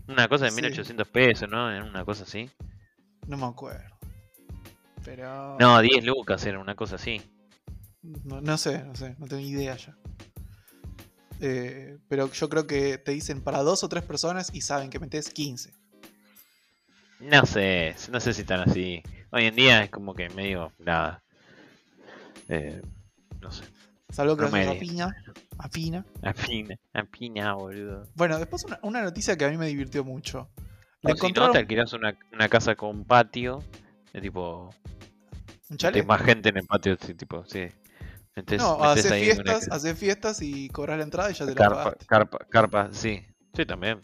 Una 0.07 0.27
cosa 0.27 0.45
de 0.45 0.51
Sí. 0.51 0.57
1800 0.61 1.07
pesos, 1.07 1.49
¿no? 1.49 1.71
Era 1.71 1.83
una 1.83 2.05
cosa 2.05 2.23
así. 2.23 2.49
No 3.27 3.38
me 3.38 3.45
acuerdo. 3.45 3.95
Pero. 5.03 5.57
No, 5.59 5.81
10 5.81 6.03
lucas 6.05 6.45
era 6.45 6.59
una 6.59 6.75
cosa 6.75 6.95
así. 6.95 7.21
No, 8.01 8.39
no 8.41 8.57
sé, 8.57 8.83
no 8.83 8.95
sé, 8.95 9.15
no 9.17 9.25
tengo 9.25 9.41
idea 9.41 9.75
ya. 9.77 9.97
Eh, 11.41 11.97
pero 12.07 12.31
yo 12.31 12.49
creo 12.49 12.67
que 12.67 12.97
te 12.97 13.11
dicen 13.11 13.41
para 13.41 13.61
dos 13.61 13.83
o 13.83 13.89
tres 13.89 14.03
personas 14.03 14.49
y 14.53 14.61
saben 14.61 14.89
que 14.89 14.99
metes 14.99 15.29
15. 15.29 15.73
No 17.19 17.45
sé, 17.45 17.95
no 18.11 18.19
sé 18.19 18.33
si 18.33 18.43
tan 18.43 18.61
así. 18.61 19.01
Hoy 19.31 19.45
en 19.45 19.55
día 19.55 19.83
es 19.83 19.89
como 19.89 20.13
que 20.13 20.29
medio 20.29 20.71
nada. 20.79 21.23
Eh, 22.49 22.81
no 23.41 23.51
sé. 23.51 23.63
Salvo 24.09 24.38
que 24.38 24.45
vayas 24.45 24.75
a 24.75 24.79
piña. 24.79 25.15
A 25.57 25.69
pina. 25.69 26.05
A 26.21 26.33
pina, 26.33 26.75
a 26.93 27.03
pina, 27.03 27.53
boludo. 27.53 28.07
Bueno, 28.15 28.38
después 28.38 28.63
una, 28.65 28.79
una 28.83 29.01
noticia 29.01 29.38
que 29.38 29.45
a 29.45 29.49
mí 29.49 29.57
me 29.57 29.67
divirtió 29.67 30.03
mucho. 30.03 30.49
Si 31.01 31.07
no, 31.07 31.13
encontraron 31.13 31.53
te 31.53 31.59
alquilás 31.59 31.93
una, 31.93 32.17
una 32.31 32.49
casa 32.49 32.75
con 32.75 33.03
patio. 33.03 33.63
De 34.13 34.21
tipo. 34.21 34.73
un 35.69 35.77
chalet. 35.77 36.05
más 36.05 36.21
gente 36.21 36.49
en 36.49 36.57
el 36.57 36.65
patio, 36.65 36.97
tipo, 36.97 37.43
sí. 37.45 37.67
No, 38.57 38.83
haces 38.83 39.11
ahí 39.11 39.29
una 39.31 39.59
fiestas, 39.59 39.97
fiestas 39.97 40.41
y 40.41 40.67
cobras 40.69 40.97
la 40.97 41.03
entrada 41.03 41.31
y 41.31 41.33
ya 41.33 41.45
te 41.45 41.51
la 41.51 41.57
carpa, 41.57 41.83
pagaste. 41.83 42.05
carpa, 42.05 42.38
carpa, 42.49 42.89
sí. 42.91 43.25
Sí, 43.53 43.65
también. 43.65 44.01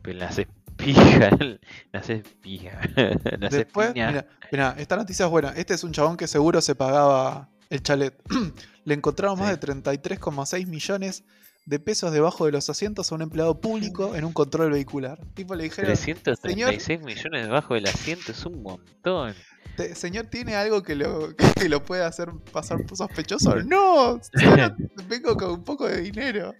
Pero 0.00 0.18
la 0.18 0.28
haces 0.28 0.46
pija. 0.76 1.30
La 1.92 2.00
haces 2.00 2.22
pija. 2.40 2.80
La 3.38 3.48
Después, 3.48 3.92
mira, 3.92 4.26
mira, 4.50 4.74
esta 4.78 4.96
noticia 4.96 5.26
es 5.26 5.30
buena. 5.30 5.50
Este 5.50 5.74
es 5.74 5.84
un 5.84 5.92
chabón 5.92 6.16
que 6.16 6.26
seguro 6.26 6.60
se 6.62 6.74
pagaba 6.74 7.50
el 7.68 7.82
chalet. 7.82 8.14
Le 8.84 8.94
encontraron 8.94 9.38
más 9.38 9.50
de 9.50 9.60
33,6 9.60 10.66
millones 10.66 11.24
de 11.66 11.80
pesos 11.80 12.12
debajo 12.12 12.46
de 12.46 12.52
los 12.52 12.70
asientos 12.70 13.10
a 13.10 13.14
un 13.16 13.22
empleado 13.22 13.60
público 13.60 14.14
en 14.14 14.24
un 14.24 14.32
control 14.32 14.70
vehicular. 14.70 15.18
Tipo 15.34 15.54
le 15.56 15.64
dijeron, 15.64 15.92
336 15.92 17.02
millones 17.02 17.46
debajo 17.46 17.74
del 17.74 17.86
asiento 17.86 18.30
es 18.30 18.46
un 18.46 18.62
montón. 18.62 19.34
"Te- 19.76 19.94
señor, 19.94 20.26
¿tiene 20.26 20.54
algo 20.56 20.82
que 20.82 20.94
lo, 20.94 21.34
que 21.56 21.68
lo 21.68 21.82
pueda 21.84 22.06
hacer 22.06 22.30
pasar 22.52 22.84
por 22.86 22.96
sospechoso? 22.96 23.56
No, 23.64 24.20
señora, 24.34 24.76
vengo 25.08 25.36
con 25.36 25.50
un 25.50 25.64
poco 25.64 25.86
de 25.88 26.00
dinero. 26.02 26.54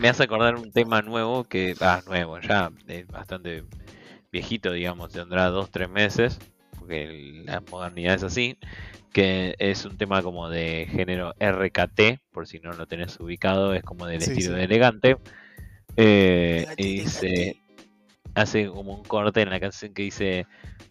Me 0.00 0.08
hace 0.08 0.24
acordar 0.24 0.56
un 0.56 0.72
tema 0.72 1.02
nuevo 1.02 1.44
que. 1.44 1.74
Ah, 1.80 2.02
nuevo, 2.06 2.40
ya 2.40 2.70
es 2.88 3.06
bastante 3.06 3.64
viejito, 4.32 4.72
digamos, 4.72 5.12
tendrá 5.12 5.46
dos, 5.48 5.70
tres 5.70 5.88
meses, 5.88 6.38
porque 6.78 7.42
la 7.44 7.60
modernidad 7.70 8.14
es 8.16 8.22
así. 8.24 8.58
Que 9.12 9.54
es 9.58 9.84
un 9.84 9.98
tema 9.98 10.22
como 10.22 10.48
de 10.48 10.88
género 10.90 11.34
RKT, 11.38 12.20
por 12.32 12.46
si 12.48 12.60
no 12.60 12.72
lo 12.72 12.86
tenés 12.86 13.20
ubicado, 13.20 13.74
es 13.74 13.82
como 13.82 14.06
del 14.06 14.22
Sí, 14.22 14.30
estilo 14.30 14.52
sí. 14.52 14.56
de 14.56 14.64
elegante. 14.64 15.16
Eh, 15.96 16.56
Elegante, 16.60 16.82
y 16.82 17.00
dice. 17.00 17.61
Hace 18.34 18.68
como 18.68 18.94
un 18.94 19.04
corte 19.04 19.42
en 19.42 19.50
la 19.50 19.60
canción 19.60 19.92
que 19.94 20.02
dice, 20.02 20.46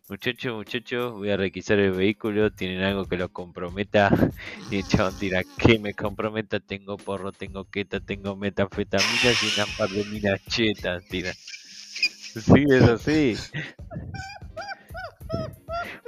muchachos, 0.09 0.53
muchachos, 0.55 1.13
voy 1.13 1.31
a 1.31 1.37
requisar 1.37 1.79
el 1.79 1.91
vehículo, 1.91 2.51
tienen 2.51 2.81
algo 2.81 3.05
que 3.05 3.17
los 3.17 3.29
comprometa. 3.29 4.09
Y 4.71 4.77
el 4.77 4.87
chabón 4.87 5.17
tira, 5.19 5.41
¿qué 5.57 5.79
me 5.79 5.93
comprometa? 5.93 6.59
Tengo 6.59 6.97
porro, 6.97 7.31
tengo 7.31 7.65
queta, 7.65 7.99
tengo 7.99 8.35
metanfetaminas 8.35 9.43
y 9.43 9.61
una 9.61 9.65
par 9.77 9.89
de 9.89 10.05
minas 10.05 10.39
chetas, 10.47 11.03
tira. 11.09 11.33
Sí, 11.33 12.63
es 12.69 12.83
así. 12.83 13.35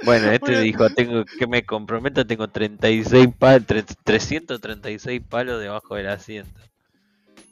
Bueno, 0.04 0.30
este 0.30 0.50
Bueno. 0.50 0.62
dijo, 0.62 0.90
tengo 0.90 1.24
que 1.24 1.46
me 1.46 1.64
comprometa, 1.64 2.24
tengo 2.24 2.48
36 2.48 3.28
palos, 3.38 3.66
336 4.04 5.22
palos 5.28 5.60
debajo 5.60 5.94
del 5.94 6.08
asiento. 6.08 6.60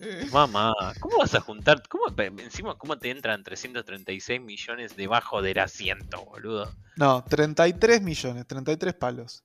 Eh, 0.05 0.26
Mamá, 0.32 0.72
¿cómo 1.00 1.18
vas 1.18 1.34
a 1.34 1.40
juntar? 1.40 1.82
¿Cómo, 1.88 2.05
encima, 2.40 2.76
¿cómo 2.76 2.98
te 2.98 3.11
entran 3.11 3.42
336 3.44 4.40
millones 4.40 4.96
debajo 4.96 5.40
del 5.42 5.59
asiento, 5.61 6.24
boludo? 6.24 6.70
no, 6.96 7.24
33 7.24 8.03
millones, 8.03 8.46
33 8.46 8.94
palos. 8.94 9.44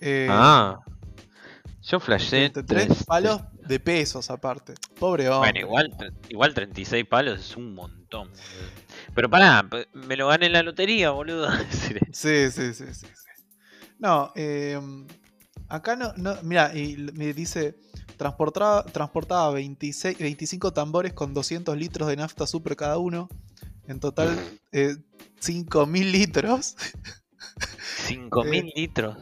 Eh, 0.00 0.28
Ah, 0.30 0.78
yo 1.82 1.98
flashé. 2.00 2.50
33 2.50 2.86
tres- 2.86 3.04
palos 3.04 3.42
de 3.66 3.80
pesos 3.80 4.30
aparte. 4.30 4.74
Pobre 4.98 5.28
hombre. 5.28 5.52
Bueno, 5.52 5.66
igual, 5.66 6.12
igual 6.28 6.54
36 6.54 7.04
palos 7.06 7.40
es 7.40 7.56
un 7.56 7.74
montón. 7.74 8.28
boludo. 8.28 8.70
Pero 9.14 9.28
pará, 9.30 9.68
me 9.94 10.16
lo 10.16 10.28
gané 10.28 10.46
en 10.46 10.52
la 10.52 10.62
lotería, 10.62 11.10
boludo. 11.10 11.48
Sí, 12.12 12.50
sí, 12.50 12.50
sí, 12.50 12.74
sí. 12.74 12.94
sí. 12.94 13.06
No, 13.98 14.32
eh, 14.36 14.80
acá 15.68 15.96
no, 15.96 16.12
no. 16.16 16.36
Mira, 16.42 16.76
y 16.76 16.96
me 17.14 17.32
dice. 17.32 17.76
Transportaba, 18.16 18.84
transportaba 18.84 19.52
26, 19.52 20.18
25 20.18 20.72
tambores 20.72 21.12
con 21.12 21.34
200 21.34 21.76
litros 21.76 22.08
de 22.08 22.16
nafta 22.16 22.48
super 22.48 22.74
cada 22.74 22.98
uno. 22.98 23.28
En 23.86 24.00
total, 24.00 24.36
eh, 24.72 24.96
5.000 25.40 26.10
litros. 26.10 26.76
5000 28.06 28.72
litros. 28.74 29.16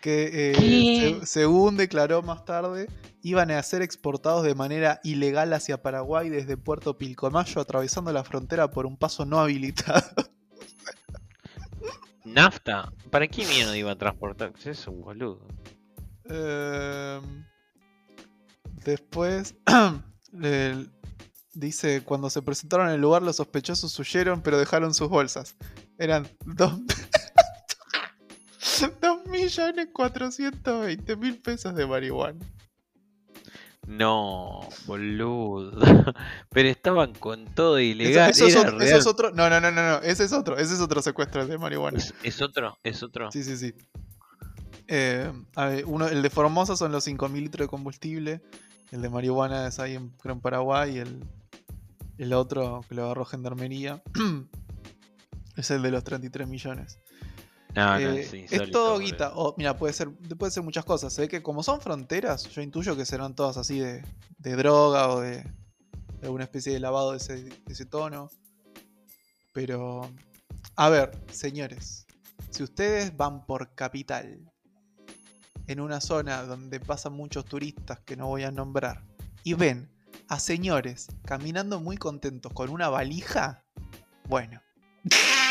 Que 0.00 0.52
eh, 0.56 1.20
según 1.24 1.76
declaró 1.76 2.22
más 2.22 2.44
tarde, 2.44 2.88
iban 3.22 3.52
a 3.52 3.62
ser 3.62 3.82
exportados 3.82 4.42
de 4.42 4.56
manera 4.56 5.00
ilegal 5.04 5.52
hacia 5.52 5.80
Paraguay 5.80 6.28
desde 6.28 6.56
Puerto 6.56 6.98
Pilcomayo, 6.98 7.60
atravesando 7.60 8.12
la 8.12 8.24
frontera 8.24 8.70
por 8.72 8.86
un 8.86 8.96
paso 8.96 9.24
no 9.24 9.38
habilitado. 9.38 10.02
Nafta. 12.24 12.92
¿Para 13.10 13.28
qué 13.28 13.46
mierda 13.46 13.76
iba 13.76 13.92
a 13.92 13.96
transportar? 13.98 14.52
Es 14.64 14.86
un 14.88 15.00
boludo. 15.02 15.46
Em, 16.26 17.44
después 18.84 19.54
el- 20.42 20.90
dice, 21.54 22.02
cuando 22.04 22.30
se 22.30 22.42
presentaron 22.42 22.88
en 22.88 22.94
el 22.94 23.00
lugar 23.00 23.22
los 23.22 23.36
sospechosos 23.36 23.98
huyeron 23.98 24.42
pero 24.42 24.58
dejaron 24.58 24.94
sus 24.94 25.08
bolsas. 25.08 25.56
Eran 25.98 26.28
dos, 26.46 26.72
dos 29.00 29.26
millones 29.26 29.88
cuatrocientos 29.92 30.86
mil 31.18 31.38
pesos 31.38 31.74
de 31.74 31.86
marihuana. 31.86 32.38
No, 33.86 34.60
boludo. 34.86 35.72
Pero 36.50 36.68
estaban 36.68 37.12
con 37.14 37.46
todo 37.46 37.80
ilegal. 37.80 38.30
eso 38.30 38.46
es 38.46 38.54
eso 38.54 38.64
real. 38.64 38.80
es 38.80 39.06
otro- 39.06 39.32
No, 39.32 39.50
no, 39.50 39.60
no, 39.60 39.72
no, 39.72 39.82
no. 39.82 39.96
Ese 40.02 40.24
es 40.24 40.32
otro. 40.32 40.56
Ese 40.56 40.74
es 40.74 40.80
otro 40.80 41.02
secuestro 41.02 41.44
de 41.46 41.58
marihuana. 41.58 41.98
Es, 41.98 42.14
es 42.22 42.40
otro, 42.40 42.78
es 42.84 43.02
otro. 43.02 43.30
Sí, 43.32 43.42
sí, 43.42 43.56
sí. 43.56 43.74
Eh, 44.94 45.32
uno, 45.86 46.06
el 46.06 46.20
de 46.20 46.28
Formosa 46.28 46.76
son 46.76 46.92
los 46.92 47.06
5.000 47.06 47.32
litros 47.32 47.64
de 47.64 47.68
combustible. 47.68 48.42
El 48.90 49.00
de 49.00 49.08
marihuana 49.08 49.66
es 49.66 49.78
ahí 49.78 49.94
en, 49.94 50.10
Paraguay. 50.40 50.96
Y 50.96 50.98
el, 50.98 51.24
el 52.18 52.34
otro 52.34 52.84
que 52.86 52.94
lo 52.94 53.04
agarró 53.06 53.24
Gendarmería 53.24 54.02
es 55.56 55.70
el 55.70 55.80
de 55.80 55.90
los 55.92 56.04
33 56.04 56.46
millones. 56.46 56.98
No, 57.74 57.98
no, 57.98 57.98
Eh, 57.98 58.46
es 58.50 58.70
todo 58.70 58.98
guita. 58.98 59.32
O, 59.34 59.54
mira, 59.56 59.78
puede 59.78 59.94
ser, 59.94 60.10
puede 60.10 60.52
ser 60.52 60.62
muchas 60.62 60.84
cosas. 60.84 61.10
Se 61.14 61.22
ve 61.22 61.28
que 61.28 61.42
como 61.42 61.62
son 61.62 61.80
fronteras, 61.80 62.50
yo 62.50 62.60
intuyo 62.60 62.94
que 62.94 63.06
serán 63.06 63.34
todas 63.34 63.56
así 63.56 63.80
de, 63.80 64.04
de 64.36 64.56
droga 64.56 65.08
o 65.08 65.20
de, 65.20 65.36
de 65.36 66.24
alguna 66.24 66.44
especie 66.44 66.70
de 66.70 66.80
lavado 66.80 67.12
de 67.12 67.16
ese, 67.16 67.44
de 67.44 67.72
ese 67.72 67.86
tono. 67.86 68.28
Pero, 69.54 70.10
a 70.76 70.90
ver, 70.90 71.18
señores, 71.32 72.06
si 72.50 72.62
ustedes 72.62 73.16
van 73.16 73.46
por 73.46 73.74
capital, 73.74 74.51
en 75.66 75.80
una 75.80 76.00
zona 76.00 76.42
donde 76.42 76.80
pasan 76.80 77.12
muchos 77.12 77.44
turistas 77.44 78.00
que 78.00 78.16
no 78.16 78.26
voy 78.28 78.44
a 78.44 78.50
nombrar, 78.50 79.04
y 79.44 79.54
ven 79.54 79.90
a 80.28 80.38
señores 80.38 81.08
caminando 81.24 81.80
muy 81.80 81.96
contentos 81.96 82.52
con 82.52 82.70
una 82.70 82.88
valija, 82.88 83.64
bueno, 84.28 84.62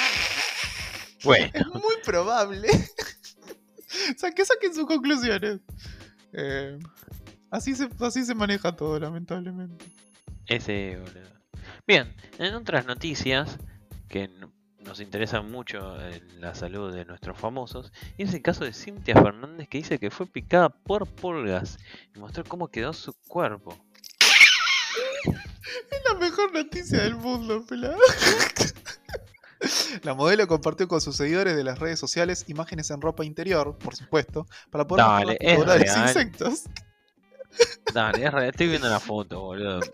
Bueno, 1.24 1.51
es 1.53 1.68
muy 1.68 1.95
probable. 2.03 2.68
o 4.16 4.20
sea, 4.20 4.32
que 4.32 4.45
saquen 4.45 4.74
sus 4.74 4.86
conclusiones. 4.86 5.59
Eh, 6.34 6.80
así, 7.49 7.76
se, 7.76 7.89
así 7.99 8.26
se 8.26 8.36
maneja 8.36 8.76
todo, 8.76 8.99
lamentablemente. 8.99 9.86
ese, 10.47 10.97
boludo. 10.97 11.32
Bien, 11.88 12.16
en 12.39 12.55
otras 12.55 12.86
noticias 12.86 13.57
que 14.07 14.30
nos 14.84 14.99
interesan 14.99 15.51
mucho 15.51 15.99
en 16.01 16.41
la 16.41 16.55
salud 16.55 16.93
de 16.93 17.05
nuestros 17.05 17.38
famosos, 17.38 17.91
y 18.17 18.23
es 18.23 18.34
el 18.34 18.41
caso 18.41 18.63
de 18.63 18.73
Cintia 18.73 19.15
Fernández 19.15 19.67
que 19.67 19.77
dice 19.77 19.99
que 19.99 20.11
fue 20.11 20.25
picada 20.25 20.69
por 20.69 21.07
pulgas 21.07 21.77
y 22.15 22.19
mostró 22.19 22.43
cómo 22.43 22.67
quedó 22.67 22.93
su 22.93 23.13
cuerpo. 23.27 23.77
Es 25.89 26.01
la 26.05 26.15
mejor 26.15 26.53
noticia 26.53 27.03
del 27.03 27.15
mundo, 27.15 27.65
pelado. 27.65 27.97
La 30.03 30.15
modelo 30.15 30.47
compartió 30.47 30.88
con 30.88 31.01
sus 31.01 31.15
seguidores 31.15 31.55
de 31.55 31.63
las 31.63 31.79
redes 31.79 31.99
sociales 31.99 32.45
imágenes 32.47 32.89
en 32.89 32.99
ropa 32.99 33.23
interior, 33.23 33.77
por 33.77 33.95
supuesto, 33.95 34.47
para 34.71 34.88
poder 34.88 35.05
Dale, 35.05 35.38
es 35.39 35.59
de 35.59 35.79
los 35.79 35.97
insectos. 35.97 36.63
Dale, 37.93 38.25
es 38.25 38.32
real, 38.32 38.49
estoy 38.49 38.67
viendo 38.67 38.89
la 38.89 38.99
foto, 38.99 39.39
boludo. 39.39 39.82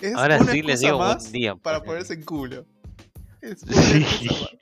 Es 0.00 0.14
Ahora 0.14 0.38
una 0.38 0.52
sí 0.52 0.62
les 0.62 0.80
digo 0.80 0.98
buen 0.98 1.08
más 1.08 1.32
día. 1.32 1.56
para 1.56 1.82
ponerse 1.82 2.14
en 2.14 2.24
culo. 2.24 2.66
Es 3.40 3.60
Sí. 3.70 4.04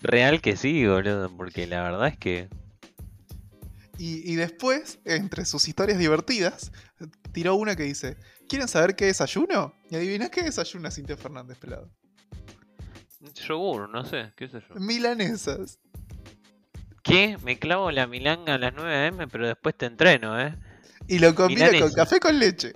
Real 0.00 0.40
que 0.40 0.56
sí, 0.56 0.86
boludo, 0.86 1.30
porque 1.36 1.66
la 1.66 1.82
verdad 1.82 2.08
es 2.08 2.18
que 2.18 2.48
Y, 3.98 4.30
y 4.32 4.36
después, 4.36 5.00
entre 5.04 5.44
sus 5.44 5.68
historias 5.68 5.98
divertidas, 5.98 6.72
tiró 7.32 7.54
una 7.56 7.76
que 7.76 7.84
dice: 7.84 8.16
¿Quieren 8.48 8.68
saber 8.68 8.96
qué 8.96 9.06
desayuno? 9.06 9.74
Y 9.90 9.96
adivina 9.96 10.30
qué 10.30 10.42
desayuna 10.42 10.90
Cintia 10.90 11.16
Fernández, 11.16 11.58
pelado. 11.58 11.90
yogur, 13.46 13.88
no 13.88 14.04
sé, 14.04 14.32
qué 14.36 14.48
sé 14.48 14.60
yo. 14.68 14.74
Milanesas. 14.76 15.78
¿Qué? 17.02 17.36
Me 17.44 17.58
clavo 17.58 17.90
la 17.90 18.06
milanga 18.06 18.54
a 18.54 18.58
las 18.58 18.74
9 18.74 19.06
am, 19.08 19.28
pero 19.30 19.46
después 19.46 19.76
te 19.76 19.86
entreno, 19.86 20.40
¿eh? 20.40 20.56
Y 21.08 21.18
lo 21.18 21.34
combina 21.34 21.68
con 21.78 21.92
café 21.92 22.20
con 22.20 22.38
leche. 22.38 22.72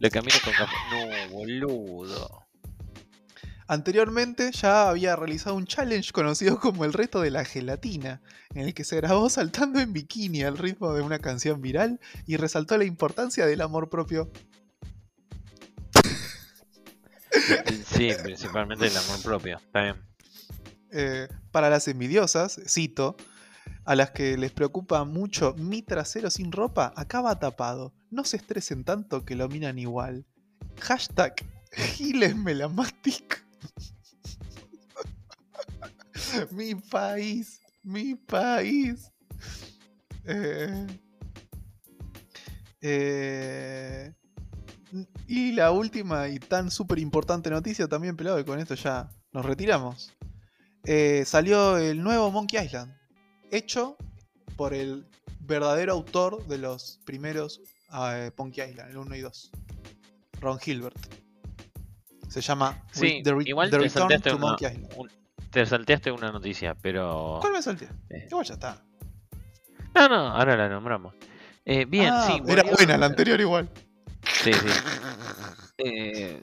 Lo 0.00 0.10
camino 0.10 0.34
con. 0.42 0.54
No, 0.90 1.28
boludo. 1.30 2.46
Anteriormente 3.68 4.50
ya 4.50 4.88
había 4.88 5.14
realizado 5.14 5.54
un 5.54 5.66
challenge 5.66 6.10
conocido 6.10 6.58
como 6.58 6.84
el 6.84 6.92
reto 6.92 7.20
de 7.20 7.30
la 7.30 7.44
gelatina, 7.44 8.20
en 8.54 8.66
el 8.66 8.74
que 8.74 8.82
se 8.82 8.96
grabó 8.96 9.28
saltando 9.30 9.78
en 9.78 9.92
bikini 9.92 10.42
al 10.42 10.58
ritmo 10.58 10.92
de 10.94 11.02
una 11.02 11.20
canción 11.20 11.60
viral 11.60 12.00
y 12.26 12.36
resaltó 12.36 12.76
la 12.78 12.84
importancia 12.84 13.46
del 13.46 13.60
amor 13.60 13.88
propio. 13.88 14.32
Sí, 17.86 18.10
principalmente 18.22 18.86
el 18.86 18.96
amor 18.96 19.22
propio. 19.22 19.58
Está 19.58 19.82
bien. 19.82 19.96
Eh, 20.92 21.28
para 21.52 21.70
las 21.70 21.86
envidiosas, 21.86 22.58
cito, 22.66 23.16
a 23.90 23.96
las 23.96 24.12
que 24.12 24.36
les 24.36 24.52
preocupa 24.52 25.02
mucho 25.02 25.52
mi 25.58 25.82
trasero 25.82 26.30
sin 26.30 26.52
ropa, 26.52 26.92
acaba 26.94 27.40
tapado. 27.40 27.92
No 28.08 28.24
se 28.24 28.36
estresen 28.36 28.84
tanto 28.84 29.24
que 29.24 29.34
lo 29.34 29.48
miran 29.48 29.80
igual. 29.80 30.24
Hashtag 30.80 31.34
Giles 31.72 32.36
me 32.36 32.54
la 32.54 32.68
mastico. 32.68 33.38
mi 36.52 36.76
país, 36.76 37.60
mi 37.82 38.14
país. 38.14 39.10
Eh, 40.24 40.86
eh, 42.82 44.14
y 45.26 45.50
la 45.50 45.72
última 45.72 46.28
y 46.28 46.38
tan 46.38 46.70
súper 46.70 47.00
importante 47.00 47.50
noticia 47.50 47.88
también, 47.88 48.16
pelado, 48.16 48.38
y 48.38 48.44
con 48.44 48.60
esto 48.60 48.76
ya 48.76 49.10
nos 49.32 49.44
retiramos. 49.44 50.12
Eh, 50.84 51.24
salió 51.26 51.76
el 51.76 52.00
nuevo 52.00 52.30
Monkey 52.30 52.64
Island, 52.64 52.99
hecho 53.50 53.96
por 54.56 54.74
el 54.74 55.06
verdadero 55.40 55.92
autor 55.92 56.46
de 56.46 56.58
los 56.58 57.00
primeros 57.04 57.60
eh, 57.94 58.30
Monkey 58.36 58.68
Island, 58.70 58.90
el 58.90 58.96
1 58.98 59.16
y 59.16 59.20
2, 59.20 59.50
Ron 60.40 60.58
Hilbert. 60.64 60.98
Se 62.28 62.40
llama 62.40 62.84
Sí, 62.92 63.22
The, 63.24 63.34
Re- 63.34 63.42
igual 63.46 63.70
The 63.70 63.76
te 63.78 63.82
Return 63.82 63.90
salteaste 64.08 64.30
to 64.30 64.36
una, 64.36 64.46
Monkey 64.46 64.68
Island. 64.68 64.92
un- 64.96 65.10
te 65.50 65.66
salteaste 65.66 66.12
una 66.12 66.30
noticia, 66.30 66.74
pero... 66.76 67.38
¿Cuál 67.40 67.54
me 67.54 67.62
salté? 67.62 67.88
Eh. 68.10 68.26
Igual 68.30 68.46
ya 68.46 68.54
está. 68.54 68.84
No, 69.94 70.08
no, 70.08 70.28
ahora 70.28 70.56
la 70.56 70.68
nombramos. 70.68 71.14
Eh, 71.64 71.84
bien, 71.86 72.10
Ah, 72.12 72.26
sí. 72.28 72.40
era 72.52 72.62
buena 72.62 72.96
la 72.96 73.06
anterior 73.06 73.40
igual. 73.40 73.68
Sí, 74.42 74.52
sí. 74.52 74.68
Eh, 75.78 76.42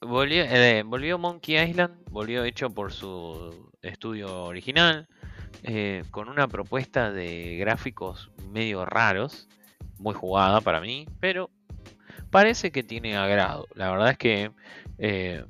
volvió, 0.00 0.42
eh, 0.44 0.82
volvió 0.84 1.18
Monkey 1.18 1.56
Island, 1.58 1.94
volvió 2.10 2.44
hecho 2.44 2.68
por 2.70 2.92
su 2.92 3.70
estudio 3.82 4.44
original, 4.44 5.08
eh, 5.62 6.02
con 6.10 6.28
una 6.28 6.48
propuesta 6.48 7.10
de 7.12 7.56
gráficos 7.58 8.30
medio 8.50 8.84
raros, 8.84 9.48
muy 9.98 10.14
jugada 10.14 10.60
para 10.60 10.80
mí, 10.80 11.06
pero 11.20 11.50
parece 12.30 12.70
que 12.72 12.82
tiene 12.82 13.16
agrado. 13.16 13.66
La 13.74 13.90
verdad 13.90 14.10
es 14.10 14.18
que 14.18 14.50
eh, 14.98 15.44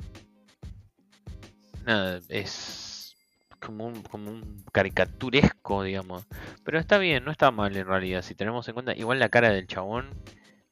nada, 1.85 2.21
es 2.29 3.17
como 3.61 3.87
un, 3.87 4.03
como 4.03 4.31
un 4.31 4.65
caricaturesco, 4.73 5.83
digamos. 5.83 6.27
Pero 6.65 6.79
está 6.79 6.99
bien, 6.99 7.25
no 7.25 7.31
está 7.31 7.51
mal 7.51 7.77
en 7.77 7.87
realidad. 7.87 8.23
Si 8.23 8.35
tenemos 8.35 8.69
en 8.69 8.75
cuenta, 8.75 8.95
igual 8.95 9.19
la 9.19 9.29
cara 9.31 9.51
del 9.51 9.67
chabón 9.67 10.11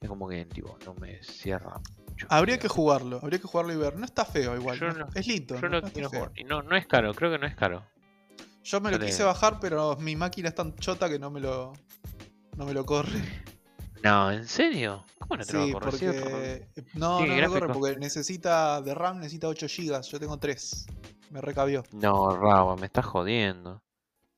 es 0.01 0.09
como 0.09 0.29
que 0.29 0.45
tipo, 0.45 0.77
no 0.85 0.95
me 0.95 1.23
cierra 1.23 1.81
mucho. 2.07 2.27
Habría 2.29 2.59
que 2.59 2.69
jugarlo, 2.69 3.19
habría 3.23 3.39
que 3.39 3.47
jugarlo 3.49 3.73
y 3.73 3.77
ver. 3.77 3.97
No 3.97 4.05
está 4.05 4.25
feo 4.25 4.55
igual. 4.57 4.79
Yo 4.79 4.87
no- 4.93 4.99
no- 5.07 5.09
es 5.15 5.27
lindo. 5.27 5.55
Yo 5.55 5.63
no, 5.63 5.69
no 5.69 5.71
no 5.71 5.77
está 5.79 5.91
quiero 5.91 6.11
feo. 6.11 6.21
jugar. 6.21 6.33
Y 6.39 6.45
no, 6.45 6.63
no 6.63 6.77
es 6.77 6.87
caro, 6.87 7.15
creo 7.15 7.31
que 7.31 7.39
no 7.39 7.47
es 7.47 7.55
caro. 7.55 7.85
Yo 8.65 8.81
me 8.81 8.91
lo 8.91 8.99
Vale. 8.99 9.07
quise 9.11 9.25
bajar, 9.25 9.59
pero 9.61 9.97
mi 9.97 10.15
máquina 10.17 10.49
es 10.49 10.55
tan 10.55 10.75
chota 10.77 11.09
que 11.09 11.19
no 11.19 11.31
me 11.31 11.41
lo, 11.41 11.73
no 12.57 12.65
me 12.65 12.75
lo 12.75 12.85
corre. 12.85 13.11
No, 14.05 14.33
¿en 14.33 14.49
serio? 14.49 15.05
¿Cómo 15.21 15.37
no 15.37 15.45
te 15.47 15.53
lo 15.53 15.61
va 15.61 15.65
Sí, 15.67 15.71
a 15.71 15.73
correr? 15.75 15.93
Sí, 15.95 16.07
porque. 16.07 16.19
por- 16.21 16.41
eh, 16.43 16.69
No, 16.95 17.19
Sí, 17.21 17.27
no 17.29 17.35
me 17.37 17.41
lo 17.43 17.51
corre 17.51 17.73
porque 17.73 17.97
necesita 18.01 18.83
de 18.83 18.95
RAM, 18.95 19.19
necesita 19.21 19.47
8 19.47 19.67
GB. 19.69 20.03
Yo 20.03 20.19
tengo 20.19 20.37
3. 20.39 20.87
Me 21.31 21.41
recabió. 21.41 21.85
No, 21.93 22.37
Raba, 22.37 22.75
me 22.75 22.87
estás 22.87 23.05
jodiendo. 23.07 23.81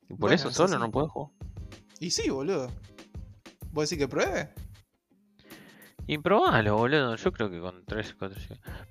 ¿Y 0.03 0.09
por 0.09 0.19
Bueno, 0.19 0.35
eso 0.35 0.49
es 0.51 0.55
solo 0.55 0.79
no 0.79 0.91
puedo 0.91 1.09
jugar? 1.09 1.33
Y 1.99 2.11
sí, 2.11 2.29
boludo. 2.29 2.71
¿Vos 3.73 3.89
decís 3.89 4.05
que 4.05 4.09
pruebe? 4.09 4.51
Y 6.07 6.19
probalo, 6.19 6.77
boludo. 6.77 7.17
Yo 7.17 7.33
creo 7.33 7.51
que 7.51 7.61
con 7.61 7.87
3, 7.87 8.15
4, 8.19 8.39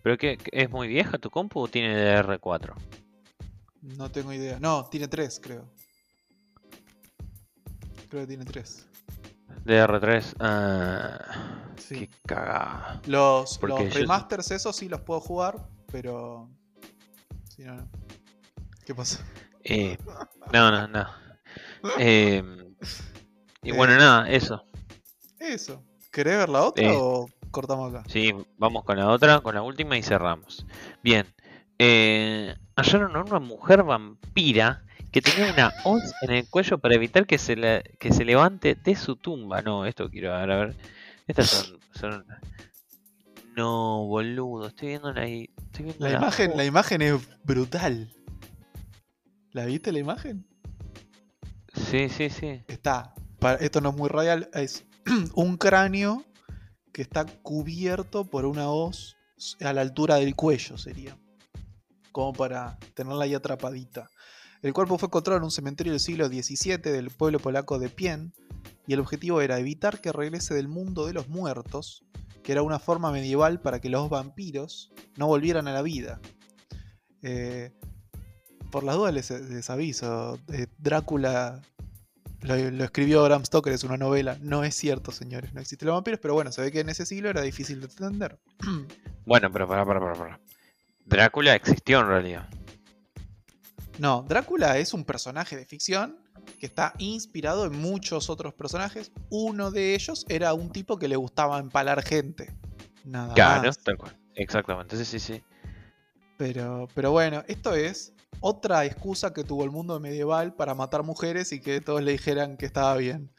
¿Pero 0.01 0.17
qué? 0.17 0.37
qué- 0.37 0.49
¿Es 0.63 0.71
muy 0.71 0.87
vieja 0.87 1.19
tu 1.19 1.29
compu 1.29 1.59
o 1.59 1.67
tiene 1.67 1.95
DR4? 1.95 2.73
No 3.83 4.09
tengo 4.11 4.31
idea. 4.33 4.59
No, 4.59 4.85
tiene 4.89 5.07
3, 5.07 5.39
creo. 5.43 5.69
Creo 8.09 8.21
que 8.23 8.27
tiene 8.27 8.45
3. 8.45 8.87
DR3. 9.65 10.35
Ah, 10.39 11.19
Sí. 11.77 12.07
Qué 12.07 12.09
cagada. 12.27 13.01
Los, 13.07 13.57
Porque 13.57 13.85
los 13.85 13.93
yo- 13.93 13.99
remasters, 14.01 14.51
esos 14.51 14.75
sí 14.75 14.87
los 14.87 15.01
puedo 15.01 15.19
jugar, 15.19 15.67
pero. 15.91 16.49
Sí, 17.49 17.63
no, 17.63 17.75
no. 17.75 17.89
¿Qué 18.85 18.93
pasó? 18.95 19.19
Eh, 19.63 19.97
no, 20.53 20.71
no, 20.71 20.87
no. 20.87 21.07
Eh, 21.99 22.41
y 23.63 23.69
Eh. 23.71 23.73
bueno, 23.73 23.95
nada, 23.97 24.29
eso. 24.29 24.65
Eso. 25.39 25.83
¿Querés 26.11 26.37
ver 26.37 26.49
la 26.49 26.61
otra 26.63 26.85
Eh. 26.85 26.95
o 26.97 27.27
cortamos 27.51 27.93
acá? 27.93 28.03
Sí, 28.09 28.33
vamos 28.57 28.83
con 28.85 28.97
la 28.97 29.09
otra, 29.09 29.41
con 29.41 29.55
la 29.55 29.61
última 29.61 29.97
y 29.97 30.03
cerramos. 30.03 30.65
Bien. 31.03 31.25
Hallaron 32.75 33.15
a 33.15 33.21
una 33.21 33.39
mujer 33.39 33.83
vampira 33.83 34.83
que 35.11 35.21
tenía 35.21 35.51
una 35.53 35.71
hoz 35.83 36.01
en 36.21 36.31
el 36.31 36.49
cuello 36.49 36.79
para 36.79 36.95
evitar 36.95 37.25
que 37.27 37.37
se, 37.37 37.55
la- 37.55 37.81
que 37.99 38.11
se 38.11 38.25
levante 38.25 38.75
de 38.75 38.95
su 38.95 39.15
tumba. 39.15 39.61
No, 39.61 39.85
esto 39.85 40.09
quiero 40.09 40.31
ver, 40.31 40.51
a 40.51 40.57
ver. 40.57 40.75
Estas 41.27 41.49
son... 41.49 41.79
son- 41.93 42.25
No, 43.55 44.05
boludo, 44.07 44.67
estoy 44.67 44.87
viendo 44.89 45.13
la, 45.13 45.25
estoy 45.27 45.85
viendo 45.85 46.05
La 46.05 46.11
la 46.13 46.17
imagen, 46.17 46.57
la 46.57 46.65
imagen 46.65 47.01
es 47.03 47.13
brutal. 47.43 48.11
¿La 49.51 49.65
viste 49.65 49.91
la 49.91 49.99
imagen? 49.99 50.47
Sí, 51.75 52.09
sí, 52.09 52.29
sí. 52.31 52.63
Está. 52.67 53.13
pa- 53.39 53.55
esto 53.55 53.81
no 53.81 53.89
es 53.89 53.95
muy 53.95 54.09
radial. 54.09 54.49
Es 54.53 54.83
un 55.35 55.57
cráneo 55.57 56.23
que 56.91 57.03
está 57.03 57.25
cubierto 57.25 58.25
por 58.25 58.45
una 58.45 58.69
hoz 58.69 59.15
a 59.61 59.73
la 59.73 59.81
altura 59.81 60.15
del 60.15 60.35
cuello, 60.35 60.77
sería. 60.77 61.15
Como 62.13 62.31
para 62.31 62.79
tenerla 62.93 63.25
ahí 63.25 63.33
atrapadita. 63.33 64.09
El 64.61 64.71
cuerpo 64.71 64.97
fue 64.97 65.07
encontrado 65.07 65.37
en 65.37 65.43
un 65.43 65.51
cementerio 65.51 65.91
del 65.91 65.99
siglo 65.99 66.27
XVII 66.27 66.77
del 66.77 67.09
pueblo 67.09 67.39
polaco 67.39 67.79
de 67.79 67.89
Pien. 67.89 68.33
Y 68.87 68.93
el 68.93 69.01
objetivo 69.01 69.41
era 69.41 69.59
evitar 69.59 69.99
que 69.99 70.13
regrese 70.13 70.53
del 70.53 70.69
mundo 70.69 71.05
de 71.05 71.13
los 71.13 71.27
muertos, 71.27 72.05
que 72.43 72.53
era 72.53 72.61
una 72.61 72.79
forma 72.79 73.11
medieval 73.11 73.59
para 73.59 73.81
que 73.81 73.89
los 73.89 74.09
vampiros 74.09 74.93
no 75.17 75.27
volvieran 75.27 75.67
a 75.67 75.73
la 75.73 75.81
vida. 75.81 76.21
Eh, 77.21 77.73
por 78.71 78.85
las 78.85 78.95
dudas 78.95 79.13
les, 79.13 79.69
aviso, 79.69 80.39
eh, 80.53 80.67
Drácula 80.77 81.61
lo, 82.43 82.71
lo 82.71 82.83
escribió 82.83 83.23
Bram 83.23 83.45
Stoker, 83.45 83.73
es 83.73 83.83
una 83.83 83.97
novela. 83.97 84.37
No 84.41 84.63
es 84.63 84.75
cierto, 84.75 85.11
señores, 85.11 85.53
no 85.53 85.61
existen 85.61 85.87
los 85.87 85.95
vampiros, 85.95 86.19
pero 86.19 86.33
bueno, 86.33 86.51
se 86.51 86.61
ve 86.61 86.71
que 86.71 86.81
en 86.81 86.89
ese 86.89 87.05
siglo 87.05 87.29
era 87.29 87.41
difícil 87.41 87.79
de 87.79 87.87
entender. 87.87 88.39
Bueno, 89.25 89.49
pero 89.53 89.65
para, 89.69 89.85
para, 89.85 90.01
para, 90.01 90.15
para. 90.15 90.41
Drácula 91.05 91.55
existió 91.55 91.99
en 91.99 92.07
realidad. 92.07 92.49
No, 93.99 94.23
Drácula 94.27 94.77
es 94.79 94.93
un 94.93 95.03
personaje 95.05 95.55
de 95.55 95.65
ficción 95.65 96.17
que 96.59 96.65
está 96.65 96.93
inspirado 96.97 97.65
en 97.65 97.79
muchos 97.79 98.29
otros 98.29 98.53
personajes. 98.53 99.11
Uno 99.29 99.71
de 99.71 99.93
ellos 99.95 100.25
era 100.29 100.53
un 100.53 100.71
tipo 100.71 100.97
que 100.97 101.07
le 101.07 101.15
gustaba 101.15 101.59
empalar 101.59 102.03
gente. 102.03 102.51
Nada 103.05 103.33
Claro, 103.33 103.63
más. 103.67 103.77
tal 103.79 103.97
cual. 103.97 104.17
Exactamente, 104.35 104.97
sí, 104.97 105.05
sí, 105.05 105.19
sí. 105.19 105.43
Pero, 106.37 106.87
pero 106.95 107.11
bueno, 107.11 107.43
esto 107.47 107.75
es 107.75 108.13
otra 108.39 108.83
excusa 108.85 109.31
que 109.33 109.43
tuvo 109.43 109.63
el 109.63 109.69
mundo 109.71 109.99
medieval 109.99 110.55
para 110.55 110.73
matar 110.73 111.03
mujeres 111.03 111.51
y 111.51 111.61
que 111.61 111.79
todos 111.81 112.01
le 112.01 112.13
dijeran 112.13 112.57
que 112.57 112.65
estaba 112.65 112.95
bien. 112.97 113.31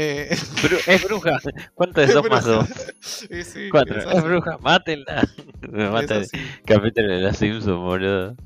Eh, 0.00 0.28
Bru- 0.62 0.80
es 0.86 1.02
bruja. 1.04 1.40
¿Cuánto 1.74 2.00
es 2.02 2.10
Es 2.10 2.14
2 2.14 2.30
más 2.30 2.44
bruja. 2.44 2.68
2? 2.68 3.26
y 3.30 3.42
sí, 3.42 3.68
4. 3.68 4.10
es 4.12 4.22
bruja, 4.22 4.58
mátenla. 4.58 5.26
Me 5.72 5.90
mata 5.90 6.16
el 6.18 6.22
así. 6.22 6.38
capítulo 6.64 7.08
de 7.12 7.20
la 7.20 7.34
Simpson, 7.34 7.80
boludo. 7.80 8.36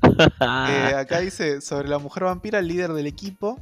Eh, 0.41 0.95
acá 0.97 1.19
dice 1.19 1.61
sobre 1.61 1.89
la 1.89 1.99
mujer 1.99 2.23
vampira, 2.23 2.57
el 2.57 2.67
líder 2.67 2.93
del 2.93 3.05
equipo. 3.05 3.59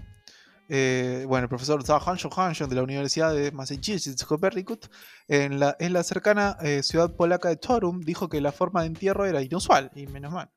eh, 0.70 1.26
bueno, 1.28 1.44
el 1.44 1.50
profesor 1.50 1.84
Zhao 1.84 2.00
Hansho 2.00 2.30
Hansho 2.34 2.66
de 2.68 2.76
la 2.76 2.84
Universidad 2.84 3.34
de 3.34 3.52
Massachusetts, 3.52 4.24
Connecticut, 4.24 4.86
en 5.28 5.60
la, 5.60 5.76
en 5.80 5.92
la 5.92 6.04
cercana 6.04 6.58
ciudad 6.84 7.14
polaca 7.14 7.50
de 7.50 7.58
Torum, 7.58 8.00
dijo 8.00 8.30
que 8.30 8.40
la 8.40 8.54
forma 8.54 8.82
de 8.82 8.88
entierro 8.88 9.26
era 9.26 9.42
inusual, 9.42 9.92
y 9.96 10.08
menos 10.08 10.32
mal. 10.32 10.50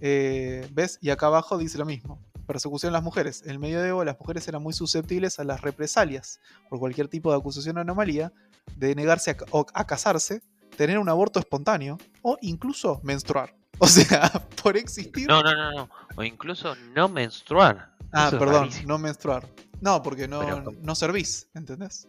¿Ves? 0.00 0.98
Y 1.00 1.10
acá 1.10 1.26
abajo 1.26 1.56
dice 1.56 1.78
lo 1.78 1.84
mismo. 1.84 2.20
Persecución 2.46 2.90
a 2.90 2.94
las 2.94 3.02
mujeres. 3.02 3.42
En 3.44 3.50
el 3.50 3.58
medioevo 3.58 4.04
las 4.04 4.18
mujeres 4.18 4.46
eran 4.48 4.62
muy 4.62 4.72
susceptibles 4.72 5.38
a 5.38 5.44
las 5.44 5.60
represalias 5.62 6.40
por 6.68 6.78
cualquier 6.78 7.08
tipo 7.08 7.30
de 7.32 7.38
acusación 7.38 7.76
o 7.78 7.80
anomalía, 7.80 8.32
de 8.76 8.94
negarse 8.94 9.32
a, 9.32 9.36
a 9.74 9.86
casarse, 9.86 10.42
tener 10.76 10.98
un 10.98 11.08
aborto 11.08 11.38
espontáneo 11.40 11.98
o 12.22 12.36
incluso 12.40 13.00
menstruar. 13.02 13.54
O 13.78 13.86
sea, 13.86 14.30
por 14.62 14.74
existir 14.78 15.28
No, 15.28 15.42
no, 15.42 15.52
no, 15.54 15.70
no. 15.70 15.90
O 16.16 16.22
incluso 16.22 16.74
no 16.94 17.10
menstruar. 17.10 17.92
Ah, 18.10 18.28
Eso 18.28 18.38
perdón, 18.38 18.70
no 18.86 18.96
menstruar. 18.96 19.46
No, 19.82 20.02
porque 20.02 20.26
no, 20.26 20.40
Pero- 20.40 20.72
no 20.80 20.94
servís, 20.94 21.50
¿entendés? 21.52 22.08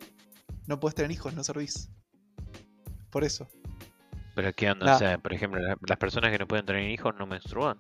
No 0.66 0.80
puedes 0.80 0.96
tener 0.96 1.12
hijos, 1.12 1.34
no 1.34 1.44
servís. 1.44 1.90
Por 3.10 3.26
eso. 3.26 3.50
Pero 4.34 4.54
qué 4.54 4.72
onda, 4.72 4.96
o 4.96 4.98
sea, 5.00 5.18
por 5.18 5.34
ejemplo, 5.34 5.60
la- 5.60 5.76
las 5.86 5.98
personas 5.98 6.32
que 6.32 6.38
no 6.38 6.48
pueden 6.48 6.66
tener 6.66 6.90
hijos 6.90 7.14
no 7.20 7.28
menstruan. 7.28 7.78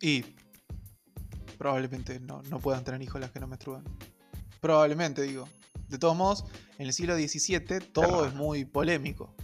Y 0.00 0.24
probablemente 1.58 2.20
no, 2.20 2.42
no 2.50 2.58
puedan 2.60 2.84
tener 2.84 3.02
hijos 3.02 3.20
las 3.20 3.30
que 3.30 3.40
no 3.40 3.46
menstruan. 3.46 3.84
Probablemente, 4.60 5.22
digo. 5.22 5.48
De 5.88 5.98
todos 5.98 6.16
modos, 6.16 6.44
en 6.78 6.86
el 6.86 6.92
siglo 6.92 7.14
XVII 7.16 7.80
todo 7.92 8.26
es 8.26 8.34
muy 8.34 8.64
polémico. 8.64 9.34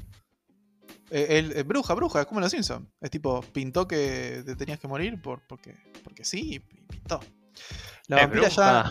Eh, 1.10 1.38
el, 1.38 1.56
eh, 1.56 1.62
bruja, 1.62 1.94
bruja, 1.94 2.22
es 2.22 2.26
como 2.26 2.40
los 2.40 2.50
Simpsons. 2.50 2.88
Es 3.00 3.10
tipo, 3.10 3.42
pintó 3.52 3.86
que 3.86 4.42
te 4.44 4.56
tenías 4.56 4.80
que 4.80 4.88
morir 4.88 5.20
por, 5.20 5.46
porque, 5.46 5.76
porque 6.02 6.24
sí, 6.24 6.54
y 6.54 6.58
pintó. 6.58 7.20
La 8.08 8.16
Es 8.16 8.22
vampira 8.22 8.48
ya. 8.48 8.90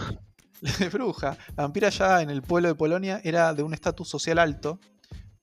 bruja. 0.91 1.38
La 1.57 1.64
vampira 1.64 1.89
ya 1.89 2.22
en 2.22 2.30
el 2.30 2.41
pueblo 2.43 2.70
de 2.70 2.76
Polonia 2.76 3.20
era 3.24 3.53
de 3.53 3.64
un 3.64 3.74
estatus 3.74 4.07
social 4.07 4.38
alto, 4.38 4.80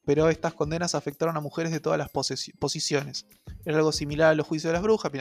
pero 0.08 0.30
estas 0.30 0.54
condenas 0.54 0.94
afectaron 0.94 1.36
a 1.36 1.40
mujeres 1.42 1.70
de 1.70 1.80
todas 1.80 1.98
las 1.98 2.08
posiciones. 2.10 3.26
Era 3.66 3.76
algo 3.76 3.92
similar 3.92 4.30
a 4.30 4.34
los 4.34 4.46
juicios 4.46 4.70
de 4.70 4.72
las 4.72 4.80
brujas, 4.80 5.12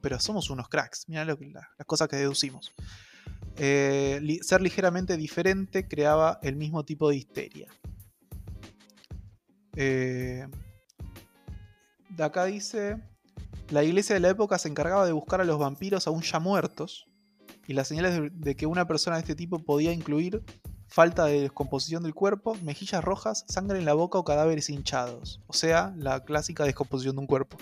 pero 0.00 0.18
somos 0.18 0.50
unos 0.50 0.68
cracks, 0.68 1.04
mira 1.06 1.24
la- 1.24 1.38
las 1.78 1.86
cosas 1.86 2.08
que 2.08 2.16
deducimos. 2.16 2.72
Eh, 3.56 4.20
ser 4.42 4.60
ligeramente 4.60 5.16
diferente 5.16 5.86
creaba 5.86 6.40
el 6.42 6.56
mismo 6.56 6.84
tipo 6.84 7.08
de 7.08 7.14
histeria. 7.14 7.68
Eh, 9.76 10.48
de 12.08 12.24
acá 12.24 12.46
dice, 12.46 13.00
la 13.70 13.84
iglesia 13.84 14.14
de 14.14 14.20
la 14.20 14.30
época 14.30 14.58
se 14.58 14.68
encargaba 14.68 15.06
de 15.06 15.12
buscar 15.12 15.42
a 15.42 15.44
los 15.44 15.60
vampiros 15.60 16.08
aún 16.08 16.22
ya 16.22 16.40
muertos, 16.40 17.06
y 17.68 17.74
las 17.74 17.86
señales 17.86 18.32
de 18.32 18.56
que 18.56 18.66
una 18.66 18.84
persona 18.88 19.14
de 19.14 19.20
este 19.20 19.36
tipo 19.36 19.60
podía 19.60 19.92
incluir 19.92 20.42
falta 20.94 21.24
de 21.24 21.40
descomposición 21.40 22.04
del 22.04 22.14
cuerpo, 22.14 22.56
mejillas 22.62 23.02
rojas, 23.02 23.44
sangre 23.48 23.78
en 23.80 23.84
la 23.84 23.94
boca 23.94 24.16
o 24.16 24.24
cadáveres 24.24 24.70
hinchados. 24.70 25.40
O 25.48 25.52
sea, 25.52 25.92
la 25.96 26.24
clásica 26.24 26.62
descomposición 26.62 27.16
de 27.16 27.20
un 27.20 27.26
cuerpo. 27.26 27.56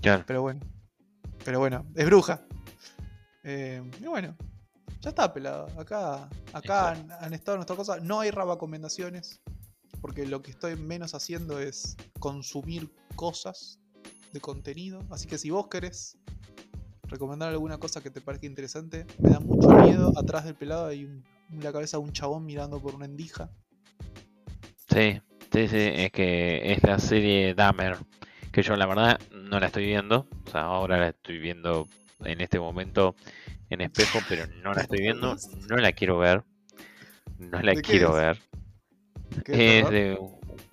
Claro. 0.00 0.22
Pero 0.24 0.40
bueno. 0.42 0.60
Pero 1.44 1.58
bueno, 1.58 1.84
es 1.96 2.06
bruja. 2.06 2.40
Eh, 3.42 3.82
y 4.00 4.04
bueno, 4.06 4.36
ya 5.00 5.10
está 5.10 5.32
pelado. 5.34 5.66
Acá, 5.80 6.28
acá 6.52 6.90
han, 6.90 7.10
han 7.10 7.32
estado 7.32 7.56
nuestras 7.58 7.76
cosas. 7.76 8.02
No 8.04 8.20
hay 8.20 8.30
recomendaciones. 8.30 9.40
porque 10.00 10.24
lo 10.26 10.42
que 10.42 10.52
estoy 10.52 10.76
menos 10.76 11.14
haciendo 11.14 11.58
es 11.58 11.96
consumir 12.20 12.88
cosas 13.16 13.80
de 14.32 14.40
contenido. 14.40 15.00
Así 15.10 15.26
que 15.26 15.38
si 15.38 15.50
vos 15.50 15.66
querés 15.68 16.18
recomendar 17.08 17.48
alguna 17.48 17.78
cosa 17.78 18.00
que 18.00 18.10
te 18.10 18.20
parezca 18.20 18.46
interesante, 18.46 19.06
me 19.18 19.30
da 19.30 19.40
mucho 19.40 19.68
miedo. 19.70 20.12
Atrás 20.16 20.44
del 20.44 20.54
pelado 20.54 20.86
hay 20.86 21.04
un- 21.04 21.24
la 21.60 21.72
cabeza 21.72 21.96
de 21.98 22.04
un 22.04 22.12
chabón 22.12 22.44
mirando 22.44 22.80
por 22.80 22.94
una 22.94 23.04
endija. 23.04 23.50
Sí, 24.88 25.20
sí, 25.52 25.68
sí, 25.68 25.76
es 25.78 26.12
que 26.12 26.72
es 26.72 26.82
la 26.82 26.98
serie 26.98 27.54
Dahmer, 27.54 27.96
que 28.52 28.62
yo 28.62 28.76
la 28.76 28.86
verdad 28.86 29.20
no 29.30 29.58
la 29.58 29.66
estoy 29.66 29.86
viendo, 29.86 30.26
o 30.46 30.50
sea, 30.50 30.62
ahora 30.62 30.98
la 30.98 31.08
estoy 31.08 31.38
viendo 31.38 31.88
en 32.24 32.40
este 32.40 32.60
momento 32.60 33.14
en 33.70 33.80
espejo, 33.80 34.20
pero 34.28 34.46
no 34.62 34.74
la 34.74 34.82
estoy 34.82 35.00
viendo, 35.00 35.34
no 35.68 35.76
la 35.76 35.92
quiero 35.92 36.18
ver, 36.18 36.44
no 37.38 37.60
la 37.62 37.74
¿De 37.74 37.82
qué 37.82 37.90
quiero 37.90 38.10
es? 38.10 38.16
ver. 38.16 38.38
¿Qué 39.44 39.80
Es 39.80 39.90
de, 39.90 40.18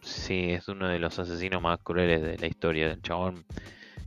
sí, 0.01 0.51
es 0.51 0.67
uno 0.67 0.87
de 0.87 0.99
los 0.99 1.17
asesinos 1.17 1.61
más 1.61 1.79
crueles 1.79 2.21
de 2.21 2.37
la 2.37 2.47
historia. 2.47 2.91
El 2.91 3.01
chabón 3.01 3.45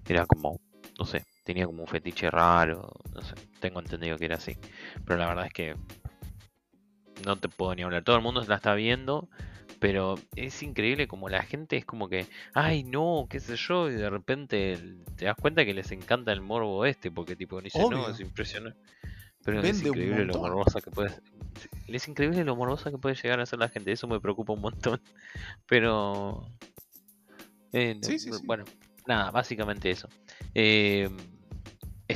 era 0.07 0.27
como, 0.27 0.61
no 0.99 1.05
sé, 1.07 1.25
tenía 1.45 1.65
como 1.67 1.83
un 1.83 1.89
fetiche 1.89 2.31
raro, 2.31 2.91
no 3.15 3.23
sé, 3.23 3.35
tengo 3.61 3.81
entendido 3.81 4.19
que 4.19 4.27
era 4.27 4.37
así. 4.37 4.57
Pero 5.07 5.19
la 5.19 5.29
verdad 5.29 5.47
es 5.47 5.53
que 5.53 5.75
no 7.25 7.37
te 7.37 7.49
puedo 7.49 7.75
ni 7.75 7.83
hablar. 7.83 8.05
Todo 8.05 8.17
el 8.17 8.23
mundo 8.23 8.43
la 8.47 8.57
está 8.57 8.75
viendo, 8.75 9.29
pero 9.79 10.17
es 10.37 10.63
increíble 10.63 11.09
como 11.09 11.29
la 11.29 11.43
gente 11.43 11.77
es 11.77 11.85
como 11.85 12.09
que, 12.09 12.27
ay 12.55 12.85
no, 12.85 13.27
qué 13.29 13.41
sé 13.41 13.57
yo, 13.57 13.91
y 13.91 13.95
de 13.95 14.11
repente 14.11 14.79
te 15.17 15.25
das 15.25 15.37
cuenta 15.37 15.65
que 15.65 15.75
les 15.75 15.91
encanta 15.93 16.33
el 16.33 16.41
morbo 16.41 16.85
este, 16.85 17.11
porque 17.11 17.37
tipo 17.37 17.61
dice, 17.61 17.79
no, 17.91 18.09
es 18.09 18.21
impresionante. 18.21 18.79
Pero 19.45 19.59
es 19.59 19.65
Vende 19.65 19.89
increíble 19.89 20.25
lo 20.25 20.39
morbosa 20.39 20.81
que 20.81 20.91
puede 20.91 21.11
es 21.89 22.09
increíble 22.09 22.45
lo 22.45 22.57
morbosa 22.57 22.91
que 22.91 22.99
puede 22.99 23.17
llegar 23.17 23.41
a 23.41 23.47
ser 23.47 23.59
la 23.59 23.69
gente, 23.69 23.93
eso 23.93 24.07
me 24.07 24.21
preocupa 24.21 24.53
un 24.53 24.61
montón. 24.61 25.01
Pero 25.67 26.47
eh, 27.73 27.99
Sí, 28.03 28.19
sí, 28.19 28.33
sí. 28.33 28.43
bueno, 28.45 28.65
nada, 29.07 29.31
básicamente 29.31 29.91
eso. 29.91 30.09
Eh, 30.55 31.09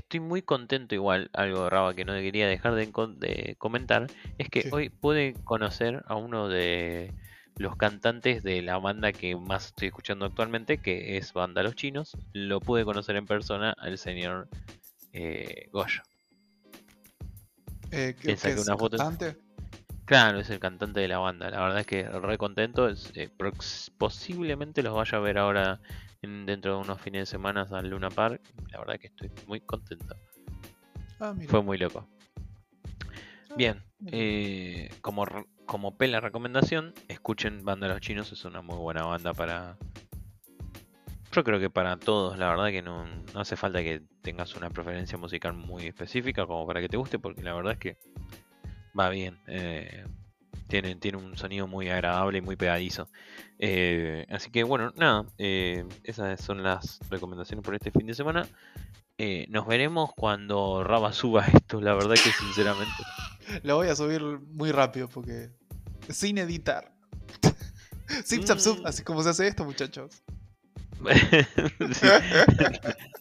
estoy 0.07 0.20
muy 0.20 0.40
contento 0.40 0.94
igual, 0.94 1.30
algo 1.32 1.68
Raba 1.68 1.92
que 1.92 2.04
no 2.04 2.12
quería 2.12 2.46
dejar 2.46 2.76
de, 2.76 3.57
comentar, 3.59 4.07
es 4.38 4.48
que 4.48 4.68
hoy 4.70 4.88
pude 4.88 5.34
conocer 5.42 6.04
a 6.07 6.14
uno 6.14 6.48
de 6.48 7.12
los 7.57 7.74
cantantes 7.76 8.44
de 8.44 8.62
la 8.62 8.78
banda 8.78 9.11
que 9.12 9.34
más 9.34 9.66
estoy 9.66 9.88
escuchando 9.88 10.24
actualmente, 10.24 10.78
que 10.78 11.16
es 11.16 11.32
Banda 11.32 11.64
Los 11.64 11.74
Chinos. 11.74 12.16
Lo 12.32 12.61
pude 12.61 12.84
conocer 12.84 13.16
en 13.16 13.26
persona 13.26 13.74
al 13.78 13.98
señor 13.98 14.48
eh, 15.12 15.68
Goyo. 15.72 16.02
Eh, 17.90 18.14
¿qué- 18.20 18.28
le 18.28 18.34
qué 18.34 18.36
saqué 18.36 18.61
es, 18.61 18.68
una 18.68 18.76
foto. 18.76 18.96
cantante? 18.98 19.36
Claro, 20.07 20.38
es 20.38 20.48
el 20.50 20.61
cantante 20.61 21.00
de 21.00 21.09
la 21.09 21.18
banda. 21.18 21.50
La 21.50 21.61
verdad 21.61 21.80
es 21.80 21.86
que 21.86 22.04
re 22.09 22.38
contento. 22.38 22.88
es, 22.88 23.12
eh, 23.16 23.28
posiblemente 23.98 24.82
los 24.82 24.94
vaya 24.94 25.18
a 25.18 25.20
ver 25.20 25.36
ahora 25.38 25.80
en- 26.22 26.46
dentro 26.46 26.76
de 26.76 26.82
unos 26.82 27.00
fines 27.00 27.22
de 27.22 27.26
semana 27.26 27.66
al 27.70 27.90
Luna 27.90 28.09
Park. 28.11 28.40
La 28.70 28.78
verdad 28.78 28.98
que 29.00 29.09
estoy 29.09 29.30
muy 29.46 29.61
contento. 29.61 30.16
Ah. 31.18 31.34
Fue 31.48 31.62
muy 31.62 31.76
loco. 31.76 32.07
Ah, 33.50 33.54
Bien, 33.57 33.82
eh, 34.12 34.90
como, 35.00 35.26
como 35.66 35.96
pela 35.96 36.20
recomendación, 36.20 36.94
escuchen 37.09 37.64
Banda 37.64 37.88
de 37.88 37.94
los 37.94 38.00
Chinos. 38.00 38.30
Es 38.30 38.44
una 38.44 38.62
muy 38.62 38.76
buena 38.76 39.04
banda 39.04 39.34
para... 39.34 39.76
Yo 41.32 41.42
creo 41.44 41.59
que 41.59 41.68
para 41.68 41.96
todos, 41.98 42.38
la 42.38 42.48
verdad 42.48 42.68
que 42.68 42.80
no, 42.80 43.04
no 43.34 43.40
hace 43.40 43.57
falta 43.57 43.82
que 43.82 44.00
tengas 44.22 44.54
una 44.54 44.70
preferencia 44.70 45.18
musical 45.18 45.52
muy 45.52 45.86
específica 45.86 46.46
como 46.46 46.66
para 46.66 46.80
que 46.80 46.88
te 46.88 46.96
guste, 46.96 47.18
porque 47.18 47.42
la 47.42 47.52
verdad 47.54 47.72
es 47.72 47.78
que 47.78 47.98
va 48.99 49.09
bien. 49.11 49.38
eh, 49.47 50.05
tiene, 50.68 50.97
tiene 50.97 51.18
un 51.18 51.36
sonido 51.36 51.68
muy 51.68 51.88
agradable 51.88 52.38
y 52.38 52.40
muy 52.40 52.57
pegadizo. 52.57 53.09
Eh, 53.59 54.26
así 54.30 54.51
que 54.51 54.64
bueno, 54.64 54.92
nada, 54.97 55.24
eh, 55.38 55.84
esas 56.03 56.40
son 56.40 56.62
las 56.64 56.99
recomendaciones 57.09 57.64
por 57.64 57.74
este 57.74 57.90
fin 57.92 58.07
de 58.07 58.14
semana. 58.14 58.47
Eh, 59.18 59.47
nos 59.49 59.66
veremos 59.66 60.11
cuando 60.14 60.82
Raba 60.84 61.12
suba 61.12 61.47
esto, 61.55 61.80
la 61.80 61.94
verdad 61.94 62.14
que 62.14 62.32
sinceramente. 62.32 62.92
Lo 63.62 63.76
voy 63.76 63.88
a 63.88 63.94
subir 63.97 64.22
muy 64.22 64.72
rápido 64.72 65.09
porque. 65.09 65.51
Sin 66.09 66.38
editar. 66.38 66.92
Zip 68.24 68.44
zap 68.44 68.59
zup, 68.59 68.80
Mm. 68.80 68.86
así 68.86 69.03
como 69.05 69.22
se 69.22 69.30
hace 69.30 69.47
esto, 69.49 69.64
muchachos. 69.64 70.22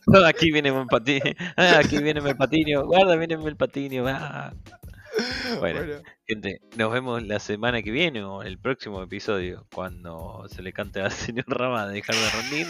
No, 0.08 0.24
aquí 0.26 0.52
viene 0.52 0.70
el 0.70 0.86
patinio. 0.88 1.34
Ah, 1.58 1.80
aquí 1.84 1.98
viene 2.02 2.20
el 2.20 2.38
patinio. 2.38 2.86
Guarda, 2.86 3.16
viene 3.16 3.34
el 3.36 3.56
patinio. 3.56 4.06
ah. 4.08 4.54
Bueno. 5.60 5.80
Bueno, 5.80 6.02
Gente, 6.28 6.60
nos 6.76 6.92
vemos 6.92 7.24
la 7.24 7.40
semana 7.40 7.82
que 7.82 7.92
viene 7.92 8.24
o 8.24 8.42
el 8.42 8.58
próximo 8.58 9.02
episodio 9.02 9.68
cuando 9.74 10.46
se 10.50 10.62
le 10.62 10.74
cante 10.74 11.02
al 11.02 11.12
señor 11.12 11.46
Rama 11.48 11.84
a 11.84 11.88
dejar 11.88 12.16
de 12.16 12.30
rendir. 12.42 12.68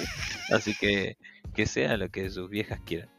Así 0.52 0.76
que 0.76 1.18
que 1.54 1.66
sea 1.66 1.98
lo 1.98 2.10
que 2.10 2.30
sus 2.30 2.50
viejas 2.50 2.80
quieran. 2.86 3.10